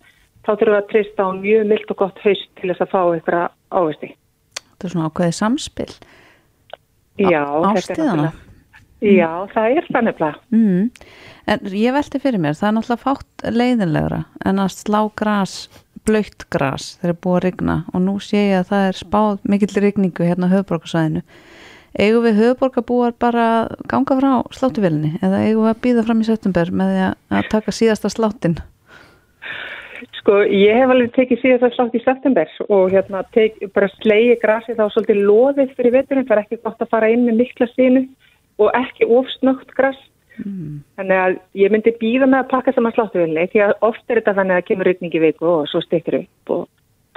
þá 0.46 0.52
þurfum 0.54 0.74
við 0.74 0.80
að 0.80 0.90
trista 0.94 1.26
á 1.26 1.30
mjög 1.36 1.66
mild 1.74 1.94
og 1.94 2.00
gott 2.04 2.22
haust 2.24 2.52
til 2.60 2.70
þess 2.70 2.86
að 2.86 2.94
fá 2.94 3.02
einhverja 3.02 3.48
ávesti. 3.74 4.12
Þetta 4.70 4.88
er 4.88 4.94
svona 4.94 5.10
ákveðið 5.10 5.40
samspil. 5.40 5.90
Já, 7.20 7.44
þetta 7.44 7.74
er 7.74 7.82
Ástíðana. 7.82 8.30
náttúrulega- 8.30 8.49
Já, 9.00 9.48
það 9.54 9.78
er 9.78 9.86
þannig 9.94 10.18
að 10.20 10.40
Mm. 10.52 10.90
En 11.50 11.60
ég 11.74 11.94
velti 11.96 12.20
fyrir 12.22 12.42
mér, 12.44 12.58
það 12.58 12.68
er 12.68 12.74
náttúrulega 12.78 13.04
fátt 13.06 13.46
leiðinlegra 13.56 14.26
en 14.46 14.60
að 14.60 14.74
slá 14.76 15.00
gras, 15.16 15.54
blöytt 16.06 16.46
gras 16.52 16.98
þegar 17.00 17.14
er 17.14 17.22
búið 17.24 17.38
að 17.38 17.44
rigna 17.48 17.78
og 17.94 18.02
nú 18.02 18.18
sé 18.22 18.44
ég 18.52 18.60
að 18.60 18.68
það 18.70 18.88
er 18.90 19.00
spáð 19.00 19.40
mikill 19.50 19.82
rigningu 19.82 20.28
hérna 20.28 20.50
á 20.52 20.54
höfuborgarsæðinu. 20.54 21.24
Eigum 22.00 22.24
við 22.28 22.38
höfuborgarbúar 22.44 23.16
bara 23.18 23.46
ganga 23.90 24.20
frá 24.20 24.32
sláttuvelinni 24.54 25.16
eða 25.24 25.42
eigum 25.48 25.66
við 25.66 25.74
að 25.74 25.82
býða 25.88 26.06
fram 26.06 26.22
í 26.22 26.28
september 26.28 26.70
með 26.70 26.94
því 26.94 27.08
að- 27.08 27.50
taka 27.50 27.72
síðasta 27.72 28.12
sláttin? 28.14 28.60
Sko, 30.20 30.44
ég 30.46 30.76
hef 30.76 30.92
alveg 30.92 31.12
tekið 31.16 31.42
síðan 31.42 31.60
það 31.64 31.76
slátt 31.76 31.96
í 31.96 32.04
september 32.04 32.50
og 32.70 32.92
hérna 32.92 33.24
tek, 33.34 33.56
bara 33.74 33.88
slegi 33.98 34.36
grasi 34.42 34.76
þá 34.76 34.86
svolítið 34.92 35.24
loðið 35.26 35.76
fyrir 35.76 35.96
veturinn, 35.96 36.28
það 36.28 36.38
er 36.38 36.44
ekki 36.44 36.64
gott 36.64 36.80
að 36.84 36.90
fara 36.92 37.10
inn 37.10 37.26
með 37.26 37.40
mikla 37.42 37.68
sínu 37.74 38.04
og 38.60 38.72
ekki 38.78 39.08
ofsnögt 39.08 39.74
gras. 39.78 39.98
Mm. 40.40 40.82
Þannig 40.96 41.22
að 41.22 41.38
ég 41.60 41.72
myndi 41.74 41.96
býða 42.00 42.28
með 42.30 42.44
að 42.44 42.52
pakka 42.54 42.74
saman 42.76 42.96
sláttuvilni 42.96 43.48
því 43.52 43.64
að 43.66 43.74
oft 43.90 44.06
er 44.08 44.22
þetta 44.22 44.36
þannig 44.38 44.60
að 44.60 44.68
kemur 44.70 44.88
rytning 44.88 45.16
í 45.16 45.24
viku 45.24 45.50
og 45.52 45.66
svo 45.68 45.82
styktir 45.84 46.22
upp 46.22 46.54
og 46.56 46.62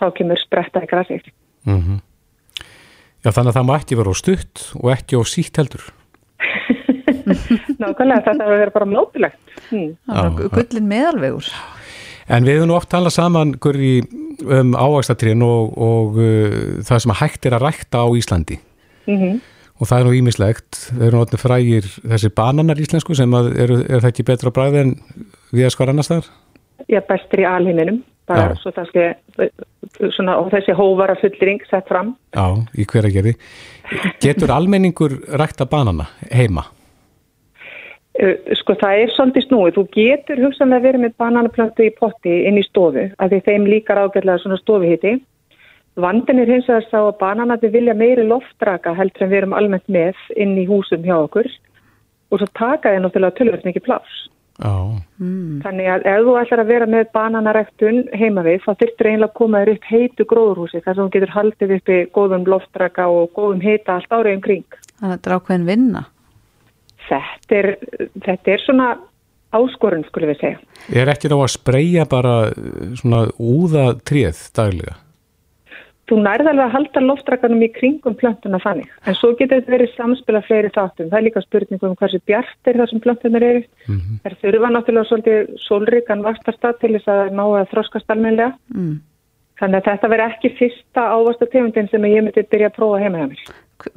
þá 0.03 0.07
kemur 0.19 0.43
spretta 0.43 0.83
í 0.83 0.91
grasið. 0.91 1.29
Mm 1.69 2.01
Já, 3.23 3.31
þannig 3.31 3.53
að 3.53 3.55
það 3.55 3.67
má 3.69 3.77
ekki 3.77 3.97
vera 4.01 4.11
á 4.11 4.17
stutt 4.19 4.63
og 4.83 4.89
ekki 4.91 5.15
á 5.15 5.23
sítt 5.31 5.59
heldur. 5.61 5.85
Nákvæmlega, 7.83 8.25
þetta 8.27 8.49
verður 8.51 8.73
bara. 8.75 9.31
Hmm. 9.69 9.93
Er 10.11 10.27
Já, 10.27 10.49
gullin 10.57 10.89
meðalvegur. 10.91 11.51
En 12.27 12.43
við 12.43 12.59
höfum 12.59 12.73
nú 12.73 12.75
oft 12.75 12.91
talað 12.91 13.15
saman, 13.15 13.55
Gurri, 13.63 14.01
um 14.43 14.75
ávægstatrén 14.75 15.43
og, 15.47 15.79
og 15.79 16.19
uh, 16.19 16.83
það 16.83 17.03
sem 17.05 17.15
hægt 17.21 17.47
er 17.47 17.57
að 17.59 17.67
rækta 17.69 18.03
á 18.03 18.09
Íslandi 18.11 18.59
Mm 19.07 19.41
og 19.83 19.89
það 19.91 19.99
er 19.99 20.07
nú 20.07 20.15
ímislegt, 20.15 20.79
þeir 20.93 21.09
eru 21.09 21.19
náttúrulega 21.19 21.43
frægir 21.43 21.87
þessir 22.13 22.33
bananar 22.39 22.81
íslensku 22.83 23.17
sem 23.19 23.33
að 23.35 23.49
eru, 23.65 23.79
er 23.83 24.03
það 24.05 24.11
ekki 24.13 24.27
betra 24.29 24.53
bræði 24.55 24.83
en 24.85 24.93
við 25.51 25.67
að 25.67 25.75
skar 25.75 25.91
annars 25.91 26.11
þar? 26.13 26.29
Já, 26.91 27.01
bestur 27.09 27.43
í 27.43 27.47
alheiminum, 27.49 27.99
bara 28.31 28.53
Já. 28.53 28.61
svo 28.61 28.73
það 28.77 28.93
ske, 28.93 29.07
svona, 30.15 30.37
og 30.39 30.53
þessi 30.55 30.77
hóvara 30.79 31.17
fullring 31.19 31.65
sett 31.71 31.91
fram. 31.91 32.15
Já, 32.37 32.47
í 32.79 32.87
hver 32.93 33.09
að 33.09 33.17
gerði. 33.17 33.35
Getur 34.23 34.55
almenningur 34.55 35.19
rækta 35.43 35.67
banana 35.71 36.07
heima? 36.31 36.69
Sko 38.61 38.77
það 38.79 39.03
er 39.03 39.13
svolítið 39.17 39.47
snúið, 39.49 39.77
þú 39.79 39.85
getur 39.97 40.43
hugsanlega 40.45 40.87
verið 40.87 41.07
með 41.07 41.19
bananaplöntu 41.23 41.87
í 41.89 41.95
potti 41.97 42.43
inn 42.47 42.61
í 42.61 42.65
stofu, 42.67 43.09
af 43.19 43.33
því 43.33 43.43
þeim 43.49 43.69
líkar 43.73 44.05
ágætlega 44.05 44.43
svona 44.45 44.61
stofuhiti. 44.61 45.17
Vandin 46.01 46.41
er 46.41 46.49
hins 46.49 46.69
vegar 46.71 46.87
sá 46.89 46.99
að 47.03 47.19
bananati 47.21 47.69
vilja 47.73 47.95
meiri 47.95 48.25
loftraka 48.25 48.95
heldur 48.97 49.27
en 49.27 49.33
við 49.33 49.43
erum 49.43 49.57
almennt 49.57 49.89
með 49.93 50.17
inn 50.41 50.55
í 50.57 50.65
húsum 50.69 51.05
hjá 51.05 51.19
okkur 51.19 51.49
og 52.33 52.41
svo 52.41 52.49
taka 52.57 52.95
þeir 52.95 53.03
náttúrulega 53.05 53.37
tölvöld 53.37 53.67
mikið 53.69 53.85
pláss. 53.85 54.23
Já. 54.63 54.73
Þannig 55.65 55.89
að 55.89 56.07
ef 56.09 56.25
þú 56.27 56.35
ætlar 56.41 56.63
að 56.63 56.73
vera 56.73 56.89
með 56.89 57.13
bananarektun 57.17 58.01
heima 58.17 58.45
við, 58.47 58.61
þá 58.65 58.73
þurftur 58.73 59.09
eiginlega 59.09 59.29
að 59.31 59.39
koma 59.41 59.63
þér 59.63 59.73
upp 59.73 59.87
heitu 59.91 60.27
gróðurhúsi 60.33 60.83
þar 60.85 60.97
sem 60.97 61.03
þú 61.03 61.15
getur 61.17 61.35
haldið 61.37 61.77
uppi 61.77 62.01
góðum 62.17 62.49
loftraka 62.53 63.07
og 63.13 63.31
góðum 63.37 63.63
heita 63.65 63.97
allt 63.97 64.13
árið 64.13 64.37
um 64.39 64.43
kring. 64.45 64.77
Þannig 65.01 65.09
að 65.09 65.15
þetta 65.17 65.31
er 65.31 65.37
ákveðin 65.37 65.69
vinna. 65.69 66.05
Þetta 67.09 67.59
er, 67.59 67.71
þetta 68.29 68.55
er 68.55 68.65
svona 68.65 68.91
áskorun, 69.53 70.05
skulum 70.09 70.33
við 70.33 70.43
segja. 70.43 70.61
Er 71.01 71.13
ekki 71.13 71.33
þá 71.33 71.39
að 71.39 71.55
spreyja 71.57 72.09
bara 72.09 72.37
uh, 72.53 72.93
svona 73.01 73.25
úða 73.37 73.89
tréð 74.09 74.47
daglega? 74.57 75.01
Þú 76.11 76.17
nærði 76.19 76.51
alveg 76.51 76.67
að 76.67 76.73
halda 76.75 77.01
loftrakanum 77.05 77.61
í 77.63 77.69
kringum 77.71 78.17
plöntuna 78.19 78.59
þannig, 78.63 78.89
en 79.07 79.15
svo 79.15 79.29
getur 79.39 79.61
þetta 79.61 79.71
verið 79.71 79.91
samspil 79.95 80.35
af 80.35 80.47
fleiri 80.49 80.71
þáttum. 80.75 81.11
Það 81.13 81.19
er 81.19 81.27
líka 81.29 81.41
spurning 81.45 81.81
um 81.87 81.95
hversu 82.01 82.19
bjart 82.27 82.67
er 82.67 82.75
það 82.81 82.89
sem 82.91 83.01
plöntunar 83.05 83.43
eru. 83.43 83.63
Mm 83.87 84.01
-hmm. 84.01 84.17
Það 84.25 84.33
þurfa 84.43 84.69
náttúrulega 84.73 85.09
svolítið 85.09 85.39
sólríkan 85.63 86.25
vastarstað 86.27 86.75
til 86.81 86.93
þess 86.97 87.09
að 87.09 87.31
ná 87.39 87.45
að 87.47 87.71
þroskast 87.71 88.11
almenlega. 88.11 88.53
Mm. 88.75 88.97
Þannig 89.61 89.79
að 89.79 89.87
þetta 89.87 90.09
verið 90.09 90.31
ekki 90.33 90.49
fyrsta 90.59 91.01
ávastategundin 91.15 91.91
sem 91.91 92.05
ég 92.05 92.23
myndi 92.23 92.51
byrja 92.51 92.67
að 92.67 92.77
prófa 92.77 92.99
heima 92.99 93.19
hjá 93.19 93.27
mér. 93.29 93.41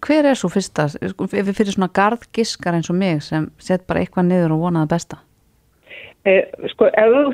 Hver- 0.06 0.26
er 0.26 0.36
svo 0.36 0.50
fyrsta, 0.50 0.90
sko, 0.90 1.24
ef 1.24 1.46
við 1.48 1.58
fyrir 1.58 1.74
svona 1.74 1.94
gardgiskar 1.94 2.74
eins 2.74 2.90
og 2.90 2.96
mig 2.96 3.24
sem 3.24 3.52
set 3.58 3.88
bara 3.88 4.00
eitthvað 4.00 4.26
niður 4.26 4.52
og 4.52 4.60
vonaði 4.60 4.88
besta? 4.88 5.18
Eh, 6.26 6.44
sko, 6.70 6.86
ef 6.86 7.10
þú 7.10 7.34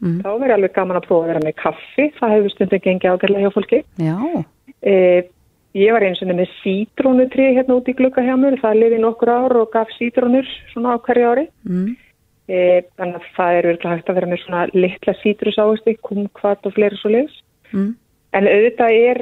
stofi, 0.00 0.22
þá 0.22 0.30
verður 0.38 0.54
alveg 0.56 0.74
gaman 0.74 0.96
að 0.96 1.06
prófa 1.06 1.24
að 1.24 1.30
vera 1.32 1.44
með 1.44 1.54
kaffi. 1.62 2.10
Það 2.18 2.34
hefur 2.34 2.50
stundum 2.54 2.84
gengið 2.84 3.12
ágæðlega 3.14 3.44
hjá 3.44 3.54
fólki. 3.54 3.84
Já, 3.98 4.44
Eh, 4.84 5.24
ég 5.74 5.92
var 5.92 6.04
eins 6.04 6.20
og 6.22 6.28
með 6.28 6.48
sítrónutri 6.60 7.54
hérna 7.56 7.78
út 7.78 7.88
í 7.88 7.94
glugga 7.96 8.22
hjá 8.22 8.34
mér. 8.36 8.60
Það 8.60 8.80
liði 8.82 8.98
nokkur 9.00 9.30
ár 9.32 9.56
og 9.56 9.70
gaf 9.72 9.88
sítrónur 9.98 10.44
svona 10.72 10.94
á 10.94 10.98
hverju 11.00 11.30
ári. 11.30 11.48
mm. 11.66 11.96
Eh, 12.46 12.82
þannig 12.98 13.14
að 13.16 13.28
það 13.36 13.56
er 13.56 13.66
virkilega 13.70 13.96
hægt 13.96 14.08
að 14.10 14.14
vera 14.18 14.26
með 14.28 14.40
svona 14.44 14.62
litla 14.74 15.14
sítrus 15.22 15.56
áherslu, 15.56 15.96
kumkvat 16.04 16.66
og 16.68 16.74
fleiri 16.76 16.98
svo 17.00 17.08
leiðs. 17.08 17.38
Mm. 17.72 17.94
En 18.36 18.44
auðvitað 18.50 18.96
er, 18.98 19.20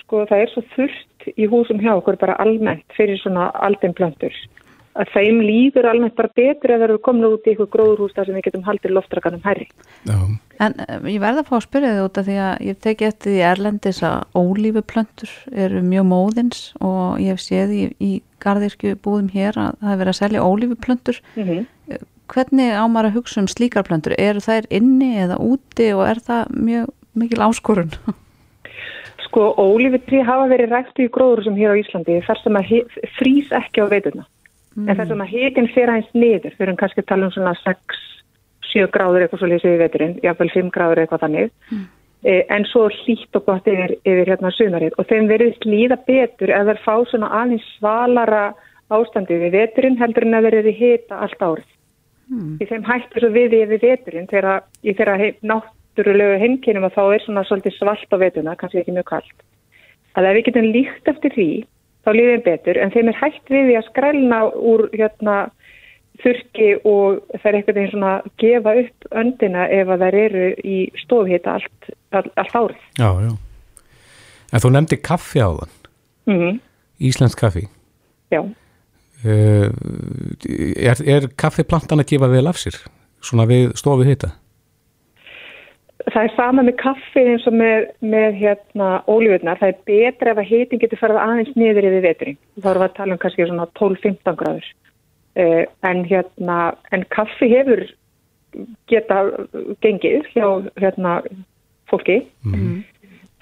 sko, 0.00 0.24
það 0.26 0.42
er 0.42 0.50
svo 0.50 0.62
þurft 0.74 1.28
í 1.36 1.46
húsum 1.46 1.78
hjá 1.78 1.92
okkur 1.94 2.18
bara 2.18 2.34
almennt 2.42 2.96
fyrir 2.98 3.20
svona 3.22 3.52
aldinplöntur. 3.54 4.34
Að 4.96 5.12
þeim 5.12 5.40
líður 5.44 5.90
almennt 5.90 6.16
bara 6.16 6.32
betur 6.38 6.72
ef 6.72 6.80
það 6.80 6.86
eru 6.86 6.98
komin 7.04 7.28
út 7.28 7.44
í 7.44 7.52
eitthvað 7.52 7.72
gróðurhús 7.74 8.14
þar 8.16 8.28
sem 8.28 8.38
við 8.38 8.46
getum 8.46 8.64
haldið 8.64 8.94
loftrakanum 8.96 9.44
hærri. 9.44 9.66
Já. 10.08 10.18
En 10.64 10.76
eh, 10.86 10.94
ég 11.12 11.20
verða 11.20 11.42
að 11.44 11.50
fá 11.50 11.56
að 11.58 11.66
spyrja 11.66 11.92
þig 11.92 12.06
út 12.06 12.20
af 12.20 12.28
því 12.28 12.36
að 12.46 12.64
ég 12.70 12.80
teki 12.86 13.08
eftir 13.10 13.34
því 13.34 13.42
erlendis 13.50 14.02
að 14.08 14.40
ólífuplöntur 14.40 15.34
eru 15.66 15.82
mjög 15.84 16.08
móðins 16.14 16.62
og 16.80 17.20
ég 17.20 17.36
hef 17.36 17.44
séð 17.44 17.76
í, 17.76 17.82
í 18.00 18.12
garðirkju 18.40 18.96
búðum 19.04 19.28
hér 19.34 19.60
að 19.60 19.80
það 19.82 19.92
er 19.92 20.00
verið 20.02 20.14
að 20.14 20.20
selja 20.22 20.46
ólífuplöntur. 20.48 21.24
Mm 21.36 21.66
Hvernig 22.26 22.74
á 22.74 22.82
maður 22.90 23.10
að 23.10 23.16
hugsa 23.20 23.42
um 23.42 23.46
slíkar 23.46 23.84
plöntur? 23.86 24.14
Eru 24.18 24.42
þær 24.42 24.66
inni 24.74 25.12
eða 25.22 25.38
úti 25.38 25.92
og 25.94 26.02
er 26.08 26.18
það 26.26 26.54
mjög 26.58 26.88
mikil 27.14 27.42
áskorun? 27.46 27.92
Sko, 29.26 29.52
ólífutri 29.54 30.22
hafa 30.26 30.48
verið 30.50 30.74
ræktu 30.74 31.06
í 31.06 31.12
gróðurhúsum 31.14 31.58
hér 31.58 31.76
á 31.76 31.80
Íslandi 31.80 32.18
þar 32.26 32.40
sem 32.42 32.58
að 32.58 32.72
frýs 33.18 33.52
ekki 33.54 33.84
á 33.84 33.86
veiturna. 34.76 34.90
En 34.92 35.00
þar 35.00 35.10
sem 35.10 35.24
að 35.24 35.32
hitin 35.34 35.68
fer 35.74 35.92
aðeins 35.92 36.14
niður, 36.14 36.56
við 36.56 36.66
erum 36.66 36.80
kannski 36.80 37.02
tala 37.02 37.26
um 37.26 37.34
svona 37.34 37.54
6-7 37.64 38.88
gráður 38.94 39.24
eitthvað 39.24 39.42
svo 39.42 39.50
lýsið 39.50 39.76
í 39.76 39.82
veiturinn, 39.82 40.16
jáfnvel 40.22 40.50
5 40.54 40.72
gráður 40.74 41.02
eitthvað 41.02 41.24
þannig. 41.24 41.54
Eh, 42.26 42.42
en 42.50 42.64
svo 42.66 42.88
hlýtt 42.90 43.36
og 43.38 43.44
gott 43.46 43.68
yfir, 43.70 43.96
yfir 44.02 44.30
hérna 44.32 44.50
sumarið 44.50 44.96
og 44.98 45.06
þeim 45.06 45.28
verið 45.30 45.66
líða 45.68 45.98
betur 46.08 46.50
ef 46.50 46.64
þeir 46.66 46.80
fá 46.82 46.94
svona 47.06 47.28
aðeins 47.42 47.66
svalara 47.76 48.54
ástandi 48.90 49.36
við 49.38 49.52
veturinn 49.54 49.98
heldur 50.00 50.26
en 50.26 50.38
að 50.38 50.48
þeir 50.48 50.56
eru 50.60 50.72
hita 50.74 51.20
allt 51.22 51.44
árið. 51.44 51.68
Því 52.58 52.66
þeim 52.66 52.86
hættur 52.88 53.22
svo 53.22 53.30
við 53.30 53.54
yfir 53.60 53.82
veturinn 53.84 54.26
þegar 54.30 54.64
í 54.82 54.94
þeirra 54.98 55.16
hei, 55.20 55.28
náttúrulegu 55.46 56.40
heimkynum 56.42 56.88
að 56.88 56.96
þá 56.96 57.02
er 57.04 57.22
svona 57.22 57.44
svolítið 57.46 57.76
svalt 57.76 58.10
á 58.10 58.16
veturna, 58.18 58.56
kannski 58.58 58.80
ekki 58.80 58.96
mjög 58.96 59.08
kallt. 59.12 59.44
Að 60.16 60.30
ef 60.30 60.36
við 60.38 60.46
getum 60.48 60.68
líkt 60.74 61.10
eftir 61.12 61.36
því, 61.36 61.50
þá 62.06 62.10
líður 62.14 62.42
betur 62.46 62.78
en 62.80 62.92
þeim 62.94 63.10
er 63.10 63.20
hætt 63.20 63.52
við 63.52 63.70
því 63.70 63.78
að 63.80 63.88
skrælna 63.90 64.40
úr 64.54 64.86
hérna 64.94 65.38
þurki 66.22 66.68
og 66.88 67.18
það 67.34 67.48
er 67.50 67.58
einhvern 67.58 67.78
veginn 67.78 67.92
svona 67.92 68.12
að 68.18 68.28
gefa 68.40 68.74
upp 68.82 69.08
öndina 69.22 69.66
ef 69.74 69.90
að 69.92 70.04
þær 70.04 70.18
eru 70.22 70.44
í 70.64 70.76
stofhita 71.02 71.56
allt, 71.58 71.90
all, 72.16 72.30
allt 72.40 72.56
árið. 72.56 72.86
Já, 73.00 73.10
já. 73.26 73.32
En 74.54 74.62
þú 74.62 74.70
nefndi 74.72 75.00
kaffi 75.02 75.42
á 75.42 75.50
þann, 75.50 75.74
Mm 76.30 76.62
Íslensk 76.96 77.36
kaffi. 77.36 77.66
Já. 78.32 78.40
Uh, 79.20 79.68
er, 80.80 81.00
er 81.04 81.26
kaffiplantan 81.36 82.00
að 82.00 82.14
gefa 82.14 82.30
vel 82.32 82.46
af 82.48 82.56
sér? 82.56 82.78
Svona 83.20 83.44
við 83.50 83.74
stofu 83.76 84.06
hita? 84.08 84.30
Það 86.06 86.22
er 86.22 86.32
sama 86.36 86.62
með 86.62 86.76
kaffi 86.78 87.22
eins 87.32 87.44
og 87.50 87.54
með, 87.58 87.88
með 88.06 88.36
hérna 88.38 88.88
ólífurnar. 89.10 89.58
Það 89.58 89.72
er 89.72 89.78
betra 89.90 90.32
ef 90.32 90.40
að 90.42 90.50
hitin 90.52 90.82
getur 90.82 91.00
farið 91.00 91.22
aðeins 91.22 91.56
niður 91.58 91.88
yfir 91.88 92.04
veturinn. 92.04 92.38
Þá 92.60 92.68
erum 92.70 92.82
við 92.82 92.86
að 92.86 92.96
tala 92.98 93.16
um 93.16 93.22
kannski 93.24 93.46
svona 93.48 93.68
12-15 93.80 94.38
gráður. 94.42 94.68
Uh, 95.36 95.62
en 95.84 96.04
hérna, 96.08 96.58
en 96.94 97.06
kaffi 97.12 97.50
hefur 97.50 97.82
geta 98.88 99.22
gengið 99.84 100.30
hjá 100.32 100.46
hérna 100.78 101.18
fólki. 101.90 102.22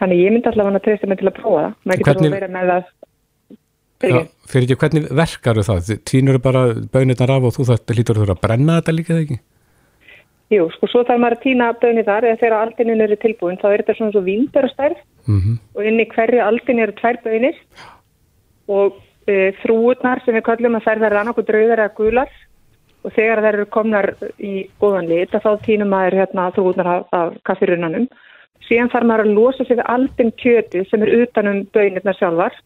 Þannig 0.00 0.22
ég 0.24 0.34
myndi 0.34 0.50
allavega 0.50 0.80
að 0.80 0.86
treysta 0.88 1.10
mig 1.10 1.20
til 1.20 1.30
að 1.30 1.36
prófa 1.38 1.64
það. 1.66 1.74
Maður 1.84 2.00
getur 2.02 2.20
svo 2.20 2.34
verið 2.34 2.54
með 2.56 2.72
það. 2.72 2.92
Já, 4.04 4.18
Fyrir, 4.50 4.64
ekki, 4.66 4.76
hvernig 4.82 5.04
verkar 5.16 5.60
það? 5.64 5.90
Týnur 6.04 6.38
bara 6.44 6.64
bönirnar 6.92 7.30
af 7.36 7.46
og 7.48 7.54
þú 7.54 7.68
þetta 7.70 7.96
lítur 7.96 8.18
þú 8.18 8.26
að 8.34 8.40
brenna 8.42 8.80
þetta 8.80 8.94
líka 8.96 9.14
eða 9.14 9.22
ekki? 9.24 9.38
Jú, 10.52 10.68
sko, 10.74 10.88
svo 10.90 11.02
þarf 11.06 11.22
maður 11.22 11.38
að 11.38 11.44
týna 11.44 11.72
bönni 11.80 12.04
þar 12.04 12.28
eða 12.28 12.40
þegar 12.42 12.56
aldinin 12.60 13.04
eru 13.04 13.16
tilbúin 13.22 13.60
þá 13.60 13.68
er 13.70 13.82
þetta 13.82 13.96
svona 13.98 14.14
svo 14.14 14.24
vínberastærð. 14.28 15.02
Mm 15.24 15.58
og 15.74 15.86
inn 15.88 16.00
í 16.00 16.08
hverju 16.10 16.40
aldin 16.44 16.80
eru 16.84 16.92
tvær 16.92 17.16
bönir 17.24 17.56
og 18.68 18.98
e, 19.26 19.52
þrúurnar 19.62 20.20
sem 20.24 20.34
við 20.34 20.44
kallum 20.44 20.76
að 20.76 20.84
þær 20.84 21.00
verða 21.00 21.20
annarku 21.20 21.42
drauðar 21.42 21.84
eða 21.84 21.96
gular. 21.96 22.30
Og 23.04 23.12
þegar 23.12 23.42
þær 23.44 23.54
eru 23.54 23.66
komnar 23.66 24.14
í 24.40 24.68
góðan 24.80 25.08
lit 25.08 25.32
þá 25.32 25.50
týnum 25.64 25.88
maður 25.92 26.18
hérna 26.20 26.50
þrúurnar 26.56 26.86
af, 26.86 27.02
af 27.12 27.34
kaffirunanum. 27.44 28.06
Síðan 28.68 28.88
þarf 28.92 29.06
maður 29.06 29.26
að 29.26 29.34
losa 29.36 29.64
sig 29.64 29.76
við 29.76 29.90
aldin 29.92 30.32
kjöti 30.40 30.84
sem 30.88 31.02
er 31.02 31.12
utanum 31.22 31.66
bönirnar 31.72 32.16
sjálfar. 32.16 32.56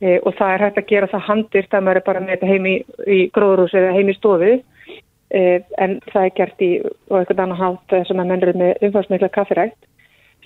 E, 0.00 0.18
og 0.22 0.32
það 0.38 0.54
er 0.54 0.64
hægt 0.64 0.78
að 0.78 0.88
gera 0.88 1.10
það 1.12 1.26
handirt 1.28 1.74
að 1.74 1.84
maður 1.84 2.00
er 2.00 2.06
bara 2.06 2.20
með 2.20 2.34
þetta 2.36 2.52
heim 2.52 2.66
í, 2.66 2.76
í 3.04 3.20
gróðrús 3.34 3.74
eða 3.74 3.94
heim 3.96 4.08
í 4.08 4.16
stofu. 4.16 4.52
e, 4.54 4.77
en 5.30 6.00
það 6.12 6.24
er 6.24 6.34
gert 6.36 6.62
í 6.64 6.70
og 7.10 7.18
eitthvað 7.18 7.44
annað 7.44 7.62
hátt 7.62 7.92
eh, 7.92 8.04
sem 8.08 8.20
að 8.20 8.30
mennur 8.30 8.56
með 8.56 8.88
umfarsmikla 8.88 9.28
kaffirækt 9.28 9.88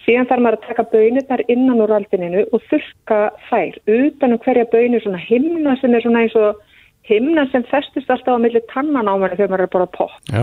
Síðan 0.02 0.26
þarf 0.26 0.42
maður 0.42 0.56
að 0.58 0.66
taka 0.66 0.84
bönirnar 0.90 1.42
innan 1.52 1.82
úr 1.84 1.94
aldininu 1.94 2.42
og 2.50 2.62
þurka 2.70 3.18
þær 3.46 3.76
utan 3.86 4.34
um 4.34 4.40
hverja 4.42 4.66
bönu 4.72 4.98
svona 5.02 5.20
himna 5.22 5.76
sem 5.78 5.94
er 5.94 6.02
svona 6.02 6.24
eins 6.24 6.34
og 6.38 6.58
himna 7.06 7.44
sem 7.52 7.62
festist 7.70 8.10
alltaf 8.10 8.38
á 8.38 8.42
milli 8.42 8.62
tannan 8.72 9.10
á 9.10 9.14
manni 9.14 9.38
þegar 9.38 9.52
maður 9.52 9.66
er 9.66 9.72
bara 9.76 9.86
pop. 9.94 10.10
Já, 10.30 10.42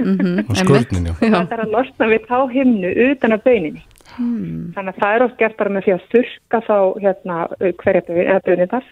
Mm. 0.00 0.16
-hmm. 0.16 0.48
og 0.48 0.56
skurnin, 0.56 1.06
já. 1.08 1.14
Það 1.20 1.52
er 1.52 1.64
að 1.64 1.74
losna 1.76 2.06
við 2.08 2.22
þá 2.30 2.38
himnu 2.52 2.90
utan 3.10 3.32
af 3.32 3.44
böninni. 3.44 3.82
Þannig 4.74 4.94
að 4.94 5.00
það 5.02 5.14
er 5.14 5.22
oft 5.22 5.38
gert 5.38 5.56
bara 5.56 5.70
með 5.70 5.84
því 5.84 5.92
að 5.92 6.08
þurka 6.12 6.58
þá 6.68 6.78
hérna 7.04 7.36
hverja 7.82 8.40
bönirnar 8.46 8.84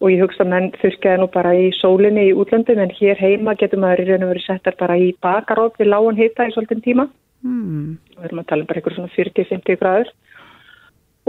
og 0.00 0.10
ég 0.12 0.20
hugsa 0.22 0.44
að 0.44 0.50
menn 0.52 0.68
þurkaði 0.78 1.18
nú 1.20 1.26
bara 1.34 1.54
í 1.58 1.70
sólinni 1.74 2.28
í 2.30 2.34
útlöndum 2.38 2.78
en 2.82 2.92
hér 2.94 3.18
heima 3.18 3.56
getur 3.58 3.80
maður 3.82 4.04
í 4.04 4.08
raun 4.10 4.26
og 4.26 4.30
verið 4.32 4.46
settar 4.46 4.76
bara 4.78 4.98
í 4.98 5.08
bakaróp 5.22 5.78
við 5.80 5.90
lágan 5.90 6.20
hita 6.20 6.46
í 6.48 6.54
svolítinn 6.54 6.84
tíma 6.84 7.08
Mm. 7.38 7.98
við 8.18 8.24
erum 8.26 8.38
að 8.40 8.46
tala 8.50 8.62
um 8.64 8.66
bara 8.66 8.80
einhver 8.80 8.94
svona 8.96 9.12
40-50 9.14 9.76
gráður 9.78 10.08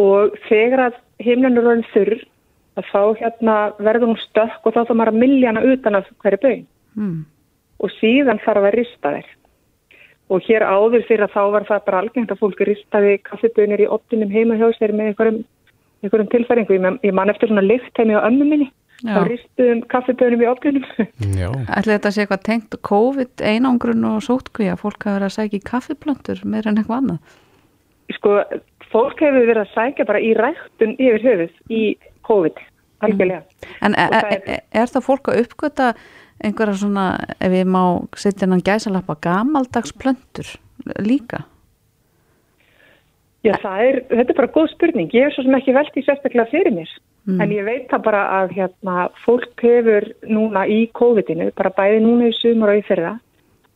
og 0.01 0.37
þegar 0.47 0.81
að 0.87 0.95
himnun 1.21 1.57
er 1.59 1.67
orðin 1.69 1.83
þurr 1.93 2.15
að 2.79 2.87
þá 2.89 3.01
hérna 3.19 3.57
verður 3.77 4.07
hún 4.09 4.21
stökk 4.23 4.65
og 4.65 4.73
þá 4.73 4.79
þá 4.87 4.93
maður 4.95 5.11
að 5.13 5.19
milja 5.21 5.51
hana 5.51 5.65
utan 5.73 5.99
af 5.99 6.07
hverju 6.23 6.41
bauð 6.45 6.63
Mm. 6.97 7.25
og 7.79 7.91
síðan 7.99 8.41
þarf 8.41 8.65
að 8.65 8.73
rista 8.73 9.11
þær 9.13 9.27
og 10.29 10.41
hér 10.49 10.65
áður 10.65 11.05
fyrir 11.07 11.23
að 11.27 11.35
þá 11.35 11.43
var 11.53 11.63
það 11.69 11.85
bara 11.85 11.99
algengt 12.01 12.31
að 12.33 12.41
fólk 12.41 12.59
ristaði 12.65 13.13
kaffibönir 13.29 13.83
í 13.85 13.87
opninum 13.93 14.33
heima 14.33 14.57
hjá 14.57 14.67
sér 14.79 14.91
með 14.93 15.11
einhverjum, 15.11 15.43
einhverjum 16.03 16.29
tilfæringu. 16.31 16.73
Ég, 16.77 16.81
man- 16.81 16.99
ég 17.03 17.13
man 17.13 17.29
eftir 17.29 17.49
svona 17.51 17.63
lift 17.65 17.97
heimi 17.97 18.15
á 18.15 18.23
ömmu 18.27 18.45
minni, 18.49 18.69
Já. 19.03 19.13
þá 19.15 19.21
ristuðum 19.29 19.81
kaffibönum 19.91 20.41
í 20.43 20.49
opninum. 20.51 20.85
Já, 21.41 21.49
Ætli 21.77 21.93
þetta 21.97 22.11
sé 22.15 22.23
eitthvað 22.25 22.43
tengt 22.47 22.79
COVID, 22.89 23.35
einangrun 23.41 24.05
og 24.11 24.23
sótkví 24.25 24.67
að 24.71 24.81
fólk 24.83 25.03
hafa 25.05 25.17
verið 25.19 25.29
að 25.29 25.37
sækja 25.37 25.59
í 25.59 25.67
kaffiplöntur 25.71 26.41
meira 26.45 26.71
en 26.73 26.77
eitthvað 26.81 27.01
annað? 27.03 27.37
sko, 28.09 28.31
fólk 28.91 29.19
hefur 29.21 29.45
verið 29.45 29.61
að 29.61 29.73
sækja 29.75 30.05
bara 30.09 30.19
í 30.19 30.31
ræktun 30.33 30.95
yfir 30.97 31.21
höfuð 31.27 31.51
í 31.69 31.81
COVID, 32.25 32.57
algjörlega. 33.05 33.43
En 33.85 33.93
e 33.93 34.07
Og 34.07 34.15
það 34.15 34.31
e 34.33 34.39
e 34.55 34.59
er 34.81 34.89
það 34.89 35.05
fólk 35.05 35.29
að 35.29 35.41
uppgöta 35.43 35.93
einhverja 36.43 36.73
svona, 36.81 37.05
ef 37.39 37.51
ég 37.53 37.67
má 37.69 37.83
setja 38.17 38.47
hennan 38.47 38.63
gæsalappa, 38.65 39.15
gamaldags 39.21 39.93
plöntur 39.93 40.55
líka? 41.05 41.43
Já, 43.45 43.55
er, 43.55 44.01
þetta 44.09 44.33
er 44.33 44.37
bara 44.37 44.51
góð 44.51 44.73
spurning. 44.73 45.13
Ég 45.15 45.29
hef 45.29 45.35
svo 45.37 45.45
sem 45.45 45.55
ekki 45.55 45.75
velt 45.77 45.95
í 45.95 46.03
sérstaklega 46.03 46.51
fyrir 46.51 46.75
mér. 46.75 46.91
En 47.29 47.51
ég 47.53 47.65
veit 47.67 47.85
það 47.91 48.05
bara 48.07 48.21
að 48.39 48.53
hérna, 48.57 49.09
fólk 49.21 49.61
hefur 49.61 50.07
núna 50.25 50.63
í 50.65 50.79
COVID-inu, 50.97 51.51
bara 51.57 51.71
bæði 51.77 51.99
núna 52.01 52.29
í 52.31 52.35
sumar 52.39 52.71
og 52.73 52.79
í 52.79 52.85
fyrra, 52.87 53.11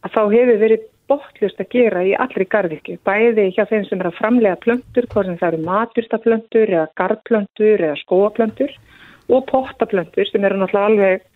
að 0.02 0.16
þá 0.16 0.22
hefur 0.32 0.62
verið 0.64 0.88
bóttlust 1.12 1.60
að 1.62 1.70
gera 1.76 2.02
í 2.08 2.14
allri 2.18 2.48
garðvirkju. 2.50 2.98
Bæði 3.06 3.50
hjá 3.54 3.66
þeim 3.70 3.86
sem 3.90 4.02
er 4.02 4.10
að 4.10 4.18
framlega 4.18 4.60
plöntur, 4.64 5.08
hvort 5.12 5.30
sem 5.30 5.38
það 5.42 5.52
eru 5.52 5.68
maturstaplöntur 5.68 6.74
eða 6.74 6.88
garðplöntur 7.02 7.84
eða 7.90 8.00
skóaplöntur 8.02 8.74
og 9.30 9.46
pottaplöntur 9.52 10.32
sem 10.32 10.48
eru 10.48 10.62
náttúrulega 10.62 10.90
alveg, 10.90 11.28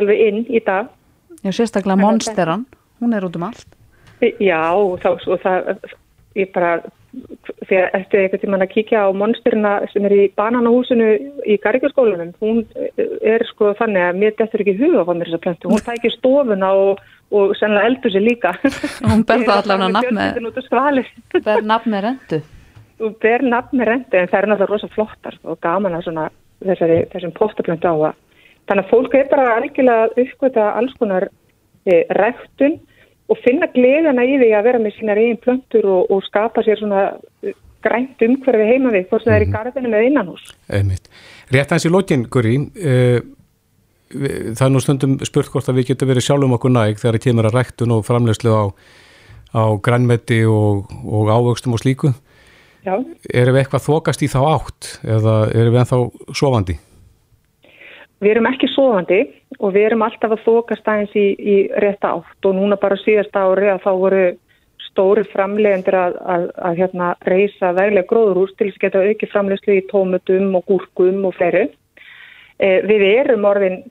alveg 0.00 0.24
inn 0.28 0.40
í 0.48 0.62
dag. 0.64 0.88
Já, 1.42 1.52
sérstaklega 1.52 2.00
monsteran, 2.00 2.64
hún 3.02 3.16
er 3.16 3.26
út 3.26 3.36
um 3.36 3.48
allt. 3.50 3.76
Já, 4.20 4.62
og 4.76 4.96
þá, 5.02 5.10
og 5.16 5.44
það, 5.44 5.70
ég 6.38 6.50
bara, 6.54 6.78
þegar 7.66 7.94
eftir 7.98 8.22
einhvern 8.22 8.42
tímann 8.42 8.64
að 8.64 8.72
kíkja 8.74 9.02
á 9.02 9.08
monsterina 9.16 9.72
sem 9.90 10.04
er 10.06 10.14
í 10.14 10.26
bananahúsinu 10.38 11.08
í 11.42 11.56
Garrikarskólanum, 11.62 12.30
hún 12.42 12.60
er 12.96 13.44
sko 13.48 13.72
þannig 13.78 14.06
að 14.06 14.20
mér 14.20 14.36
dettur 14.38 14.62
ekki 14.64 14.76
huga 14.78 15.02
á 15.02 15.10
mér 15.10 15.30
þessa 15.30 15.42
plöntu. 15.46 15.72
Hún 15.72 15.84
tækir 15.86 16.14
stofuna 16.14 16.70
og, 16.78 17.02
og 17.34 17.54
sennilega 17.58 17.90
eldur 17.90 18.14
sér 18.14 18.26
líka. 18.26 18.54
Hún 19.10 19.24
ber 19.26 19.44
það 19.46 19.56
allavega 19.56 19.90
nafn 19.96 20.20
með-. 20.20 21.12
Ber 21.40 21.66
nafn 21.66 21.94
með 21.94 22.06
rendu. 22.06 22.40
Þú 23.00 23.12
ber 23.24 23.46
nafn 23.46 23.80
með 23.80 23.90
rendi 23.90 24.20
en 24.20 24.30
það 24.30 24.40
er 24.40 24.50
náttúrulega 24.52 24.72
rosa 24.74 24.92
flottar 24.94 25.40
og 25.42 25.60
gaman 25.64 25.98
að 25.98 26.06
svona 26.06 26.28
þessari, 26.62 27.00
þessum 27.10 27.34
postaplöntu 27.38 27.90
á 27.90 27.94
að. 28.12 28.22
Þannig 28.70 28.86
að 28.86 28.92
fólk 28.92 29.18
er 29.18 29.30
bara 29.32 29.56
algjörlega 29.56 30.22
uppgöta 30.22 30.70
alls 30.78 30.94
konar 31.00 31.26
e, 31.88 32.04
ræktun 32.14 32.78
og 33.30 33.40
finna 33.44 33.68
gleðina 33.74 34.24
í 34.26 34.38
því 34.40 34.52
að 34.58 34.68
vera 34.68 34.82
með 34.82 34.96
sínar 34.98 35.20
eigin 35.20 35.40
plöntur 35.42 35.88
og, 35.88 36.08
og 36.10 36.22
skapa 36.26 36.64
sér 36.66 36.80
svona 36.80 37.02
eh, 37.46 37.56
grænt 37.84 38.22
umhverfi 38.26 38.66
heima 38.68 38.92
við, 38.94 39.06
hvort 39.10 39.24
sem 39.24 39.32
það 39.32 39.36
er 39.38 39.46
í 39.46 39.52
garðinu 39.54 39.92
með 39.92 40.06
innanhús. 40.08 40.48
Rétt 41.50 41.70
aðeins 41.70 41.86
í 41.88 41.92
lokin, 41.92 42.26
Guri, 42.30 42.56
uh, 42.60 43.20
það 44.10 44.64
er 44.66 44.74
nú 44.74 44.82
stundum 44.84 45.14
spurt 45.26 45.52
hvort 45.52 45.70
að 45.70 45.80
við 45.80 45.92
getum 45.92 46.10
verið 46.10 46.26
sjálfum 46.26 46.56
okkur 46.58 46.74
næg 46.74 47.00
þegar 47.00 47.16
það 47.16 47.24
kemur 47.28 47.48
að 47.48 47.56
ræktun 47.56 47.94
og 47.96 48.04
framlegslu 48.06 48.52
á, 48.52 48.64
á 49.56 49.64
grænmeti 49.82 50.42
og, 50.50 50.90
og 51.06 51.32
ávöxtum 51.32 51.78
og 51.78 51.82
slíku. 51.82 52.12
Já, 52.84 52.94
Erum 52.96 53.56
við 53.56 53.62
eitthvað 53.64 53.86
þokast 53.86 54.22
í 54.24 54.30
þá 54.32 54.38
átt 54.44 54.94
eða 55.04 55.34
erum 55.52 55.74
við 55.74 55.82
ennþá 55.82 55.98
sofandi? 56.32 56.78
við 58.20 58.34
erum 58.34 58.48
ekki 58.50 58.68
sofandi 58.70 59.20
og 59.60 59.74
við 59.74 59.90
erum 59.90 60.04
alltaf 60.06 60.34
að 60.34 60.44
þokast 60.46 60.88
aðeins 60.88 61.16
í, 61.18 61.26
í 61.36 61.56
rétta 61.84 62.14
átt 62.16 62.48
og 62.48 62.56
núna 62.56 62.78
bara 62.80 62.98
síðast 63.02 63.36
ári 63.36 63.68
að 63.68 63.82
þá 63.84 63.90
voru 64.02 64.24
stóri 64.90 65.24
framlegendur 65.30 65.96
að, 65.96 66.16
að, 66.34 66.46
að 66.66 66.80
hérna, 66.80 67.10
reysa 67.28 67.72
veglega 67.76 68.08
gróðurús 68.10 68.54
til 68.56 68.70
þess 68.70 68.80
að 68.80 68.86
geta 68.86 69.04
auki 69.06 69.28
framlegslu 69.30 69.76
í 69.76 69.86
tómutum 69.92 70.56
og 70.58 70.66
gúrkum 70.66 71.28
og 71.28 71.36
fleiri. 71.36 71.68
Eh, 72.58 72.80
við 72.88 73.04
erum 73.12 73.46
orðin 73.48 73.82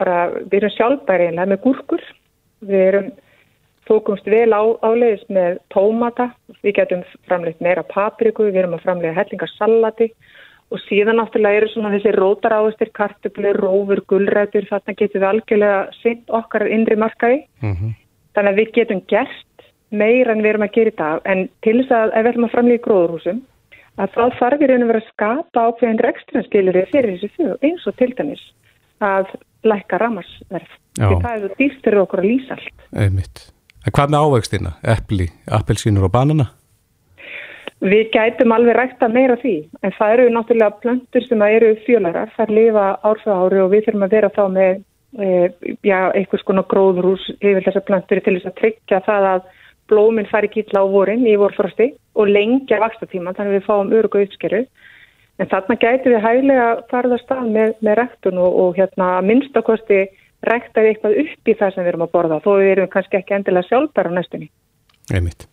bara, 0.00 0.30
við 0.46 0.60
erum 0.62 0.74
sjálfbæri 0.76 1.28
einlega 1.30 1.52
með 1.52 1.62
gúrkur, 1.66 2.06
við 2.64 2.86
erum 2.86 3.10
tókumst 3.86 4.26
vel 4.30 4.50
á, 4.54 4.62
áleiðis 4.82 5.26
með 5.30 5.60
tómata, 5.74 6.30
við 6.62 6.78
getum 6.80 7.04
framleitt 7.28 7.60
meira 7.62 7.84
papriku, 7.86 8.48
við 8.48 8.62
erum 8.62 8.78
að 8.78 8.86
framlega 8.86 9.18
hellingarsalati 9.20 10.10
og 10.10 10.35
síðan 10.86 11.20
náttúrulega 11.20 11.60
eru 11.60 11.68
svona 11.70 11.92
þessi 11.94 12.12
rótaráðustir, 12.16 12.90
kartubli, 12.96 13.52
rófur, 13.54 14.02
gullrætur, 14.10 14.66
þarna 14.70 14.94
getum 14.98 15.22
við 15.22 15.28
algjörlega 15.30 15.82
sint 16.00 16.32
okkar 16.40 16.66
innri 16.66 16.98
markaði. 16.98 17.44
Mm 17.62 17.94
Þannig 18.36 18.52
að 18.52 18.58
við 18.60 18.72
getum 18.76 18.98
gert 19.08 19.68
meira 19.90 20.34
en 20.34 20.42
við 20.44 20.50
erum 20.50 20.64
að 20.66 20.74
gera 20.74 20.90
í 20.90 20.96
dag 20.98 21.28
en 21.30 21.48
til 21.64 21.78
þess 21.78 21.92
að 21.96 22.10
ef 22.10 22.24
við 22.24 22.30
ætlum 22.30 22.44
að 22.44 22.52
framlega 22.52 22.76
í 22.76 22.82
gróðurhúsum 22.84 23.38
að 23.96 24.10
þá 24.12 24.24
þarf 24.38 24.60
við 24.60 24.70
raun 24.70 24.84
að 24.84 24.90
vera 24.90 25.00
að 25.00 25.10
skapa 25.12 25.64
ákveðin 25.70 26.02
rekstrinskilir 26.04 26.78
fyrir 26.90 27.14
þessi 27.14 27.30
fjög 27.38 27.64
eins 27.64 27.86
og 27.88 27.96
til 27.96 28.10
dæmis 28.18 28.42
að 29.00 29.32
lækka 29.64 30.00
ramarsverð. 30.02 30.76
Því 30.96 31.16
það 31.22 31.32
er 31.32 31.42
þú 31.46 31.50
dýrt 31.60 31.80
fyrir 31.86 32.02
okkur 32.02 32.22
að 32.22 32.28
lýsa 32.28 32.58
allt. 32.58 32.86
Einmitt. 32.92 33.42
En 33.86 33.94
hvað 33.96 34.12
með 34.12 34.26
ávöxtina? 34.26 34.72
Epli, 34.96 35.26
appelsínur 35.58 36.08
og 36.08 36.12
banana? 36.12 36.50
Við 37.84 38.06
gætum 38.14 38.54
alveg 38.56 38.76
rækta 38.78 39.08
meira 39.12 39.36
því 39.36 39.56
en 39.84 39.92
það 39.98 40.12
eru 40.14 40.30
náttúrulega 40.32 40.80
plöntur 40.80 41.24
sem 41.26 41.42
að 41.44 41.56
eru 41.58 41.72
fjölarar, 41.84 42.30
það 42.36 42.52
lifa 42.56 42.84
ár 43.04 43.20
fyrir 43.20 43.42
ári 43.42 43.60
og 43.60 43.72
við 43.74 43.82
þurfum 43.84 44.06
að 44.06 44.14
vera 44.16 44.30
þá 44.32 44.42
með 44.54 44.78
e, 45.20 45.28
já, 45.84 45.98
einhvers 46.16 46.46
konar 46.48 46.66
gróðrús 46.70 47.26
yfir 47.36 47.66
þessar 47.66 47.84
plöntur 47.90 48.22
til 48.24 48.36
þess 48.38 48.48
að 48.48 48.56
tryggja 48.62 49.00
það 49.04 49.28
að 49.34 49.50
blóminn 49.92 50.28
fari 50.30 50.48
kýtla 50.48 50.82
á 50.82 50.86
vorin 50.88 51.26
í 51.28 51.36
vorfrosti 51.36 51.90
og 52.16 52.32
lengja 52.32 52.80
vakstatíma 52.80 53.34
þannig 53.36 53.52
að 53.52 53.58
við 53.58 53.66
fáum 53.68 53.92
örugu 53.94 54.22
uppskeru. 54.24 54.62
En 55.36 55.50
þarna 55.50 55.76
gæti 55.76 56.14
við 56.14 56.24
hæglega 56.24 56.68
farða 56.90 57.18
stað 57.20 57.50
með, 57.52 57.74
með 57.84 57.98
rektun 58.00 58.40
og, 58.40 58.56
og 58.62 58.78
hérna 58.80 59.10
minnstakosti 59.20 60.06
rektaði 60.48 60.94
eitthvað 60.94 61.18
upp 61.26 61.50
í 61.52 61.56
það 61.60 61.74
sem 61.74 61.84
við 61.84 61.92
erum 61.92 62.06
að 62.06 62.14
borða 62.16 62.40
þó 62.40 62.50
við 62.56 62.72
erum 62.72 62.88
kannski 62.94 63.20
ekki 63.20 63.36
endilega 63.36 63.68
sjálfbæra 63.68 64.14
næstunni. 64.16 64.48
Einmitt. 65.12 65.46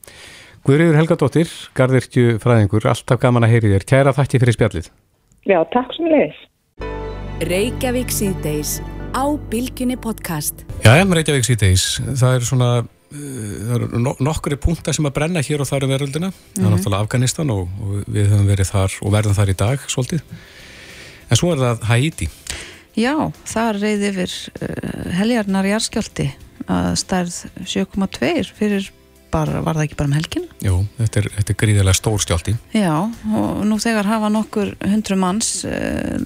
Guðriður 0.64 0.96
Helgadóttir, 0.96 1.50
garðirkju 1.76 2.38
fræðingur, 2.40 2.86
alltaf 2.88 3.18
gaman 3.20 3.44
að 3.44 3.52
heyri 3.52 3.72
þér. 3.74 3.84
Kæra 3.84 4.14
þakki 4.16 4.40
fyrir 4.40 4.56
spjallið. 4.56 4.86
Já, 5.44 5.58
takk 5.74 5.92
sem 5.92 6.08
leiðis. 6.08 6.38
Reykjavík 7.50 8.14
síðdeis 8.16 8.72
á 9.12 9.28
Bilginni 9.52 9.98
podcast. 10.00 10.64
Já, 10.86 10.94
en 11.02 11.12
Reykjavík 11.12 11.50
síðdeis, 11.50 11.84
það 12.16 12.38
eru 12.38 12.48
svona, 12.48 12.70
það 13.12 13.76
eru 13.76 14.02
no 14.06 14.16
nokkuri 14.24 14.62
punktar 14.64 14.96
sem 14.96 15.12
að 15.12 15.18
brenna 15.20 15.44
hér 15.44 15.66
og 15.66 15.68
þar 15.68 15.90
um 15.90 15.94
veröldina. 15.98 16.32
Það 16.54 16.70
er 16.70 16.76
náttúrulega 16.78 17.10
Afganistan 17.10 17.54
og, 17.58 17.68
og 17.84 18.00
við 18.08 18.32
höfum 18.32 18.50
verið 18.56 18.72
þar 18.72 18.98
og 19.04 19.16
verðum 19.20 19.38
þar 19.42 19.52
í 19.52 19.60
dag, 19.66 19.86
svolítið. 19.92 20.26
En 21.28 21.44
svo 21.44 21.52
er 21.52 21.64
það 21.66 21.88
Haiti. 21.92 22.32
Já, 22.96 23.16
það 23.52 23.84
reyði 23.84 24.12
yfir 24.14 24.42
uh, 24.64 25.14
heljarnar 25.20 25.74
jarðskjálti 25.74 26.32
að 26.72 26.94
stærð 27.04 27.40
7,2 27.68 28.54
fyrir 28.56 28.94
bara, 29.34 29.62
var 29.66 29.78
það 29.78 29.88
ekki 29.88 29.98
bara 30.00 30.10
um 30.12 30.16
helgin? 30.18 30.46
Jú, 30.64 30.78
þetta 31.00 31.22
er, 31.22 31.28
þetta 31.38 31.54
er 31.54 31.60
gríðilega 31.64 31.98
stór 31.98 32.24
skjálti. 32.24 32.54
Já, 32.76 32.94
og 33.40 33.64
nú 33.68 33.80
þegar 33.82 34.10
hafa 34.12 34.30
nokkur 34.34 34.74
hundru 34.86 35.18
manns 35.20 35.52
uh, 35.68 36.18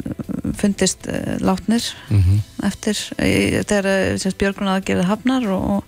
fundist 0.57 1.09
uh, 1.11 1.35
látnir 1.43 1.85
Mm 2.11 2.43
eftir 2.67 2.97
uh, 3.15 3.59
þegar 3.69 3.87
uh, 4.17 4.37
björgrun 4.41 4.71
aðgerði 4.73 5.05
hafnar 5.07 5.45
og, 5.53 5.83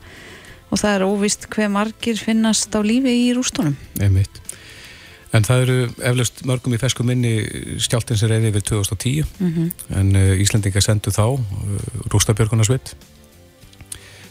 og 0.70 0.80
það 0.80 0.94
er 0.94 1.06
óvist 1.08 1.48
hver 1.52 1.72
margir 1.74 2.20
finnast 2.22 2.76
á 2.78 2.80
lífi 2.86 3.16
í 3.26 3.34
rústunum. 3.36 3.76
Einmitt. 4.00 4.40
En 5.36 5.44
það 5.46 5.64
eru 5.66 5.78
eflaust 6.12 6.44
mörgum 6.48 6.74
í 6.74 6.80
fesku 6.82 7.04
minni 7.06 7.34
skjáltin 7.82 8.18
sem 8.18 8.32
reyði 8.32 8.54
yfir 8.54 8.66
2010 8.72 9.34
Mm 9.42 9.72
en 10.00 10.16
uh, 10.16 10.36
Íslandingar 10.40 10.86
sendu 10.86 11.12
þá 11.12 11.26
rústabjörgunarsvitt 12.14 12.94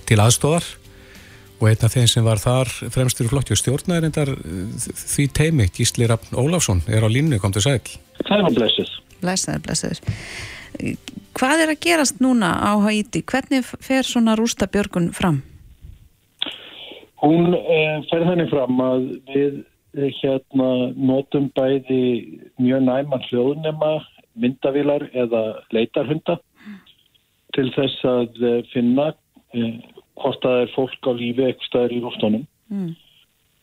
til 0.09 0.23
aðstóðar 0.25 0.65
og 1.59 1.69
einn 1.71 1.85
af 1.87 1.95
þeim 1.95 2.09
sem 2.11 2.27
var 2.27 2.41
þar 2.43 2.71
fremstur 2.95 3.27
í 3.27 3.33
flotti 3.33 3.55
og 3.55 3.61
stjórnaður 3.61 4.09
endar 4.09 4.31
því 4.85 5.27
teimi, 5.35 5.69
Gísli 5.75 6.09
Rafn 6.09 6.39
Ólafsson 6.39 6.85
er 6.87 7.03
á 7.03 7.09
línu, 7.11 7.41
kom 7.43 7.55
til 7.55 7.65
sæl 7.65 7.81
Það 8.27 8.45
hann 8.45 8.57
blessið. 8.57 8.95
Blessaður, 9.23 9.63
blessaður. 9.67 10.01
Hvað 11.39 11.63
er 11.65 11.73
að 11.73 11.81
gerast 11.87 12.21
núna 12.23 12.51
á 12.59 12.73
Haiti? 12.83 13.23
Hvernig 13.27 13.67
fer 13.67 14.07
svona 14.07 14.37
rústabjörgun 14.39 15.13
fram? 15.15 15.43
Hún 17.23 17.55
eh, 17.55 17.99
fer 18.11 18.27
þannig 18.27 18.51
fram 18.53 18.79
að 18.83 19.07
við 19.33 19.57
eh, 19.99 20.11
hérna 20.21 20.69
notum 20.95 21.49
bæði 21.57 22.03
mjög 22.63 22.85
næma 22.87 23.19
hljóðnema 23.27 23.97
myndavílar 24.39 25.09
eða 25.19 25.43
leitarhunda 25.75 26.39
til 27.57 27.69
þess 27.75 28.05
að 28.07 28.43
eh, 28.45 28.61
finna 28.73 29.11
eh, 29.57 29.79
hvort 30.23 30.41
það 30.45 30.63
er 30.63 30.73
fólk 30.75 31.11
á 31.11 31.13
lífi 31.19 31.47
eitthvað 31.47 31.69
staðar 31.69 31.95
í 31.97 32.01
rústunum. 32.05 32.47
Mm. 32.73 32.91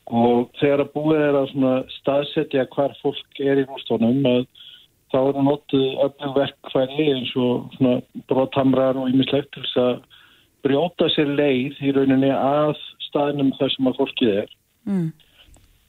Og 0.06 0.52
þegar 0.60 0.84
að 0.86 0.94
búið 0.94 1.24
er 1.26 1.40
að 1.40 1.56
staðsetja 2.00 2.68
hvar 2.76 2.94
fólk 3.02 3.42
er 3.42 3.64
í 3.64 3.68
rústunum 3.70 4.22
þá 5.14 5.20
er 5.22 5.40
notuð 5.48 5.88
öflug 6.06 6.36
verkfæri 6.36 7.08
eins 7.14 7.32
og 7.40 7.72
svona 7.78 7.96
brotamrar 8.30 9.00
og 9.00 9.10
ýmislegt 9.12 9.52
til 9.54 9.64
þess 9.64 9.82
að 9.82 9.96
brjóta 10.66 11.10
sér 11.14 11.32
leið 11.38 11.82
í 11.86 11.94
rauninni 11.96 12.32
að 12.34 12.76
staðnum 13.08 13.54
þar 13.60 13.74
sem 13.76 13.92
að 13.92 14.00
fólkið 14.02 14.38
er 14.44 14.54
Mm. 14.86 15.08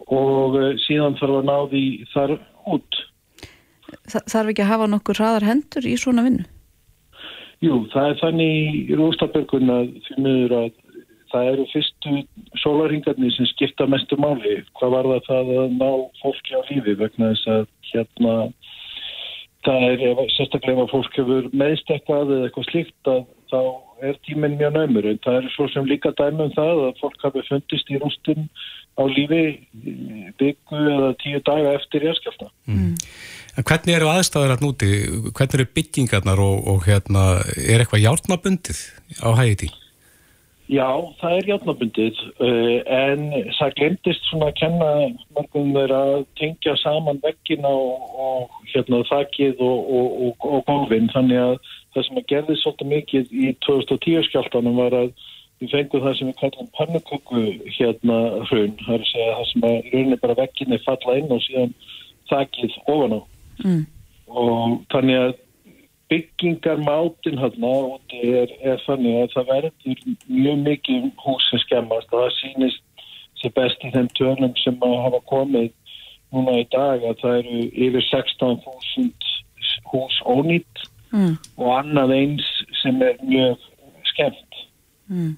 og 0.08 0.54
uh, 0.56 0.70
síðan 0.86 1.18
þarf 1.20 1.34
að 1.36 1.48
ná 1.50 1.56
því 1.68 1.82
þar 2.14 2.30
út. 2.72 3.00
Þa, 4.08 4.20
þarf 4.32 4.52
ekki 4.52 4.62
að 4.64 4.70
hafa 4.70 4.86
nokkur 4.88 5.20
hraðar 5.20 5.44
hendur 5.44 5.84
í 5.84 5.92
svona 6.00 6.24
vinnu? 6.24 6.46
Jú, 7.64 7.86
það 7.92 8.11
er 8.11 8.18
þannig 8.20 8.74
í 8.92 8.96
Rústabörgun 8.98 9.72
að 9.72 9.86
því 10.07 10.16
miður 10.24 10.54
að 10.59 10.66
það 11.32 11.48
eru 11.52 11.64
fyrstu 11.72 12.12
sólaringarnir 12.62 13.32
sem 13.34 13.48
skipta 13.52 13.86
mestu 13.88 14.18
máli. 14.20 14.59
Hvað 14.78 14.92
var 14.96 15.09
það 15.09 15.24
það 15.30 15.52
að 15.62 15.74
ná 15.80 15.90
fólki 16.20 16.57
á 16.57 16.61
lífi 16.68 16.96
vegna 17.00 17.32
þess 17.32 17.50
að 17.54 17.64
hérna 17.92 18.34
það 19.66 19.86
er, 19.88 20.04
sérstaklega 20.36 20.76
ef 20.76 20.84
að 20.84 20.92
fólk 20.92 21.18
hefur 21.20 21.48
meðstekkað 21.62 22.34
eða 22.36 22.48
eitthvað 22.50 22.68
slíkt 22.70 23.11
að 23.12 23.24
þá 23.50 23.61
er 24.03 24.18
tíminn 24.26 24.59
mjög 24.61 24.74
næmur 24.76 25.09
en 25.09 25.20
það 25.24 25.38
er 25.40 25.49
svo 25.55 25.68
sem 25.72 25.86
líka 25.88 26.12
dæmi 26.18 26.47
um 26.47 26.53
það 26.57 26.82
að 26.88 27.01
fólk 27.01 27.24
hafi 27.24 27.44
fundist 27.49 27.90
í 27.90 28.01
rústum 28.03 28.44
á 28.97 29.03
lífi 29.09 29.42
byggu 30.40 30.82
eða 30.97 31.11
tíu 31.22 31.40
daga 31.47 31.74
eftir 31.78 32.07
jæskjálta. 32.09 32.51
En 33.57 33.64
hvernig 33.64 33.97
eru 33.97 34.11
aðstæður 34.12 34.55
að 34.57 34.66
núti? 34.66 34.92
Hvernig 35.32 35.59
eru 35.59 35.68
byggingarnar 35.78 36.44
og, 36.44 36.61
og 36.72 36.86
hérna, 36.88 37.26
er 37.57 37.80
eitthvað 37.80 38.05
járnabundið 38.05 38.80
á 39.24 39.28
hægiti? 39.38 39.72
Já, 40.66 40.88
það 41.20 41.36
er 41.36 41.49
játnabundið 41.53 42.20
uh, 42.42 42.78
en 42.90 43.28
það 43.55 43.74
glemtist 43.78 44.24
svona 44.26 44.49
að 44.51 44.57
kenna 44.59 44.88
mörgum 45.36 45.68
þeirra 45.76 46.01
að 46.16 46.24
tengja 46.40 46.74
saman 46.80 47.20
veggina 47.22 47.70
og, 47.70 48.16
og 48.18 48.57
hérna 48.72 49.05
þakkið 49.07 49.62
og, 49.62 49.92
og, 49.99 50.09
og, 50.26 50.49
og 50.51 50.64
gólfin 50.66 51.07
þannig 51.14 51.38
að 51.44 51.70
það 51.97 52.07
sem 52.07 52.20
að 52.20 52.28
gerði 52.32 52.59
svolítið 52.61 52.92
mikið 52.92 53.32
í 53.32 53.55
2010 53.64 54.28
skjáltanum 54.28 54.78
var 54.82 54.97
að 54.97 55.11
við 55.61 55.72
fengum 55.72 56.05
það 56.05 56.18
sem 56.18 56.30
við 56.30 56.38
kallum 56.42 56.68
pannuköku 56.76 57.44
hérna 57.78 58.18
hrun, 58.51 58.76
það 58.84 58.94
er 58.99 59.05
að 59.05 59.11
segja 59.11 59.36
það 59.38 59.51
sem 59.51 59.66
að 59.70 59.76
í 59.76 59.92
rauninni 59.94 60.20
bara 60.20 60.38
vegginni 60.42 60.80
falla 60.84 61.16
inn 61.16 61.32
og 61.32 61.42
síðan 61.47 61.74
þakkið 62.30 62.78
ofan 62.92 63.16
á. 63.16 63.20
Mm. 63.64 63.84
og 64.26 64.72
þannig 64.92 65.22
að 65.22 65.30
byggingarmátin 66.12 67.38
hérna 67.40 67.70
úti 67.88 68.18
er, 68.36 68.51
er 68.61 68.82
þannig 68.84 69.22
að 69.22 69.30
það 69.32 69.49
verður 69.53 70.03
mjög 70.28 70.59
mikið 70.66 71.07
hús 71.24 71.47
sem 71.51 71.62
skemmast. 71.64 72.12
Og 72.12 72.26
það 72.26 72.36
sýnist 72.36 72.82
sér 73.40 73.55
best 73.57 73.86
í 73.86 73.92
þeim 73.94 74.11
tönum 74.18 74.55
sem 74.61 74.76
að 74.84 74.99
hafa 75.07 75.22
komið 75.30 75.72
núna 76.34 76.59
í 76.61 76.68
dag 76.74 77.07
að 77.07 77.22
það 77.22 77.40
eru 77.40 77.64
yfir 77.86 78.07
16.000 78.11 79.32
hús 79.90 80.20
ónýtt 80.26 80.86
Mm. 81.14 81.36
og 81.57 81.72
annað 81.78 82.14
eins 82.16 82.46
sem 82.82 83.02
er 83.04 83.18
mjög 83.22 83.66
skemmt. 84.11 84.62
Mm. 85.07 85.36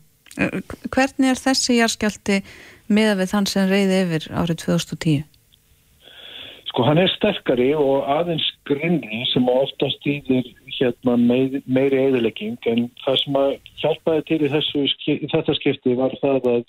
Hvernig 0.95 1.33
er 1.33 1.41
þessi 1.41 1.79
jarskjaldi 1.81 2.39
með 2.89 3.19
við 3.21 3.33
þann 3.33 3.49
sem 3.51 3.69
reyði 3.69 3.99
yfir 4.05 4.29
árið 4.33 4.63
2010? 4.65 5.27
Sko 6.69 6.85
hann 6.87 7.01
er 7.01 7.11
sterkari 7.11 7.71
og 7.75 8.09
aðeins 8.13 8.47
grinnri 8.69 9.25
sem 9.33 9.47
ofta 9.51 9.89
stýðir 9.97 10.47
hérna 10.79 11.17
meir, 11.21 11.61
meiri 11.67 12.05
eðilegging 12.07 12.59
en 12.71 12.87
það 13.05 13.17
sem 13.23 13.39
að 13.41 13.55
hjálpaði 13.83 14.27
til 14.29 14.41
í, 14.45 14.51
þessu, 14.53 14.85
í 14.87 15.31
þetta 15.33 15.57
skipti 15.59 15.97
var 15.99 16.15
það 16.23 16.51
að 16.53 16.61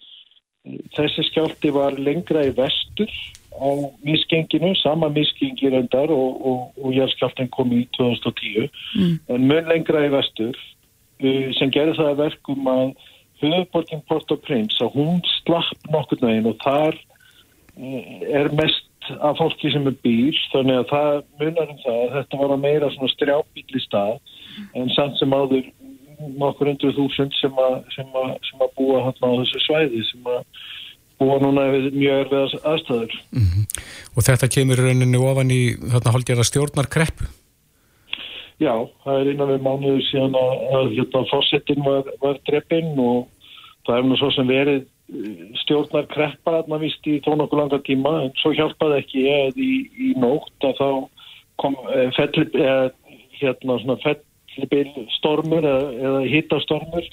þessi 0.96 1.28
skjálti 1.30 1.74
var 1.76 2.00
lengra 2.00 2.48
í 2.48 2.56
vestur 2.56 3.14
á 3.60 3.70
misgenginu, 4.06 4.74
sama 4.80 5.10
misgengi 5.14 5.70
reyndar 5.70 6.12
og, 6.16 6.40
og, 6.48 6.60
og 6.84 6.96
járskjáltin 6.96 7.52
kom 7.54 7.72
í 7.76 7.86
2010 7.98 8.70
Mm. 8.96 9.20
en 9.30 9.48
mun 9.48 9.68
lengra 9.70 10.06
í 10.08 10.12
vestur 10.12 10.56
uh, 10.56 11.48
sem 11.60 11.72
gerði 11.72 11.98
það 12.00 12.12
að 12.12 12.22
verkum 12.24 12.70
að 12.72 12.94
höfuborgin 13.44 14.02
Port-au-Prince 14.10 14.82
að 14.84 14.96
hún 14.98 15.22
slapp 15.38 15.92
nokkur 15.94 16.22
neginn 16.24 16.50
og 16.50 16.58
þar 16.64 16.98
uh, 16.98 18.02
er 18.42 18.52
mest 18.58 18.88
af 19.20 19.38
fólki 19.40 19.72
sem 19.74 19.88
er 19.88 19.96
bíl 20.04 20.36
þannig 20.54 20.82
að 20.82 20.90
það 20.90 21.22
munar 21.42 21.72
um 21.74 21.84
það 21.84 22.00
að 22.00 22.16
þetta 22.18 22.42
var 22.42 22.56
að 22.56 22.64
meira 22.66 22.90
svona 22.94 23.14
strjábíli 23.14 23.84
stað 23.86 24.18
en 24.78 24.92
samt 24.96 25.18
sem 25.20 25.34
áður 25.34 25.70
nokkur 26.40 26.70
undir 26.74 26.96
þúsund 26.98 27.36
sem 27.40 27.56
að 27.62 28.74
búa 28.78 29.06
hann 29.06 29.24
á 29.24 29.30
þessu 29.40 29.64
svæði 29.66 30.04
sem 30.10 30.30
að 30.30 30.44
búa 31.20 31.40
núna 31.44 31.68
við 31.74 31.90
mjög 31.98 32.24
erfiðas 32.24 32.56
aðstæður. 32.64 33.18
Og 34.16 34.26
þetta 34.26 34.52
kemur 34.56 34.82
rauninni 34.86 35.20
ofan 35.20 35.52
í 35.54 35.62
þarna 35.80 36.16
hálfgerða 36.16 36.48
stjórnar 36.48 36.90
kreppu. 36.92 37.28
Já, 38.60 38.74
það 39.06 39.20
er 39.22 39.28
innan 39.32 39.52
við 39.54 39.62
mánuðu 39.64 40.00
síðan 40.10 40.34
að, 40.36 40.56
að 40.76 40.88
hérna, 40.98 41.26
fórsetin 41.30 41.84
var, 41.86 42.10
var 42.20 42.40
dreppinn 42.50 42.98
og 43.00 43.30
það 43.88 43.94
er 43.96 44.08
nú 44.10 44.18
svo 44.20 44.32
sem 44.36 44.50
verið 44.50 44.82
eh, 44.84 45.46
stjórnar 45.62 46.10
kreppa 46.12 46.58
að 46.58 46.68
maður 46.68 46.84
vist 46.90 47.08
í 47.08 47.22
þó 47.24 47.30
nokkuð 47.40 47.62
langa 47.62 47.80
tíma 47.88 48.14
en 48.26 48.34
svo 48.42 48.52
hjálpaði 48.58 49.00
ekki 49.00 49.24
að 49.32 49.62
í, 49.64 49.72
í 49.96 50.10
nótt 50.20 50.68
að 50.68 50.76
þá 50.82 50.90
kom 51.64 51.80
eh, 51.94 52.12
felli, 52.18 52.46
eh, 52.60 53.16
hérna 53.40 53.98
fellibil 54.04 55.08
stormur 55.16 55.64
eða, 55.64 55.90
eða 56.10 56.22
hittastormur 56.34 57.10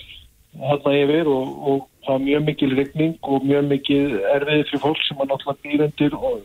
hérna 0.63 0.95
yfir 1.03 1.31
og, 1.31 1.57
og 1.69 1.83
það 2.07 2.13
var 2.13 2.25
mjög 2.27 2.47
mikil 2.51 2.77
regning 2.79 3.17
og 3.23 3.45
mjög 3.45 3.69
mikil 3.73 4.05
erfiði 4.35 4.69
fyrir 4.71 4.85
fólk 4.85 5.03
sem 5.07 5.21
að 5.21 5.33
náttúrulega 5.33 5.63
býr 5.67 5.85
undir 5.89 6.17
og 6.17 6.41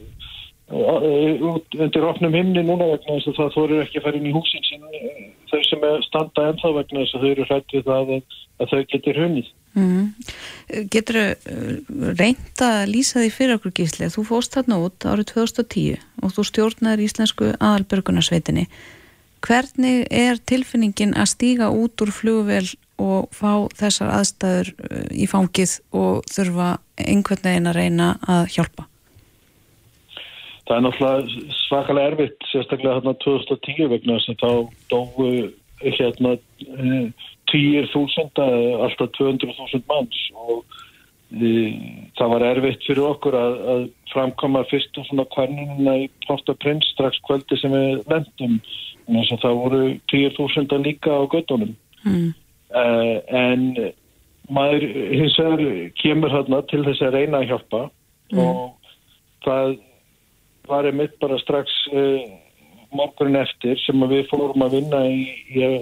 út 0.72 1.76
undir 1.76 2.06
opnum 2.08 2.34
himni 2.34 2.64
núna 2.64 2.88
vegna 2.94 3.18
þess 3.18 3.32
að 3.32 3.40
það 3.40 3.56
þorir 3.56 3.82
ekki 3.84 4.00
að 4.00 4.06
fara 4.06 4.20
inn 4.20 4.30
í 4.30 4.36
húsin 4.36 4.68
sín 4.68 4.86
eh, 4.96 5.26
þau 5.52 5.60
sem 5.68 5.84
standa 6.08 6.46
ennþá 6.52 6.72
vegna 6.78 7.04
þess 7.04 7.18
að 7.18 7.26
þau 7.26 7.32
eru 7.32 7.48
hrætt 7.50 7.76
við 7.76 7.90
það 7.90 8.14
að, 8.16 8.38
að 8.62 8.72
þau 8.72 8.82
getur 8.94 9.20
hunnið. 9.24 9.50
Mm. 9.72 10.08
Getur 10.92 11.20
reynd 12.20 12.64
að 12.68 12.80
lýsa 12.92 13.22
því 13.22 13.30
fyrir 13.36 13.58
okkur 13.60 13.76
gísli 13.80 14.10
þú 14.12 14.26
fóst 14.28 14.56
þarna 14.56 14.80
út 14.84 15.08
árið 15.08 15.30
2010 15.32 16.02
og 16.24 16.34
þú 16.36 16.48
stjórnaður 16.50 17.06
íslensku 17.06 17.52
aðalbörgunarsveitinni 17.56 18.68
hvernig 19.42 20.06
er 20.12 20.40
tilfinningin 20.46 21.16
að 21.18 21.32
stíga 21.34 21.72
út 21.74 22.04
úr 22.04 22.12
flugvel 22.14 22.66
og 23.02 23.32
fá 23.36 23.68
þessar 23.80 24.14
aðstæður 24.20 24.72
uh, 24.78 25.04
í 25.12 25.28
fangið 25.30 25.76
og 25.98 26.22
þurfa 26.32 26.72
einhvern 27.02 27.46
veginn 27.48 27.72
að 27.72 27.78
reyna 27.80 28.14
að 28.30 28.46
hjálpa. 28.56 28.88
Það 30.68 30.78
er 30.78 30.86
náttúrulega 30.86 31.56
svakalega 31.66 32.12
erfitt 32.14 32.46
sérstaklega 32.52 33.00
hérna 33.00 33.16
2010 33.26 33.90
vegna 33.92 34.20
að 34.22 34.38
þá 34.40 34.52
dóu 34.94 35.32
hérna 35.82 36.38
týjir 37.52 37.90
þúsunda 37.92 38.46
alltaf 38.86 39.12
200.000 39.18 39.82
manns 39.90 40.20
og 40.38 40.62
e, 41.34 41.50
það 42.20 42.34
var 42.36 42.46
erfitt 42.52 42.86
fyrir 42.88 43.08
okkur 43.10 43.38
að, 43.38 43.58
að 43.74 43.84
framkoma 44.14 44.64
fyrst 44.70 45.00
og 45.02 45.08
svona 45.10 45.28
kvernununa 45.34 45.98
í 46.04 46.08
Port-au-Prince 46.28 46.94
strax 46.94 47.20
kvöldi 47.28 47.60
sem 47.60 47.74
við 47.76 48.06
þannig 48.12 49.34
að 49.34 49.44
það 49.44 49.60
voru 49.64 49.82
týjir 50.12 50.38
þúsunda 50.38 50.80
líka 50.84 51.18
á 51.18 51.24
göttunum 51.32 51.74
mm. 52.06 52.30
Uh, 52.76 53.16
en 53.28 53.66
maður 54.52 54.86
hins 55.16 55.38
vegar 55.40 55.92
kemur 56.02 56.34
hérna 56.34 56.62
til 56.72 56.84
þess 56.88 57.04
að 57.08 57.18
reyna 57.18 57.42
að 57.42 57.50
hjálpa 57.52 57.82
og 58.42 58.94
það 59.46 59.76
var 60.70 60.88
einmitt 60.88 61.18
bara 61.24 61.40
strax 61.42 61.72
uh, 61.92 62.24
morgunin 62.96 63.42
eftir 63.42 63.80
sem 63.86 64.04
við 64.12 64.28
fórum 64.32 64.66
að 64.66 64.78
vinna 64.80 65.04
í, 65.08 65.24
í 65.56 65.64
að 65.68 65.78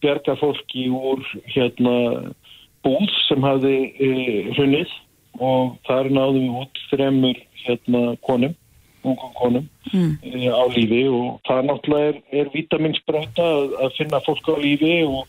bjarga 0.00 0.36
fólki 0.40 0.88
úr 0.92 1.24
hérna 1.52 1.94
búð 2.84 3.12
sem 3.28 3.44
hafði 3.44 3.76
uh, 3.92 4.50
hrunnið 4.56 4.96
og 5.40 5.76
þar 5.88 6.10
náðum 6.12 6.42
við 6.44 6.62
út 6.64 6.80
þremur 6.90 7.38
hérna 7.64 8.00
konum, 8.26 8.56
ungum 9.04 9.36
konum 9.40 9.68
Mm. 9.90 10.18
uh, 10.22 10.52
á 10.54 10.64
lífi 10.70 11.00
og 11.10 11.40
það 11.48 11.64
náttúrulega 11.66 12.10
er, 12.12 12.18
er 12.30 12.50
vitaminsbreyta 12.52 13.42
að, 13.42 13.72
að 13.82 13.94
finna 13.96 14.20
fólk 14.22 14.50
á 14.52 14.54
lífi 14.60 14.92
og, 15.02 15.24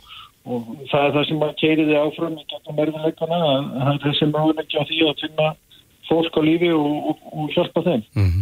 og 0.49 0.69
það 0.89 1.03
er 1.05 1.11
það 1.15 1.27
sem 1.29 1.43
að 1.45 1.57
keiriði 1.61 1.97
áfram 2.01 2.37
í 2.39 2.45
gegnum 2.49 2.79
erfiðleikana 2.85 3.41
að 3.41 3.67
það 3.75 3.91
er 3.91 3.99
þessi 4.05 4.29
möguleiki 4.31 4.79
á 4.81 4.83
því 4.89 5.01
að 5.09 5.21
finna 5.21 5.49
fólk 6.09 6.39
á 6.39 6.41
lífi 6.43 6.71
og, 6.75 6.87
og, 7.11 7.27
og 7.31 7.51
hjálpa 7.55 7.83
þeim. 7.85 8.01
Mm. 8.17 8.41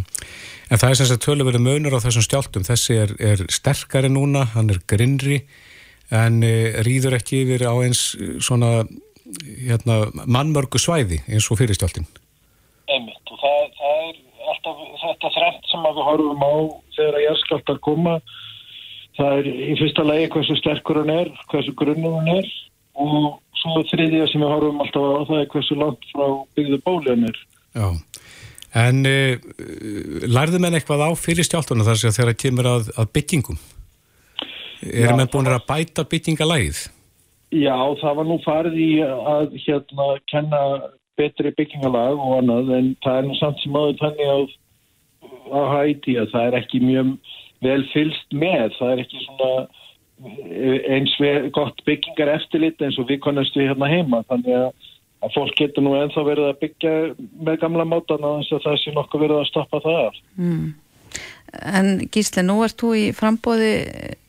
En 0.70 0.80
það 0.80 0.92
er 0.92 0.98
sem 1.00 1.10
sagt 1.10 1.26
töluverið 1.26 1.64
munur 1.66 1.98
á 1.98 2.04
þessum 2.04 2.24
stjáltum. 2.24 2.64
Þessi 2.66 2.96
er, 3.02 3.12
er 3.18 3.44
sterkari 3.52 4.10
núna, 4.10 4.46
hann 4.54 4.72
er 4.72 4.80
grinnri 4.90 5.42
en 6.14 6.40
e, 6.46 6.54
rýður 6.86 7.18
ekki 7.20 7.44
yfir 7.44 7.66
á 7.70 7.74
eins 7.84 8.14
eh, 8.18 8.36
svona 8.42 8.84
hérna, 9.66 10.02
mannmörgu 10.26 10.80
svæði 10.80 11.20
eins 11.30 11.46
og 11.50 11.60
fyrir 11.60 11.78
stjáltin. 11.78 12.08
Einmitt 12.90 13.30
og 13.30 13.38
það, 13.38 13.66
það 13.78 14.04
er 14.08 14.20
alltaf 14.50 14.80
þetta 15.04 15.32
þrætt 15.36 15.70
sem 15.70 15.86
að 15.86 15.98
við 15.98 16.08
horfum 16.08 16.42
á 16.42 16.52
þegar 16.96 17.18
að 17.18 17.26
jærskaltar 17.26 17.82
koma 17.86 18.16
það 19.20 19.38
er 19.38 19.48
í 19.50 19.76
fyrsta 19.78 20.04
lagi 20.06 20.28
hversu 20.32 20.56
sterkur 20.58 21.02
hann 21.02 21.14
er, 21.14 21.30
hversu 21.52 21.74
grunnur 21.78 22.18
hann 22.18 22.34
er 22.38 22.50
og 23.00 23.40
svo 23.60 23.82
þriðja 23.90 24.28
sem 24.30 24.42
við 24.42 24.52
horfum 24.54 24.80
alltaf 24.82 25.04
á 25.04 25.22
það 25.28 25.42
er 25.42 25.50
hversu 25.54 25.78
langt 25.78 26.06
frá 26.12 26.26
byggðu 26.56 26.78
bóli 26.86 27.12
hann 27.12 27.26
er. 27.28 27.42
Já. 27.76 27.88
En 28.80 29.02
e, 29.08 29.36
lærðu 30.30 30.60
menn 30.62 30.78
eitthvað 30.78 31.02
á 31.02 31.10
fyrir 31.18 31.46
stjáltuna 31.46 31.86
þar 31.86 32.00
sem 32.00 32.14
þegar 32.14 32.32
það 32.32 32.40
kemur 32.44 32.70
að, 32.70 32.90
að 33.02 33.12
byggingum? 33.18 33.58
Erum 34.86 35.20
menn 35.20 35.30
búin 35.32 35.50
að 35.50 35.66
bæta 35.68 36.06
byggingalægið? 36.08 36.86
Já, 37.50 37.74
það 38.00 38.16
var 38.20 38.28
nú 38.28 38.38
farið 38.44 38.78
í 38.78 38.90
að 39.02 39.56
hérna 39.64 40.06
kenna 40.30 40.62
betri 41.18 41.50
byggingalag 41.58 42.16
og 42.22 42.36
annað 42.38 42.70
en 42.78 42.92
það 43.04 43.18
er 43.18 43.26
nú 43.26 43.36
samt 43.40 43.58
sem 43.60 43.76
áður 43.76 43.98
þannig 44.00 44.30
að 44.36 44.44
á 45.50 45.60
Haiti 45.74 46.14
að 46.20 46.30
það 46.32 46.46
er 46.46 46.58
ekki 46.60 46.82
mjög 46.84 47.10
vel 47.64 47.82
fylst 47.92 48.36
með, 48.36 48.74
það 48.78 48.92
er 48.94 49.02
ekki 49.04 49.22
svona 49.24 49.52
eins 50.20 51.12
við 51.20 51.48
gott 51.56 51.80
byggingar 51.86 52.34
eftirlit 52.34 52.82
eins 52.84 52.98
og 53.00 53.08
við 53.08 53.22
konumst 53.24 53.56
við 53.56 53.70
hérna 53.70 53.88
heima 53.88 54.20
þannig 54.28 54.56
að, 54.58 54.90
að 55.24 55.34
fólk 55.36 55.56
getur 55.56 55.86
nú 55.86 55.94
ennþá 55.96 56.24
verið 56.26 56.50
að 56.50 56.60
byggja 56.60 56.92
með 57.40 57.58
gamla 57.62 57.86
mátana 57.88 58.34
þess 58.40 58.58
að 58.58 58.66
það 58.66 58.78
sé 58.82 58.94
nokkuð 58.96 59.24
verið 59.24 59.40
að 59.40 59.48
stoppa 59.48 59.80
það 59.86 60.02
af. 60.02 60.20
Mm. 60.36 60.68
En 61.50 61.88
Gísle, 62.12 62.44
nú 62.46 62.60
ert 62.62 62.78
þú 62.78 62.92
í 62.94 63.06
frambóði 63.16 63.72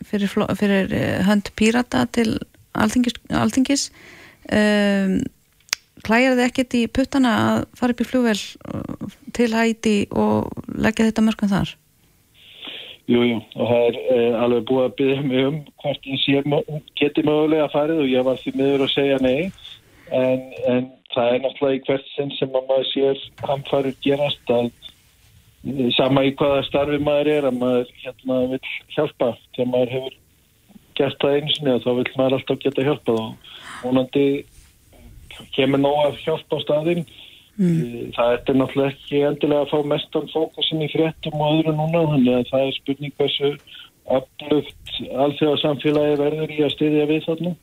fyrir, 0.07 0.32
fyrir 0.57 0.95
eh, 0.97 1.19
hönd 1.27 1.51
pírata 1.59 2.07
til 2.15 2.39
alþingis, 2.73 3.19
alþingis. 3.36 3.89
Um, 4.51 5.19
klæjar 6.05 6.38
þið 6.38 6.47
ekkert 6.47 6.77
í 6.79 6.86
puttana 6.89 7.36
að 7.41 7.59
fara 7.77 7.93
upp 7.93 8.01
í 8.01 8.07
flugvel 8.09 8.38
uh, 8.73 9.13
til 9.38 9.51
Hæti 9.53 9.95
og 10.17 10.49
leggja 10.73 11.11
þetta 11.11 11.25
mörgum 11.27 11.51
þar? 11.51 11.75
Jú, 13.10 13.22
jú, 13.26 13.38
og 13.58 13.70
það 13.72 13.86
er 13.88 13.99
eh, 14.14 14.36
alveg 14.43 14.66
búið 14.70 14.84
að 14.86 14.95
byggja 14.99 15.22
mig 15.26 15.45
um 15.47 15.60
hvort 15.82 16.08
ég 16.08 16.22
sé, 16.22 16.41
geti 16.99 17.24
mögulega 17.26 17.66
að 17.66 17.74
farið 17.74 18.02
og 18.04 18.12
ég 18.12 18.28
var 18.28 18.39
því 18.41 18.54
miður 18.60 18.86
að 18.86 18.93
segja 18.93 19.18
nei. 19.26 19.52
En, 20.12 20.45
en 20.70 20.88
það 21.16 21.34
er 21.34 21.43
náttúrulega 21.43 21.80
í 21.80 21.84
hvert 21.88 22.14
sinn 22.14 22.32
sem 22.38 22.54
maður 22.54 22.88
sér 22.91 23.22
hann 23.47 23.66
farið 23.72 23.97
gerast 24.06 24.54
að 24.54 24.70
sama 25.97 26.24
í 26.26 26.34
hvaða 26.38 26.64
starfi 26.68 26.99
maður 27.04 27.32
er 27.36 27.47
að 27.49 27.60
maður 27.62 27.91
hérna 28.04 28.39
vil 28.54 28.62
hjálpa. 28.95 29.34
Þegar 29.56 29.72
maður 29.74 29.93
hefur 29.95 30.18
gert 30.99 31.22
það 31.24 31.52
sinni 31.56 31.74
og 31.76 31.84
þá 31.84 31.91
vil 31.97 32.08
maður 32.18 32.38
alltaf 32.38 32.62
geta 32.62 32.86
hjálpað 32.86 33.22
og 33.22 33.52
vonandi 33.82 34.26
kemur 35.56 35.82
nóg 35.82 35.99
að 36.06 36.22
hjálpa 36.26 36.60
á 36.60 36.64
staðinn 36.66 37.06
Mm. 37.62 38.12
Það 38.16 38.32
er 38.34 38.57
náttúrulega 38.57 38.91
ekki 38.95 39.24
endilega 39.28 39.66
að 39.66 39.72
fá 39.72 39.89
mestan 39.91 40.30
fókusin 40.32 40.82
í 40.82 40.89
fréttum 40.89 41.38
og 41.38 41.59
öðru 41.59 41.74
núna 41.78 42.03
þannig 42.09 42.38
að 42.39 42.47
það 42.49 42.64
er 42.66 42.78
spurning 42.80 43.18
hversu 43.20 43.51
aflugt 44.18 44.93
allþjóða 45.26 45.59
samfélagi 45.62 46.16
verður 46.20 46.53
í 46.55 46.62
að 46.66 46.74
styðja 46.76 47.09
við 47.12 47.28
þarna. 47.28 47.53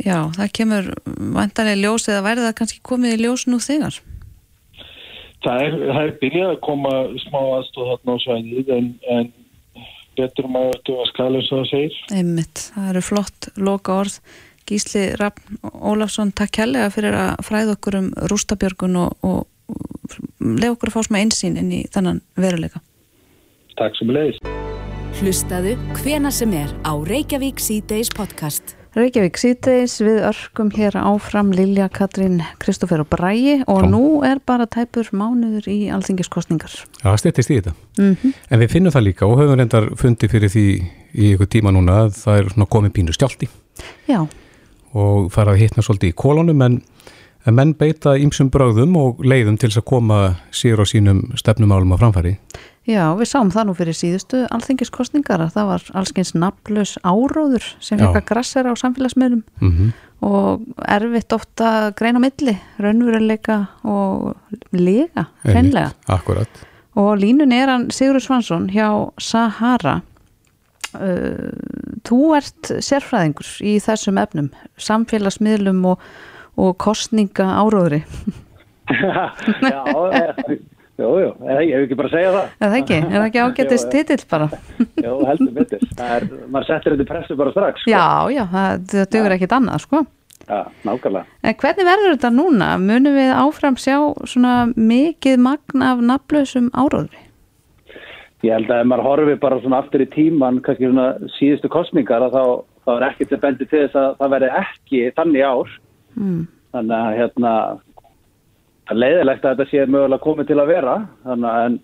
Já, 0.00 0.16
það 0.34 0.52
kemur 0.56 0.88
vantanlega 1.36 1.80
ljós 1.82 2.08
eða 2.08 2.24
verður 2.26 2.48
það 2.48 2.56
kannski 2.60 2.82
komið 2.90 3.14
í 3.14 3.20
ljós 3.22 3.46
nú 3.46 3.60
þegar? 3.62 4.00
Það 5.44 5.64
er, 5.66 5.76
það 5.78 6.02
er 6.02 6.14
byrjað 6.20 6.50
að 6.50 6.60
koma 6.66 6.94
smá 7.22 7.40
aðstóð 7.40 7.90
þarna 7.92 8.16
á 8.16 8.18
svæðið 8.24 8.72
en, 8.76 8.88
en 9.14 9.32
betur 10.18 10.50
maður 10.52 10.94
að 10.96 11.10
skala 11.12 11.40
eins 11.40 11.50
og 11.52 11.62
það 11.62 11.70
segir. 11.70 11.98
Einmitt, 12.18 12.64
það 12.74 12.90
eru 12.92 13.04
flott 13.06 13.50
loka 13.60 14.00
orð. 14.02 14.18
Gísli 14.70 15.08
Raffn 15.18 15.58
Ólafsson, 15.66 16.30
takk 16.30 16.52
kærlega 16.60 16.90
fyrir 16.94 17.16
að 17.18 17.40
fræða 17.42 17.74
okkur 17.74 17.96
um 17.98 18.10
rústabjörgun 18.30 18.98
og, 19.02 19.16
og 19.26 19.48
leið 20.38 20.76
okkur 20.76 20.92
að 20.92 20.94
fá 20.94 21.06
smá 21.08 21.18
einsýn 21.24 21.56
inn 21.58 21.72
í 21.74 21.80
þannan 21.90 22.20
veruleika. 22.38 22.82
Takk 23.80 23.98
sem 23.98 24.12
leiðis. 24.14 24.38
Hlustaðu 25.18 25.72
hvena 25.98 26.30
sem 26.30 26.52
er 26.54 26.70
á 26.86 26.94
Reykjavík 26.94 27.58
C-Days 27.58 28.12
podcast. 28.14 28.76
Reykjavík 28.94 29.38
síðdeis 29.38 29.96
við 30.02 30.20
örgum 30.28 30.70
hér 30.74 30.96
áfram 30.98 31.50
Lilja, 31.54 31.88
Katrín, 31.94 32.40
Kristófer 32.62 33.02
og 33.02 33.08
Bræi 33.10 33.60
og 33.66 33.84
Já. 33.84 33.90
nú 33.90 34.02
er 34.26 34.38
bara 34.42 34.66
tæpur 34.70 35.10
mánuður 35.14 35.66
í 35.70 35.78
alþingiskostningar. 35.94 36.74
Já, 36.98 37.08
það 37.08 37.18
styrtist 37.22 37.50
í 37.50 37.58
þetta. 37.58 37.74
Mm 37.98 38.14
-hmm. 38.16 38.32
En 38.50 38.60
við 38.60 38.70
finnum 38.70 38.92
það 38.92 39.06
líka 39.06 39.26
og 39.26 39.38
höfum 39.38 39.58
reyndar 39.58 39.90
fundið 39.94 40.30
fyrir 40.30 40.50
því 40.50 40.66
í 41.14 41.34
ykkur 41.34 41.46
tíma 41.46 41.70
núna 41.70 42.06
að 42.06 42.14
það 42.22 42.38
er 42.38 42.66
komið 42.66 42.92
pínu 42.92 43.12
stjálti. 43.12 43.48
Já 44.06 44.26
og 44.96 45.30
fara 45.34 45.54
að 45.54 45.64
hitna 45.64 45.84
svolítið 45.84 46.12
í 46.12 46.16
kolonum 46.18 46.62
en, 46.66 46.80
en 47.46 47.56
menn 47.56 47.74
beita 47.78 48.16
ímsum 48.18 48.50
bröðum 48.52 48.96
og 48.98 49.22
leiðum 49.24 49.58
til 49.60 49.70
þess 49.70 49.82
að 49.82 49.88
koma 49.92 50.20
sér 50.54 50.82
og 50.82 50.90
sínum 50.90 51.22
stefnumálum 51.38 51.94
á 51.94 52.00
framfæri. 52.00 52.36
Já, 52.88 53.04
við 53.14 53.28
sáum 53.28 53.50
það 53.52 53.68
nú 53.68 53.74
fyrir 53.76 53.94
síðustu 53.94 54.40
alþengiskostningar 54.50 55.44
að 55.44 55.52
það 55.56 55.68
var 55.68 55.84
allskeins 56.00 56.32
naflus 56.34 56.94
áróður 57.04 57.66
sem 57.78 58.00
fekk 58.00 58.22
að 58.22 58.28
grassera 58.32 58.72
á 58.72 58.74
samfélagsmiðlum 58.80 59.42
mm 59.60 59.70
-hmm. 59.70 59.90
og 60.26 60.64
erfitt 60.88 61.32
ofta 61.32 61.92
greina 61.96 62.18
milli, 62.18 62.56
raunveruleika 62.78 63.66
og 63.84 64.34
lega, 64.72 65.26
hreinlega. 65.44 65.92
Akkurat. 66.08 66.48
Og 66.94 67.18
línun 67.18 67.52
er 67.52 67.68
hann 67.68 67.90
Sigur 67.90 68.20
Svansson 68.20 68.70
hjá 68.70 69.12
Sahara 69.18 70.00
Uh, 70.90 71.52
þú 72.10 72.20
ert 72.38 72.72
sérfræðingur 72.82 73.54
í 73.66 73.76
þessum 73.82 74.18
efnum, 74.20 74.50
samfélagsmiðlum 74.80 75.84
og, 75.92 76.04
og 76.60 76.76
kostninga 76.82 77.46
áróðri 77.62 78.02
Já, 78.90 79.84
jú, 80.98 81.10
jú 81.22 81.28
ég 81.46 81.74
hef 81.74 81.84
ekki 81.84 81.98
bara 81.98 82.10
að 82.10 82.14
segja 82.16 82.30
það 82.34 82.46
Er 82.50 82.64
það 82.64 82.78
ekki? 82.80 82.96
Er 83.00 83.14
það 83.14 83.26
ekki 83.28 83.42
ágættist 83.44 83.90
titill 83.94 84.24
bara? 84.30 84.48
Jú, 85.06 85.12
heldur 85.28 85.52
myndir 85.54 85.84
maður 86.50 86.66
settir 86.72 86.96
þetta 86.96 87.06
pressu 87.12 87.38
bara 87.38 87.54
strax 87.54 87.84
sko. 87.84 87.92
Já, 87.92 88.06
já, 88.34 88.42
það, 88.50 88.82
það 88.94 89.12
dugur 89.14 89.36
ekkit 89.36 89.56
annað 89.60 89.86
sko 89.86 90.02
Já, 90.50 90.60
nákvæmlega 90.88 91.24
En 91.46 91.58
hvernig 91.62 91.90
verður 91.92 92.14
þetta 92.16 92.34
núna? 92.34 92.70
Munum 92.82 93.18
við 93.20 93.34
áfram 93.38 93.78
sjá 93.78 93.96
svona 94.26 94.54
mikið 94.74 95.42
magn 95.46 95.86
af 95.86 96.02
naflösum 96.10 96.72
áróðri? 96.74 97.29
Ég 98.40 98.54
held 98.56 98.70
að 98.72 98.82
ef 98.82 98.88
maður 98.88 99.04
horfi 99.04 99.36
bara 99.40 99.60
svona 99.60 99.82
aftur 99.82 100.04
í 100.04 100.08
tíman, 100.14 100.62
kannski 100.64 100.88
svona 100.88 101.10
síðustu 101.36 101.68
kosmingar, 101.72 102.24
þá, 102.32 102.64
þá 102.86 102.90
er 102.94 103.06
ekkert 103.10 103.36
að 103.36 103.44
bendi 103.44 103.68
til 103.68 103.82
þess 103.82 104.00
að 104.00 104.16
það 104.22 104.34
veri 104.34 104.50
ekki 104.62 105.02
þannig 105.18 105.44
ár. 105.44 105.76
Mm. 106.16 106.40
Þannig 106.70 106.96
að 106.96 107.18
hérna, 107.18 107.52
leiðilegt 108.96 109.44
að 109.44 109.54
þetta 109.54 109.70
sé 109.70 109.86
mögulega 109.86 110.24
komið 110.24 110.50
til 110.50 110.58
að 110.62 110.72
vera, 110.72 110.96
þannig 111.26 111.50
að 111.50 111.78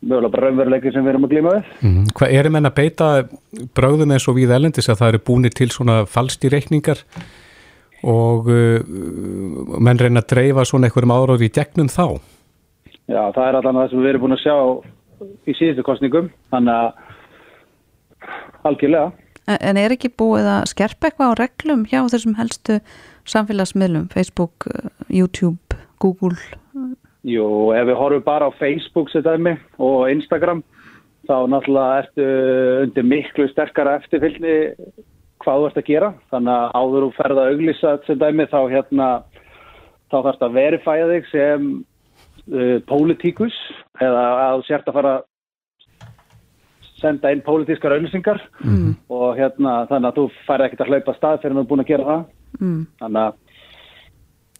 mögulega 0.00 0.32
bara 0.34 0.48
raunveruleiki 0.48 0.94
sem 0.94 1.06
við 1.06 1.12
erum 1.12 1.28
að 1.28 1.34
glíma 1.36 1.54
við. 1.54 1.72
Mm. 1.84 2.04
Hvað 2.18 2.36
er 2.40 2.50
um 2.50 2.58
enn 2.58 2.70
að 2.70 2.76
beita 2.80 3.10
bröðum 3.76 4.14
eins 4.16 4.28
og 4.30 4.38
við 4.40 4.54
elendis 4.56 4.90
að 4.90 5.02
það 5.02 5.12
eru 5.12 5.24
búinir 5.30 5.56
til 5.56 5.70
svona 5.70 6.02
falsti 6.08 6.50
reikningar 6.50 7.04
og 8.10 8.48
uh, 8.48 8.80
menn 9.78 10.00
reyna 10.00 10.24
að 10.24 10.30
dreifa 10.32 10.64
svona 10.66 10.88
einhverjum 10.88 11.14
áráði 11.14 11.50
í 11.50 11.54
gegnum 11.54 11.90
þá? 11.92 12.16
Já, 13.10 13.22
það 13.34 13.44
er 13.44 13.58
allan 13.58 13.78
það 13.82 13.92
sem 13.92 14.02
við 14.02 14.10
erum 14.12 14.24
búin 14.24 14.36
að 14.38 14.44
sjá 14.44 14.56
í 15.20 15.56
síðustu 15.56 15.84
kostningum 15.86 16.30
þannig 16.52 16.74
að 16.74 16.92
algjörlega 18.70 19.10
En 19.50 19.78
er 19.80 19.90
ekki 19.94 20.12
búið 20.20 20.46
að 20.46 20.68
skerpa 20.70 21.08
eitthvað 21.08 21.32
á 21.32 21.40
reglum 21.40 21.86
hjá 21.88 22.04
þessum 22.12 22.36
helstu 22.38 22.76
samfélagsmiðlum, 23.30 24.08
Facebook, 24.12 24.66
uh, 24.70 24.90
YouTube, 25.10 25.78
Google? 26.02 26.36
Jú, 27.26 27.46
ef 27.74 27.88
við 27.88 27.98
horfum 27.98 28.26
bara 28.26 28.48
á 28.48 28.58
Facebook 28.60 29.10
dæmi, 29.10 29.56
og 29.78 30.10
Instagram 30.12 30.62
þá 31.28 31.36
náttúrulega 31.50 32.04
ertu 32.04 32.28
undir 32.84 33.06
miklu 33.06 33.48
sterkara 33.50 33.98
eftirfylgni 34.00 34.54
hvað 35.40 35.58
þú 35.58 35.68
ert 35.68 35.80
að 35.80 35.88
gera 35.88 36.14
þannig 36.32 36.54
að 36.54 36.72
áður 36.80 37.06
og 37.08 37.14
ferða 37.16 37.44
að 37.44 37.52
auglýsa 37.54 37.92
dæmi, 38.08 38.46
þá 38.50 38.60
hérna 38.70 39.08
þá 40.10 40.16
þarfst 40.16 40.46
að 40.46 40.56
verifæja 40.56 41.10
þig 41.10 41.30
sem 41.30 41.68
uh, 42.48 42.78
pólitíkus 42.88 43.56
eða 44.00 44.24
að 44.46 44.64
sért 44.68 44.88
að 44.88 44.98
fara 44.98 45.14
senda 47.00 47.32
inn 47.32 47.44
pólitískar 47.44 47.94
auðvisingar 47.96 48.40
mm. 48.60 48.90
og 49.12 49.38
hérna 49.38 49.84
þannig 49.90 50.10
að 50.10 50.18
þú 50.18 50.26
fær 50.48 50.64
ekkert 50.66 50.84
að 50.84 50.92
hlaupa 50.92 51.16
stað 51.16 51.42
fyrir 51.42 51.54
að 51.54 51.60
þú 51.60 51.64
er 51.64 51.70
búin 51.72 51.84
að 51.84 51.92
gera 51.92 52.08
það 52.10 52.26
mm. 52.60 52.82
þannig 53.04 53.22
að 53.28 53.38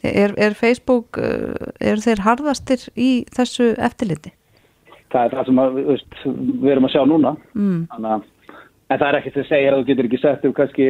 Er, 0.01 0.33
er 0.41 0.55
Facebook, 0.57 1.19
uh, 1.21 1.73
er 1.77 2.01
þeir 2.01 2.23
harðastir 2.25 2.87
í 2.97 3.27
þessu 3.37 3.75
eftirliti? 3.77 4.31
Það 5.13 5.27
er 5.27 5.35
það 5.37 5.49
sem 5.51 5.59
að, 5.61 5.75
veist, 5.91 6.15
við 6.25 6.71
erum 6.73 6.87
að 6.89 6.95
sjá 6.95 7.03
núna 7.11 7.33
mm. 7.53 7.83
að 7.99 8.23
en 8.91 8.99
það 8.99 9.19
er 9.19 9.27
til 9.27 9.43
að 9.43 9.51
segja 9.51 9.73
að 9.73 9.77
þú 9.77 9.89
getur 9.91 10.09
ekki 10.09 10.21
sett 10.23 10.47
upp 10.49 10.57
kannski 10.59 10.89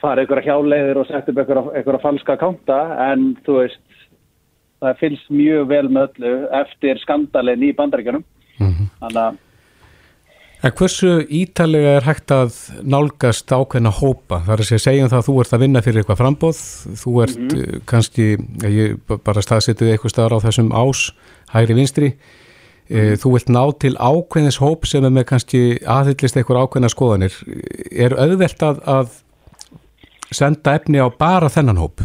fara 0.00 0.24
ykkur 0.24 0.40
að 0.40 0.48
hjáleiðir 0.48 1.00
og 1.00 1.08
sett 1.08 1.30
að, 1.30 1.42
ykkur 1.80 1.98
að 1.98 2.02
falska 2.02 2.36
kánta 2.40 2.78
en 3.06 3.28
þú 3.46 3.58
veist 3.60 3.83
það 4.82 5.00
fylgst 5.00 5.30
mjög 5.30 5.66
vel 5.68 5.88
með 5.88 6.08
öllu 6.08 6.34
eftir 6.60 7.00
skandalin 7.02 7.62
í 7.62 7.72
bandaríkjunum 7.76 8.24
mm 8.58 8.70
-hmm. 8.70 8.88
þannig 9.00 9.22
að 9.24 9.42
En 10.64 10.72
hversu 10.72 11.18
ítalega 11.28 11.98
er 11.98 12.06
hægt 12.06 12.32
að 12.32 12.54
nálgast 12.88 13.52
ákveðna 13.52 13.90
hópa? 13.92 14.38
Það 14.46 14.52
er 14.54 14.62
að 14.62 14.68
segja 14.70 14.84
segjum 14.86 15.10
það 15.12 15.18
að 15.18 15.26
þú 15.26 15.34
ert 15.42 15.52
að 15.52 15.60
vinna 15.64 15.82
fyrir 15.84 16.00
eitthvað 16.00 16.20
frambóð, 16.22 16.60
þú 17.02 17.12
ert 17.24 17.36
mm 17.36 17.48
-hmm. 17.48 17.82
kannski, 17.84 18.26
ég 18.64 18.96
bara 19.26 19.42
staðsetið 19.44 19.90
eitthvað 19.92 20.14
staðar 20.14 20.36
á 20.40 20.44
þessum 20.46 20.70
ás, 20.72 21.12
hægri 21.52 21.74
vinstri, 21.74 22.08
mm 22.08 22.96
-hmm. 22.96 23.20
þú 23.20 23.32
vilt 23.34 23.48
ná 23.48 23.64
til 23.78 23.94
ákveðnis 24.00 24.56
hóp 24.56 24.86
sem 24.86 25.04
er 25.04 25.10
með 25.10 25.24
kannski 25.24 25.60
aðhyllist 25.84 26.36
eitthvað 26.36 26.62
ákveðna 26.62 26.88
skoðanir. 26.88 27.34
Er 27.92 28.16
auðvelt 28.16 28.62
að, 28.62 28.80
að 28.88 29.08
senda 30.32 30.74
efni 30.74 30.96
á 30.96 31.12
bara 31.12 31.48
þennan 31.48 31.76
hóp? 31.76 32.00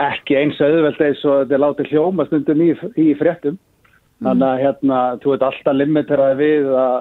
Ekki 0.00 0.36
eins 0.38 0.60
auðvelt 0.60 1.00
eins 1.04 1.24
og 1.26 1.42
þetta 1.42 1.56
er 1.56 1.62
látið 1.64 1.90
hljóma 1.92 2.26
stundum 2.28 2.62
í, 2.64 2.70
í 2.96 3.08
fréttum. 3.18 3.58
Mm. 3.58 4.28
Þannig 4.28 4.46
að 4.48 4.62
hérna, 4.62 5.00
þú 5.22 5.34
veit 5.34 5.44
alltaf 5.48 5.76
limiteraði 5.76 6.38
við 6.40 6.70
að 6.78 6.96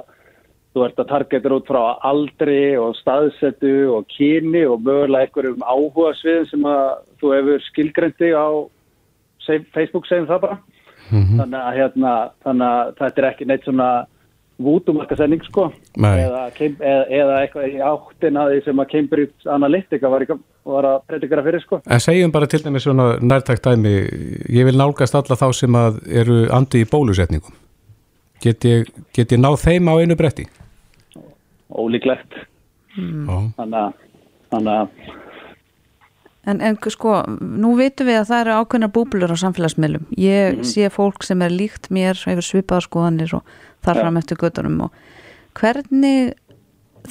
þú 0.71 0.83
ert 0.85 0.99
að 1.03 1.09
targetur 1.09 1.55
út 1.57 1.67
frá 1.67 1.81
aldri 2.07 2.59
og 2.79 2.95
staðsetu 2.99 3.73
og 3.91 4.05
kyni 4.13 4.63
og 4.67 4.83
mögulega 4.85 5.27
einhverjum 5.27 5.65
áhuga 5.67 6.13
sviðum 6.19 6.47
sem 6.47 6.67
að 6.71 6.85
þú 7.19 7.33
hefur 7.35 7.65
skilgrendi 7.67 8.31
á 8.31 8.47
Facebook 9.75 10.07
segjum 10.07 10.29
það 10.29 10.45
bara 10.45 10.57
þannig, 11.11 11.57
að, 11.59 11.73
hérna, 11.75 12.13
þannig 12.45 12.67
að 12.69 12.93
þetta 13.01 13.21
er 13.21 13.27
ekki 13.31 13.47
neitt 13.49 13.67
svona 13.67 13.89
vútumarkasending 14.65 15.43
sko 15.47 15.67
eða, 15.97 16.45
eða, 16.51 17.01
eða 17.09 17.39
eitthvað 17.41 17.67
í 17.67 17.81
áttina 17.85 18.45
því 18.49 18.61
sem 18.67 18.83
að 18.83 18.89
Cambridge 18.93 19.51
Analytica 19.57 20.11
var, 20.11 20.25
var 20.67 20.89
að 20.91 20.97
predikara 21.11 21.45
fyrir 21.47 21.65
sko 21.65 21.81
En 21.85 22.03
segjum 22.03 22.33
bara 22.33 22.49
til 22.51 22.61
dæmis 22.63 22.87
svona 22.87 23.13
nærtækt 23.21 23.67
dæmi, 23.67 23.95
ég 24.53 24.69
vil 24.69 24.77
nálgast 24.79 25.17
alla 25.17 25.39
þá 25.39 25.47
sem 25.57 25.77
að 25.77 26.01
eru 26.21 26.41
andi 26.53 26.83
í 26.85 26.89
bólusetningum. 26.89 27.57
Get 28.41 28.65
ég, 28.65 28.89
get 29.13 29.33
ég 29.33 29.41
náð 29.41 29.59
þeim 29.65 29.89
á 29.91 29.93
einu 30.01 30.17
bretti? 30.17 30.47
ólíklegt 31.71 32.37
Já. 32.95 33.37
þannig 33.57 34.71
að, 34.71 34.87
En, 36.41 36.57
en 36.57 36.77
sko, 36.89 37.19
nú 37.37 37.75
vitum 37.77 38.07
við 38.09 38.17
að 38.17 38.29
það 38.31 38.39
eru 38.43 38.53
ákveðnar 38.57 38.89
búblur 38.95 39.29
á 39.29 39.37
samfélagsmiðlum. 39.37 40.07
Ég 40.17 40.63
sé 40.65 40.89
fólk 40.89 41.21
sem 41.21 41.41
er 41.45 41.53
líkt 41.53 41.91
mér, 41.93 42.17
hefur 42.17 42.47
svipaðar 42.47 42.87
skoðanir 42.87 43.35
og 43.37 43.51
þar 43.85 44.01
fram 44.03 44.19
eftir 44.21 44.39
göttunum 44.41 44.85
og 44.87 45.01
hvernig 45.59 46.33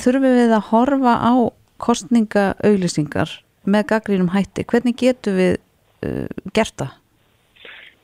þurfum 0.00 0.36
við 0.38 0.54
að 0.56 0.68
horfa 0.70 1.16
á 1.18 1.32
kostningaauglýsingar 1.80 3.34
með 3.70 3.86
gaggrínum 3.92 4.32
hætti? 4.34 4.64
Hvernig 4.68 4.96
getum 5.00 5.36
við 5.40 5.58
uh, 6.06 6.26
gert 6.56 6.76
það? 6.80 6.96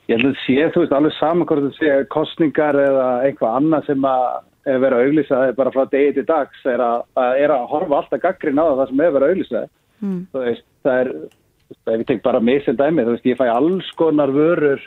Ég 0.06 0.20
held 0.20 0.30
að 0.30 0.42
sé, 0.44 0.58
þú 0.70 0.82
veist, 0.84 0.92
alveg 0.94 1.16
saman 1.16 1.48
hvort 1.48 1.64
það 1.64 1.78
sé 1.80 1.94
kostningar 2.14 2.78
eða 2.78 3.08
eitthvað 3.26 3.56
annað 3.60 3.88
sem 3.88 4.06
að 4.06 4.26
er 4.66 4.78
verið 4.82 4.98
að 4.98 5.08
auglýsa 5.08 5.40
bara 5.58 5.72
frá 5.74 5.82
degi 5.90 6.12
til 6.16 6.26
dags 6.26 6.62
er 6.66 6.82
að, 6.82 7.02
að, 7.18 7.40
er 7.42 7.52
að 7.54 7.66
horfa 7.70 8.00
alltaf 8.00 8.22
gaggrin 8.22 8.58
á 8.58 8.66
það 8.66 8.88
sem 8.90 9.02
er 9.02 9.12
verið 9.14 9.26
að 9.26 9.34
auglýsa 9.34 9.66
Mm. 10.04 10.26
þú 10.32 10.42
veist, 10.44 10.64
það 10.84 10.98
er 11.00 11.10
ef 11.86 12.00
ég 12.00 12.06
tek 12.08 12.22
bara 12.24 12.40
mig 12.40 12.64
sem 12.64 12.76
dæmi, 12.76 13.04
þú 13.06 13.14
veist, 13.14 13.28
ég 13.30 13.38
fæ 13.38 13.46
alls 13.48 13.86
konar 13.98 14.32
vörur 14.34 14.82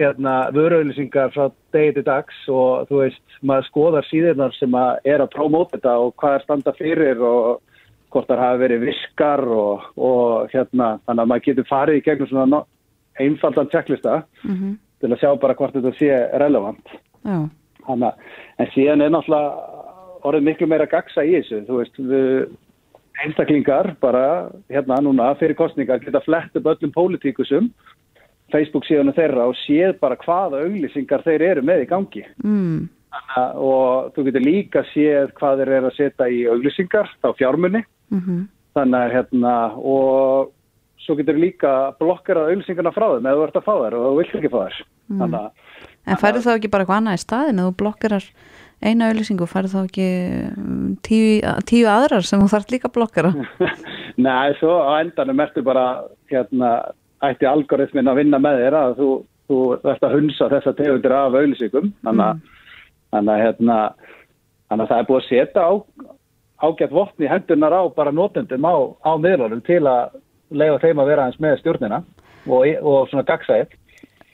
hérna, 0.00 0.34
vöruauðlýsingar 0.54 1.32
frá 1.34 1.48
degi 1.74 1.96
til 1.98 2.06
dags 2.06 2.40
og 2.50 2.88
þú 2.90 3.02
veist, 3.04 3.24
maður 3.42 3.68
skoðar 3.68 4.08
síðurnar 4.08 4.56
sem 4.58 4.74
að 4.78 5.10
er 5.14 5.22
að 5.22 5.32
prómóta 5.36 5.76
þetta 5.76 5.96
og 6.02 6.14
hvað 6.20 6.38
er 6.38 6.46
standa 6.46 6.74
fyrir 6.78 7.22
og 7.22 7.60
hvort 8.14 8.30
það 8.30 8.44
hafi 8.44 8.62
verið 8.62 8.86
viskar 8.88 9.42
og, 9.42 9.86
og 9.98 10.54
hérna, 10.54 10.94
þannig 11.06 11.22
að 11.22 11.30
maður 11.32 11.46
getur 11.48 11.70
farið 11.70 12.00
í 12.00 12.04
gegnum 12.06 12.30
svona 12.30 12.64
einfaldan 13.22 13.70
checklista 13.70 14.22
Mm 14.42 14.74
til 15.04 15.12
að 15.12 15.20
sjá 15.20 15.30
bara 15.36 15.56
hvort 15.58 15.76
þetta 15.76 15.92
sé 15.98 16.10
relevant. 16.40 16.92
Já. 17.24 17.38
Þannig 17.84 18.06
að, 18.08 18.28
en 18.62 18.68
síðan 18.72 19.04
er 19.04 19.10
náttúrulega 19.12 19.72
orðið 20.24 20.46
miklu 20.48 20.68
meira 20.70 20.86
gagsa 20.88 21.24
í 21.26 21.34
þessu, 21.36 21.60
þú 21.68 21.80
veist, 21.82 21.98
við 22.00 22.28
einstaklingar 23.24 23.90
bara 24.02 24.24
hérna 24.72 24.98
núna 25.04 25.28
fyrir 25.38 25.58
kostningar 25.58 26.00
geta 26.02 26.22
flett 26.24 26.56
upp 26.58 26.70
öllum 26.72 26.94
pólitíkusum 26.94 27.68
Facebook 28.52 28.84
síðan 28.88 29.14
þeirra 29.16 29.48
og 29.50 29.56
séð 29.62 29.96
bara 30.02 30.18
hvaða 30.20 30.64
auglýsingar 30.66 31.24
þeir 31.24 31.46
eru 31.52 31.64
með 31.64 31.86
í 31.86 31.88
gangi. 31.90 32.24
Mm. 32.44 32.88
Og 33.62 34.10
þú 34.14 34.26
getur 34.26 34.44
líka 34.44 34.82
séð 34.90 35.30
hvað 35.38 35.62
þeir 35.62 35.72
eru 35.78 35.90
að 35.90 35.96
setja 36.00 36.28
í 36.28 36.42
auglýsingar, 36.50 37.10
þá 37.22 37.30
fjármunni, 37.38 37.84
Mm 38.10 38.44
þannig 38.74 39.04
að 39.04 39.12
hérna, 39.14 39.54
og 39.78 40.52
svo 41.04 41.16
getur 41.18 41.38
líka 41.38 41.72
blokkerað 42.00 42.50
auglýsingarna 42.50 42.90
frá 42.94 43.06
þeim 43.12 43.28
eða 43.28 43.36
þú 43.38 43.44
ert 43.46 43.58
að 43.60 43.66
fá 43.66 43.74
þær 43.74 43.96
og 43.98 44.04
þú 44.04 44.14
vilt 44.18 44.36
ekki 44.38 44.50
fá 44.50 44.58
þær. 44.58 44.78
Mm. 45.04 45.20
Þannig 45.20 45.38
að 45.40 45.74
En 46.04 46.20
færðu 46.20 46.42
þá 46.44 46.50
ekki 46.58 46.68
bara 46.72 46.84
eitthvað 46.84 46.98
annað 47.00 47.16
í 47.16 47.22
staðin 47.22 47.60
að 47.60 47.68
þú 47.68 47.76
blokkerar 47.80 48.26
eina 48.84 49.06
auðlýsingu, 49.08 49.46
færðu 49.48 49.70
þá 49.72 49.78
ekki 49.80 50.08
um, 50.50 50.90
tíu, 51.06 51.38
tíu 51.70 51.86
aðrar 51.88 52.26
sem 52.28 52.42
þú 52.42 52.48
þarf 52.52 52.74
líka 52.74 52.90
að 52.90 52.96
blokkera? 52.98 53.30
Nei, 54.26 54.52
svo 54.58 54.74
á 54.84 55.00
endanum 55.00 55.40
ertu 55.40 55.64
bara 55.64 55.86
hérna, 56.32 56.74
ætti 57.30 57.48
algoritmin 57.48 58.10
að 58.10 58.20
vinna 58.22 58.40
með 58.42 58.60
þér 58.62 58.76
að 58.80 58.96
þú, 58.98 59.10
þú 59.48 59.60
ert 59.92 60.06
að 60.06 60.16
hunsa 60.18 60.50
þessa 60.52 60.74
tegundir 60.78 61.14
af 61.14 61.38
auðlýsingum 61.38 61.92
þannig 62.06 62.50
þannig 63.14 63.34
að 63.34 63.44
hérna, 63.44 63.78
það 64.74 64.96
er 64.98 65.08
búið 65.08 65.20
að 65.20 65.28
setja 65.28 65.66
á, 65.70 65.72
ágætt 66.64 66.96
vopni 66.96 67.30
hendunar 67.30 67.76
á 67.78 67.82
bara 67.94 68.14
notendum 68.14 68.66
á, 68.66 68.74
á 69.06 69.12
miðlunum 69.20 69.62
til 69.66 69.82
að 69.86 70.18
leiða 70.50 70.82
þeim 70.82 71.00
að 71.02 71.10
vera 71.12 71.28
eins 71.28 71.40
með 71.42 71.60
stjórnina 71.62 72.02
og, 72.46 72.66
og 72.82 73.08
svona 73.10 73.26
gagsæð 73.28 73.80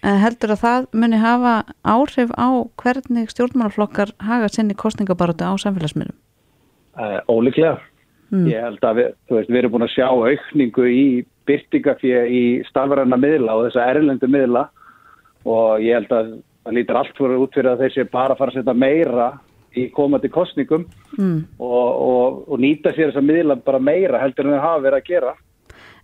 En 0.00 0.16
heldur 0.16 0.54
að 0.54 0.62
það 0.62 0.84
muni 0.96 1.18
hafa 1.20 1.54
áhrif 1.84 2.30
á 2.32 2.48
hvernig 2.80 3.28
stjórnmálaflokkar 3.34 4.14
haga 4.24 4.48
sinni 4.48 4.72
kostningabarótu 4.72 5.44
á 5.44 5.52
samfélagsmiðlum? 5.60 6.16
uh, 7.00 7.20
ólíklega. 7.28 7.78
Mm. 8.30 8.46
Ég 8.46 8.62
held 8.62 8.84
að 8.86 9.00
við, 9.00 9.08
veist, 9.34 9.50
við 9.50 9.60
erum 9.60 9.74
búin 9.74 9.86
að 9.86 9.94
sjá 9.96 10.06
aukningu 10.06 10.86
í 10.86 11.04
byrtingafjö 11.50 12.22
í 12.30 12.42
starfæranna 12.70 13.18
miðla 13.20 13.58
og 13.58 13.66
þessa 13.68 13.88
erlendu 13.92 14.30
miðla 14.30 14.64
og 15.48 15.80
ég 15.84 15.98
held 15.98 16.10
að 16.14 16.32
það 16.64 16.74
lítur 16.76 16.98
allt 17.00 17.14
fyrir 17.18 17.40
út 17.44 17.54
fyrir 17.56 17.70
að 17.74 17.84
þeir 17.84 17.94
sé 17.98 18.04
bara 18.12 18.34
að 18.34 18.42
fara 18.42 18.52
að 18.54 18.58
setja 18.60 18.74
meira 18.76 19.28
í 19.78 19.86
komandi 19.94 20.28
kostningum 20.34 20.88
Mm. 21.20 21.40
og, 21.58 21.88
og, 22.00 22.36
og 22.54 22.60
nýta 22.62 22.92
sér 22.94 23.10
þessa 23.10 23.20
miðla 23.26 23.56
bara 23.66 23.80
meira 23.82 24.20
heldur 24.22 24.46
en 24.46 24.54
þau 24.54 24.60
hafa 24.62 24.82
verið 24.84 24.98
að 25.00 25.08
gera. 25.10 25.32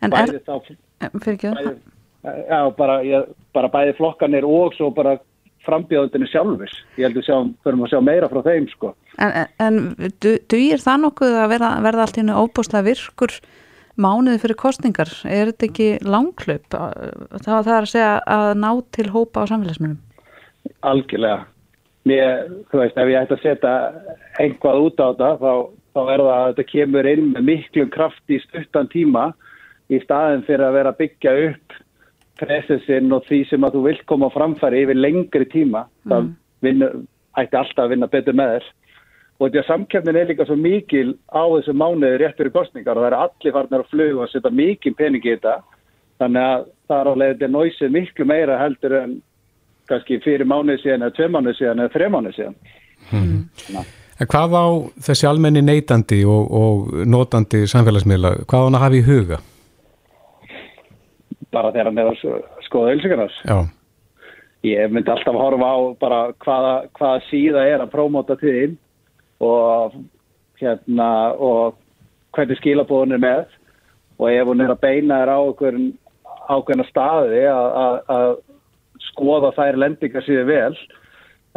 En 0.03 0.13
er, 0.13 0.17
Bæði 0.33 0.41
þá, 0.45 0.57
fyrir 1.23 1.37
ekki 1.37 1.53
það? 1.55 1.69
já, 2.51 2.59
bara, 2.77 2.97
ég, 3.07 3.29
bara 3.55 3.71
bæði 3.73 3.95
flokkanir 3.97 4.45
og 4.45 4.75
svo 4.77 4.91
bara 4.97 5.15
frambjóðundinu 5.65 6.27
sjálfis. 6.29 6.75
Ég 6.99 7.07
held 7.07 7.23
að 7.23 7.53
förum 7.65 7.87
að 7.87 7.93
sjá 7.95 8.01
meira 8.11 8.29
frá 8.35 8.43
þeim 8.45 8.67
sko. 8.75 8.91
En, 9.17 9.33
en, 9.41 9.49
en 9.69 9.79
du- 10.21 10.39
dugir 10.53 10.83
það 10.85 11.01
nokkuð 11.07 11.39
að 11.45 11.49
verða, 11.55 11.71
verða 11.87 12.05
allt 12.05 12.19
í 12.19 12.23
hennu 12.25 12.37
óbúslega 12.43 12.87
virkur 12.91 13.39
mánuði 14.01 14.41
fyrir 14.43 14.59
kostningar? 14.61 15.11
Er 15.25 15.51
þetta 15.51 15.69
ekki 15.69 15.89
langklaup? 16.07 16.67
Það 16.71 17.47
það 17.47 17.73
að 17.77 17.91
segja 17.93 18.13
að 18.37 18.49
ná 18.63 18.71
til 18.97 19.09
hópa 19.15 19.45
á 19.47 19.51
samfélagsmiðlum. 19.53 20.01
Algjörlega. 20.87 21.45
Mér, 22.07 22.45
þú 22.71 22.83
veist, 22.83 22.99
ef 23.03 23.09
ég 23.11 23.25
ætti 23.25 23.35
að 23.35 23.43
setja 23.43 23.73
einhvað 24.39 24.85
út 24.85 25.01
á 25.03 25.07
þetta, 25.11 25.31
þá, 25.41 25.53
þá 25.97 26.01
er 26.05 26.23
það 26.23 26.35
að 26.37 26.47
þetta 26.51 26.67
kemur 26.71 27.09
inn 27.11 27.27
með 27.33 27.49
miklum 27.49 27.91
kraft 27.97 28.31
í 28.31 28.39
stuttan 28.45 28.91
tíma 28.93 29.25
í 29.91 29.99
staðin 30.05 30.45
fyrir 30.47 30.69
að 30.69 30.79
vera 30.79 30.93
að 30.95 31.01
byggja 31.03 31.35
upp 31.49 31.77
presensinn 32.39 33.15
og 33.17 33.27
því 33.27 33.41
sem 33.51 33.67
að 33.67 33.79
þú 33.79 33.85
vilt 33.89 34.07
koma 34.11 34.31
framfæri 34.35 34.85
yfir 34.85 34.99
lengri 35.01 35.49
tíma. 35.51 35.87
Það 36.07 36.31
vinnu, 36.67 36.91
ætti 37.41 37.59
alltaf 37.59 37.87
að 37.87 37.95
vinna 37.95 38.11
betur 38.13 38.37
með 38.39 38.55
þér. 38.55 38.69
Og 39.37 39.51
því 39.53 39.59
að 39.61 39.67
samkefnin 39.69 40.17
er 40.17 40.29
líka 40.31 40.47
svo 40.49 40.57
mikil 40.57 41.11
á 41.29 41.45
þessu 41.45 41.75
mánuði 41.77 42.19
rétt 42.23 42.39
fyrir 42.39 42.55
kostningar 42.55 42.97
og 42.97 43.05
það 43.05 43.11
eru 43.11 43.19
allir 43.27 43.53
farnir 43.57 43.83
að 43.83 43.91
fluga 43.93 44.23
og 44.25 44.31
setja 44.33 44.53
mikil 44.57 44.95
pening 44.97 45.27
í 45.27 45.35
þetta. 45.35 45.57
Þannig 46.23 46.47
að 46.49 46.63
það 46.89 47.01
er 47.03 47.11
á 47.13 47.15
leiðið 47.23 47.53
nóysið 47.53 47.93
miklu 47.99 48.25
meira 48.31 48.57
heldur 48.63 48.95
en 49.03 49.13
kannski 49.91 50.17
fyrir 50.25 50.49
mánuði 50.49 50.81
síðan 50.87 51.05
eða 51.05 51.17
tvei 51.19 51.29
mánuði 51.35 51.59
síðan 51.61 51.83
eða 51.85 51.93
þrei 51.99 52.09
mánuði 52.15 52.39
síðan. 52.39 52.57
En 54.17 54.31
hvað 54.33 54.57
á 54.57 54.67
þessi 55.11 55.29
almenni 55.29 55.61
neytandi 55.61 56.23
og, 56.25 56.49
og 56.57 57.05
notandi 57.05 57.67
samfélagsmiðla, 57.69 58.31
hvað 58.49 58.57
á 58.57 58.67
hann 58.71 58.79
að 58.81 58.85
hafa 58.87 58.97
í 58.97 59.05
huga? 59.05 59.39
Bara 61.53 61.71
þegar 61.75 61.91
hann 61.91 62.01
er 62.01 62.09
að 62.11 62.17
s- 62.23 62.65
skoða 62.71 62.95
ölsingarnas. 62.97 63.37
Já, 63.45 63.59
Ég 64.67 64.91
myndi 64.91 65.13
alltaf 65.13 65.37
horfa 65.39 65.69
á 65.69 65.77
bara 66.01 66.21
hvaða, 66.43 66.73
hvaða 66.97 67.21
síða 67.29 67.67
er 67.71 67.85
að 67.85 67.93
prómóta 67.93 68.35
til 68.41 68.73
og 69.45 69.97
hérna 70.61 71.09
og 71.37 71.77
hvernig 72.37 72.59
skilabóðun 72.61 73.17
er 73.17 73.23
með. 73.23 73.47
Og 74.17 74.31
ef 74.33 74.49
hún 74.49 74.65
er 74.65 74.73
að 74.73 74.85
beina 74.85 75.21
þér 75.21 75.33
á 75.33 75.39
okkur 75.39 75.81
ákveðna 76.47 76.87
staði 76.89 77.43
að, 77.51 78.39
skoða 79.13 79.51
þær 79.57 79.77
lendingar 79.83 80.25
síður 80.25 80.47
vel. 80.49 80.77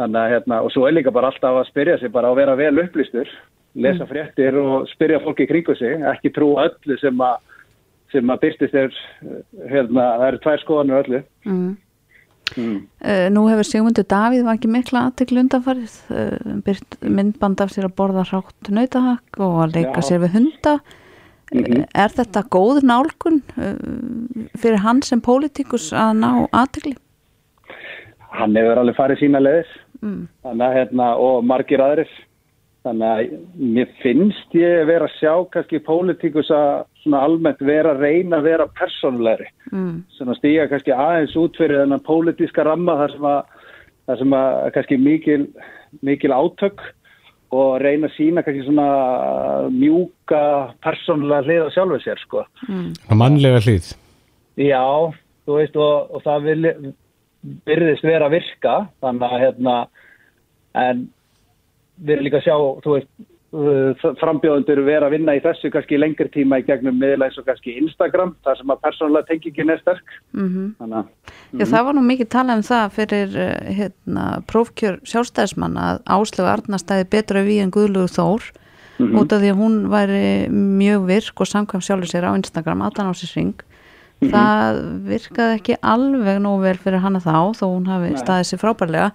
Þannig 0.00 0.20
að 0.20 0.34
hérna 0.34 0.58
og 0.64 0.72
svo 0.72 0.86
er 0.88 0.96
líka 0.96 1.12
bara 1.12 1.30
alltaf 1.32 1.60
að 1.60 1.70
spyrja 1.70 1.98
sig 2.00 2.12
bara 2.12 2.30
að 2.32 2.40
vera 2.40 2.56
vel 2.56 2.74
upplýstur 2.84 3.28
lesa 3.74 4.06
fréttir 4.08 4.56
og 4.58 4.88
spyrja 4.90 5.20
fólki 5.22 5.46
kringu 5.46 5.74
sig 5.78 6.02
ekki 6.12 6.32
trúa 6.34 6.68
öllu 6.68 6.96
sem 7.00 7.20
að 7.22 7.36
sem 8.10 8.32
að 8.32 8.40
byrstist 8.42 8.74
er 8.74 8.96
hérna, 9.70 10.06
það 10.18 10.26
eru 10.26 10.40
tvær 10.42 10.62
skoðanur 10.64 11.04
öllu. 11.04 11.20
Mm. 11.46 11.68
Mm. 12.56 12.78
Uh, 13.00 13.26
nú 13.32 13.44
hefur 13.48 13.68
Sigmundur 13.68 14.06
Davíð 14.10 14.46
var 14.46 14.58
ekki 14.58 14.70
mikla 14.70 15.04
aðtekli 15.08 15.42
undanfarið, 15.44 15.98
uh, 16.14 16.56
byrt 16.66 16.96
myndband 17.02 17.60
af 17.64 17.74
sér 17.74 17.88
að 17.88 17.96
borða 18.00 18.24
hrátt 18.30 18.72
nautahakk 18.72 19.38
og 19.40 19.60
að 19.66 19.76
leika 19.78 20.00
Já. 20.00 20.08
sér 20.08 20.24
við 20.24 20.34
hunda. 20.38 20.80
Mhm. 21.50 21.80
Uh, 21.80 21.84
er 21.98 22.10
þetta 22.14 22.46
góð 22.46 22.82
nálgun 22.86 23.42
uh, 23.58 24.48
fyrir 24.56 24.82
hann 24.84 25.02
sem 25.02 25.20
pólitíkus 25.20 25.92
að 25.92 26.18
ná 26.22 26.30
aðtekli? 26.50 26.96
hann 28.30 28.54
hefur 28.54 28.78
alveg 28.78 28.94
farið 28.94 29.24
sína 29.24 29.40
leiðir 29.42 29.70
Mm. 30.00 30.28
að 30.48 30.62
hérna 30.78 31.06
og 31.20 31.42
margir 31.44 31.82
aðrir 31.84 32.08
þannig 32.86 33.10
að 33.10 33.32
mér 33.76 33.90
finnst 34.00 34.54
ég 34.56 34.86
vera 34.88 35.04
að 35.04 35.16
sjá 35.18 35.34
kannski 35.52 35.80
pólitíkus 35.84 36.48
að 36.56 36.86
svona 37.02 37.22
almennt 37.26 37.60
vera 37.64 37.94
reyna 37.98 38.38
að 38.40 38.48
vera 38.50 38.66
persónulegri 38.78 39.48
Mm. 39.70 40.02
svona 40.16 40.34
stíga 40.34 40.64
kannski 40.66 40.90
aðeins 40.90 41.36
út 41.38 41.54
fyrir 41.56 41.78
þennan 41.84 42.02
pólitíska 42.02 42.64
ramma 42.66 42.96
þar 42.98 43.12
sem 43.12 43.26
að, 43.30 43.42
þar 44.08 44.18
sem 44.18 44.32
að 44.34 44.72
kannski 44.74 44.96
mikil, 44.98 45.44
mikil 46.02 46.32
átök 46.34 46.82
og 47.54 47.80
reyna 47.82 48.08
að 48.08 48.16
sína 48.16 48.42
kannski 48.42 48.64
svona 48.66 48.88
mjúka 49.70 50.42
persónulega 50.82 51.46
hlið 51.46 51.68
á 51.70 51.74
sjálfu 51.76 52.00
sér 52.02 52.18
sko. 52.24 52.44
mm. 52.68 52.90
mannlega 53.14 53.62
hlið 53.62 53.92
Já, 54.58 54.82
þú 55.46 55.56
veist 55.60 55.76
og, 55.78 56.10
og 56.10 56.22
það 56.26 56.48
vil, 56.50 56.92
virðist 57.70 58.04
vera 58.04 58.26
að 58.26 58.34
virka 58.40 58.74
þannig 59.00 59.26
að 59.30 59.42
hérna 59.44 59.76
en 60.82 61.06
við 62.00 62.14
erum 62.16 62.26
líka 62.26 62.40
að 62.42 62.46
sjá 62.48 62.56
þú 62.84 62.96
veist 62.98 63.10
frambjóðundur 63.50 64.80
vera 64.86 65.08
að 65.08 65.14
vinna 65.16 65.34
í 65.34 65.40
þessu 65.42 65.70
kannski 65.74 65.98
lengri 65.98 66.28
tíma 66.30 66.60
í 66.60 66.66
gegnum 66.68 66.98
miðlega 67.00 67.26
eins 67.30 67.38
og 67.40 67.46
kannski 67.48 67.74
Instagram 67.80 68.34
þar 68.46 68.60
sem 68.60 68.70
að 68.70 68.82
persónulega 68.84 69.26
tengingin 69.32 69.72
er 69.74 69.80
sterk 69.82 70.14
Mm 70.36 70.68
þannig 70.78 70.96
að 71.00 71.58
Já, 71.58 71.64
það 71.72 71.84
var 71.88 71.94
nú 71.98 72.04
mikið 72.06 72.28
talað 72.30 72.60
um 72.60 72.66
það 72.70 72.94
fyrir 72.94 73.36
eh, 73.42 73.72
hérna, 73.80 74.24
prófkjör 74.46 75.00
sjálfstæðismann 75.10 75.76
að 75.82 76.02
Áslöfu 76.06 76.46
Arnastæði 76.52 77.08
betra 77.10 77.42
við 77.46 77.62
en 77.64 77.74
Guðlugur 77.74 78.14
Þór 78.14 78.50
Mhm. 79.00 79.16
út 79.16 79.32
af 79.32 79.40
því 79.40 79.48
að 79.48 79.56
hún 79.62 79.76
væri 79.88 80.24
mjög 80.52 81.04
virk 81.08 81.40
og 81.40 81.46
samkvæm 81.48 81.80
sjálfur 81.80 82.10
sér 82.10 82.26
á 82.28 82.36
Instagram 82.36 82.82
allan 82.84 83.08
á 83.08 83.14
sér 83.16 83.30
ring 83.36 83.54
Mhm. 84.20 84.28
það 84.30 84.80
virkaði 85.08 85.54
ekki 85.56 85.76
alveg 85.80 86.36
nógu 86.44 86.60
vel 86.66 86.76
fyrir 86.76 87.00
hana 87.00 87.18
þá 87.18 87.56
þó 87.56 87.64
hún 87.72 87.86
hafi 87.88 88.10
Nei. 88.12 88.20
staðið 88.20 88.48
sér 88.50 88.60
frábærlega 88.60 89.12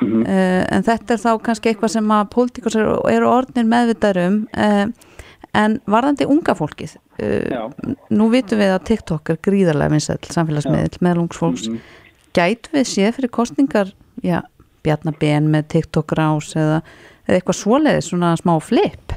Mhm. 0.00 0.22
uh, 0.26 0.64
en 0.76 0.82
þetta 0.82 1.14
er 1.14 1.20
þá 1.22 1.30
kannski 1.42 1.70
eitthvað 1.72 1.90
sem 1.94 2.08
að 2.10 2.30
pólitíkos 2.34 2.76
eru, 2.76 2.94
eru 3.10 3.26
orðnir 3.28 3.66
meðvitaður 3.68 4.26
um 4.26 4.38
uh, 4.56 4.86
en 5.54 5.80
varðandi 5.86 6.26
unga 6.26 6.54
fólkið 6.56 6.96
uh, 7.22 7.68
nú 8.10 8.30
vitum 8.32 8.58
við 8.58 8.72
að 8.72 8.84
TikTok 8.88 9.30
er 9.30 9.36
gríðarlega 9.44 9.90
vinsæll 9.92 10.18
samfélagsmiðl 10.32 10.98
með 11.04 11.16
lungsfólks 11.20 11.68
Mhm. 11.68 11.78
gætu 12.34 12.72
við 12.72 12.86
séð 12.88 13.12
fyrir 13.18 13.30
kostningar 13.30 13.92
já, 14.24 14.40
Bjarnar 14.82 15.14
Ben 15.20 15.50
með 15.52 15.68
TikTok 15.68 16.12
rás 16.18 16.54
eða, 16.56 16.80
eða 17.28 17.36
eitthvað 17.38 17.60
svoleiðis 17.60 18.08
svona 18.10 18.32
smá 18.40 18.56
flip 18.62 19.12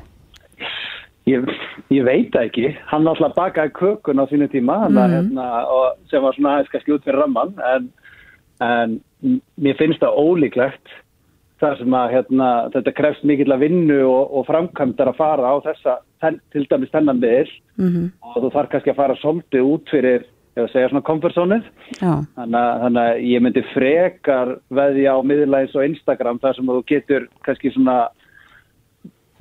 Ég, 1.25 1.41
ég 1.89 2.03
veit 2.05 2.35
ekki, 2.37 2.67
hann 2.91 3.07
alltaf 3.09 3.33
bakaði 3.33 3.71
kökun 3.73 4.19
á 4.21 4.29
sínu 4.29 4.45
tíma 4.51 4.75
mm 4.89 4.93
Mhm. 4.93 5.13
hérna, 5.15 5.95
sem 6.11 6.21
var 6.21 6.33
svona 6.37 6.51
aðeins 6.59 6.69
kannski 6.69 6.93
út 6.93 7.03
fyrir 7.03 7.21
ramman 7.23 7.55
en, 7.73 7.89
en 8.61 8.99
mér 9.61 9.77
finnst 9.79 10.01
það 10.03 10.19
ólíklegt 10.21 10.93
þar 11.61 11.77
sem 11.79 11.93
að 11.95 12.11
hérna, 12.11 12.47
þetta 12.73 12.91
krefst 12.97 13.23
mikill 13.23 13.53
að 13.55 13.61
vinnu 13.63 13.99
og, 14.09 14.33
og 14.37 14.43
framkvæmdar 14.49 15.07
að 15.13 15.19
fara 15.21 15.51
á 15.51 15.55
þessa, 15.63 15.93
ten, 16.21 16.39
til 16.51 16.65
dæmis 16.71 16.91
þennan 16.91 17.21
miðl 17.23 17.51
mm 17.79 18.07
og 18.35 18.41
þú 18.43 18.49
þarf 18.57 18.71
kannski 18.73 18.91
að 18.91 18.97
fara 18.99 19.15
svolítið 19.21 19.69
út 19.71 19.91
fyrir, 19.93 20.25
ef 20.55 20.65
að 20.65 20.71
segja 20.73 20.89
svona 20.91 21.05
komfortzónið 21.07 21.63
Já, 22.01 22.11
þannig, 22.35 22.59
að- 22.59 22.81
þannig 22.83 23.01
að 23.05 23.23
ég 23.31 23.41
myndi 23.45 23.63
frekar 23.71 24.51
veðja 24.81 25.15
á 25.15 25.19
miðla 25.31 25.61
eins 25.63 25.75
og 25.79 25.85
Instagram 25.87 26.39
þar 26.43 26.55
sem 26.59 26.69
að 26.69 26.79
þú 26.81 26.85
getur 26.91 27.27
kannski 27.47 27.71
svona 27.75 27.97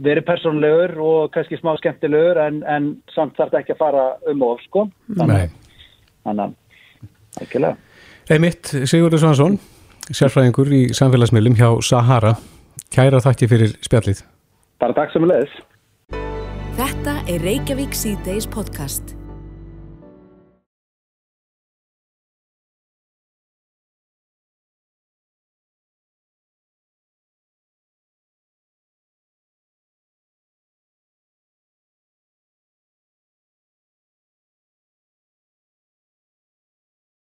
verið 0.05 0.24
persónlegur 0.26 0.95
og 1.07 1.30
kannski 1.35 1.59
smá 1.61 1.74
skemmtilegur 1.78 2.41
en, 2.43 2.62
en 2.66 2.89
samt 3.14 3.37
þarf 3.39 3.53
þetta 3.53 3.61
ekki 3.62 3.74
að 3.76 3.82
fara 3.82 4.07
um 4.30 4.43
of 4.47 4.62
sko. 4.66 4.87
Nei. 5.18 5.49
þannig 6.24 6.45
að 6.49 7.43
ekkilega 7.45 7.76
Einmitt, 8.35 8.70
Sigurður 8.89 9.20
Svansson 9.22 9.59
sérfræðingur 10.11 10.73
í 10.75 10.83
samfélagsmiðlum 10.97 11.59
hjá 11.59 11.69
Sahara. 11.87 12.35
Kæra 12.95 13.23
þakki 13.25 13.51
fyrir 13.51 13.77
spjallið. 13.85 14.25
Bara 14.83 14.97
takk 14.97 15.15
sem 15.15 15.25
leðis 15.25 15.55
Þetta 16.75 17.21
er 17.31 17.45
Reykjavík 17.47 17.95
C-Days 17.95 18.49
podcast. 18.51 19.15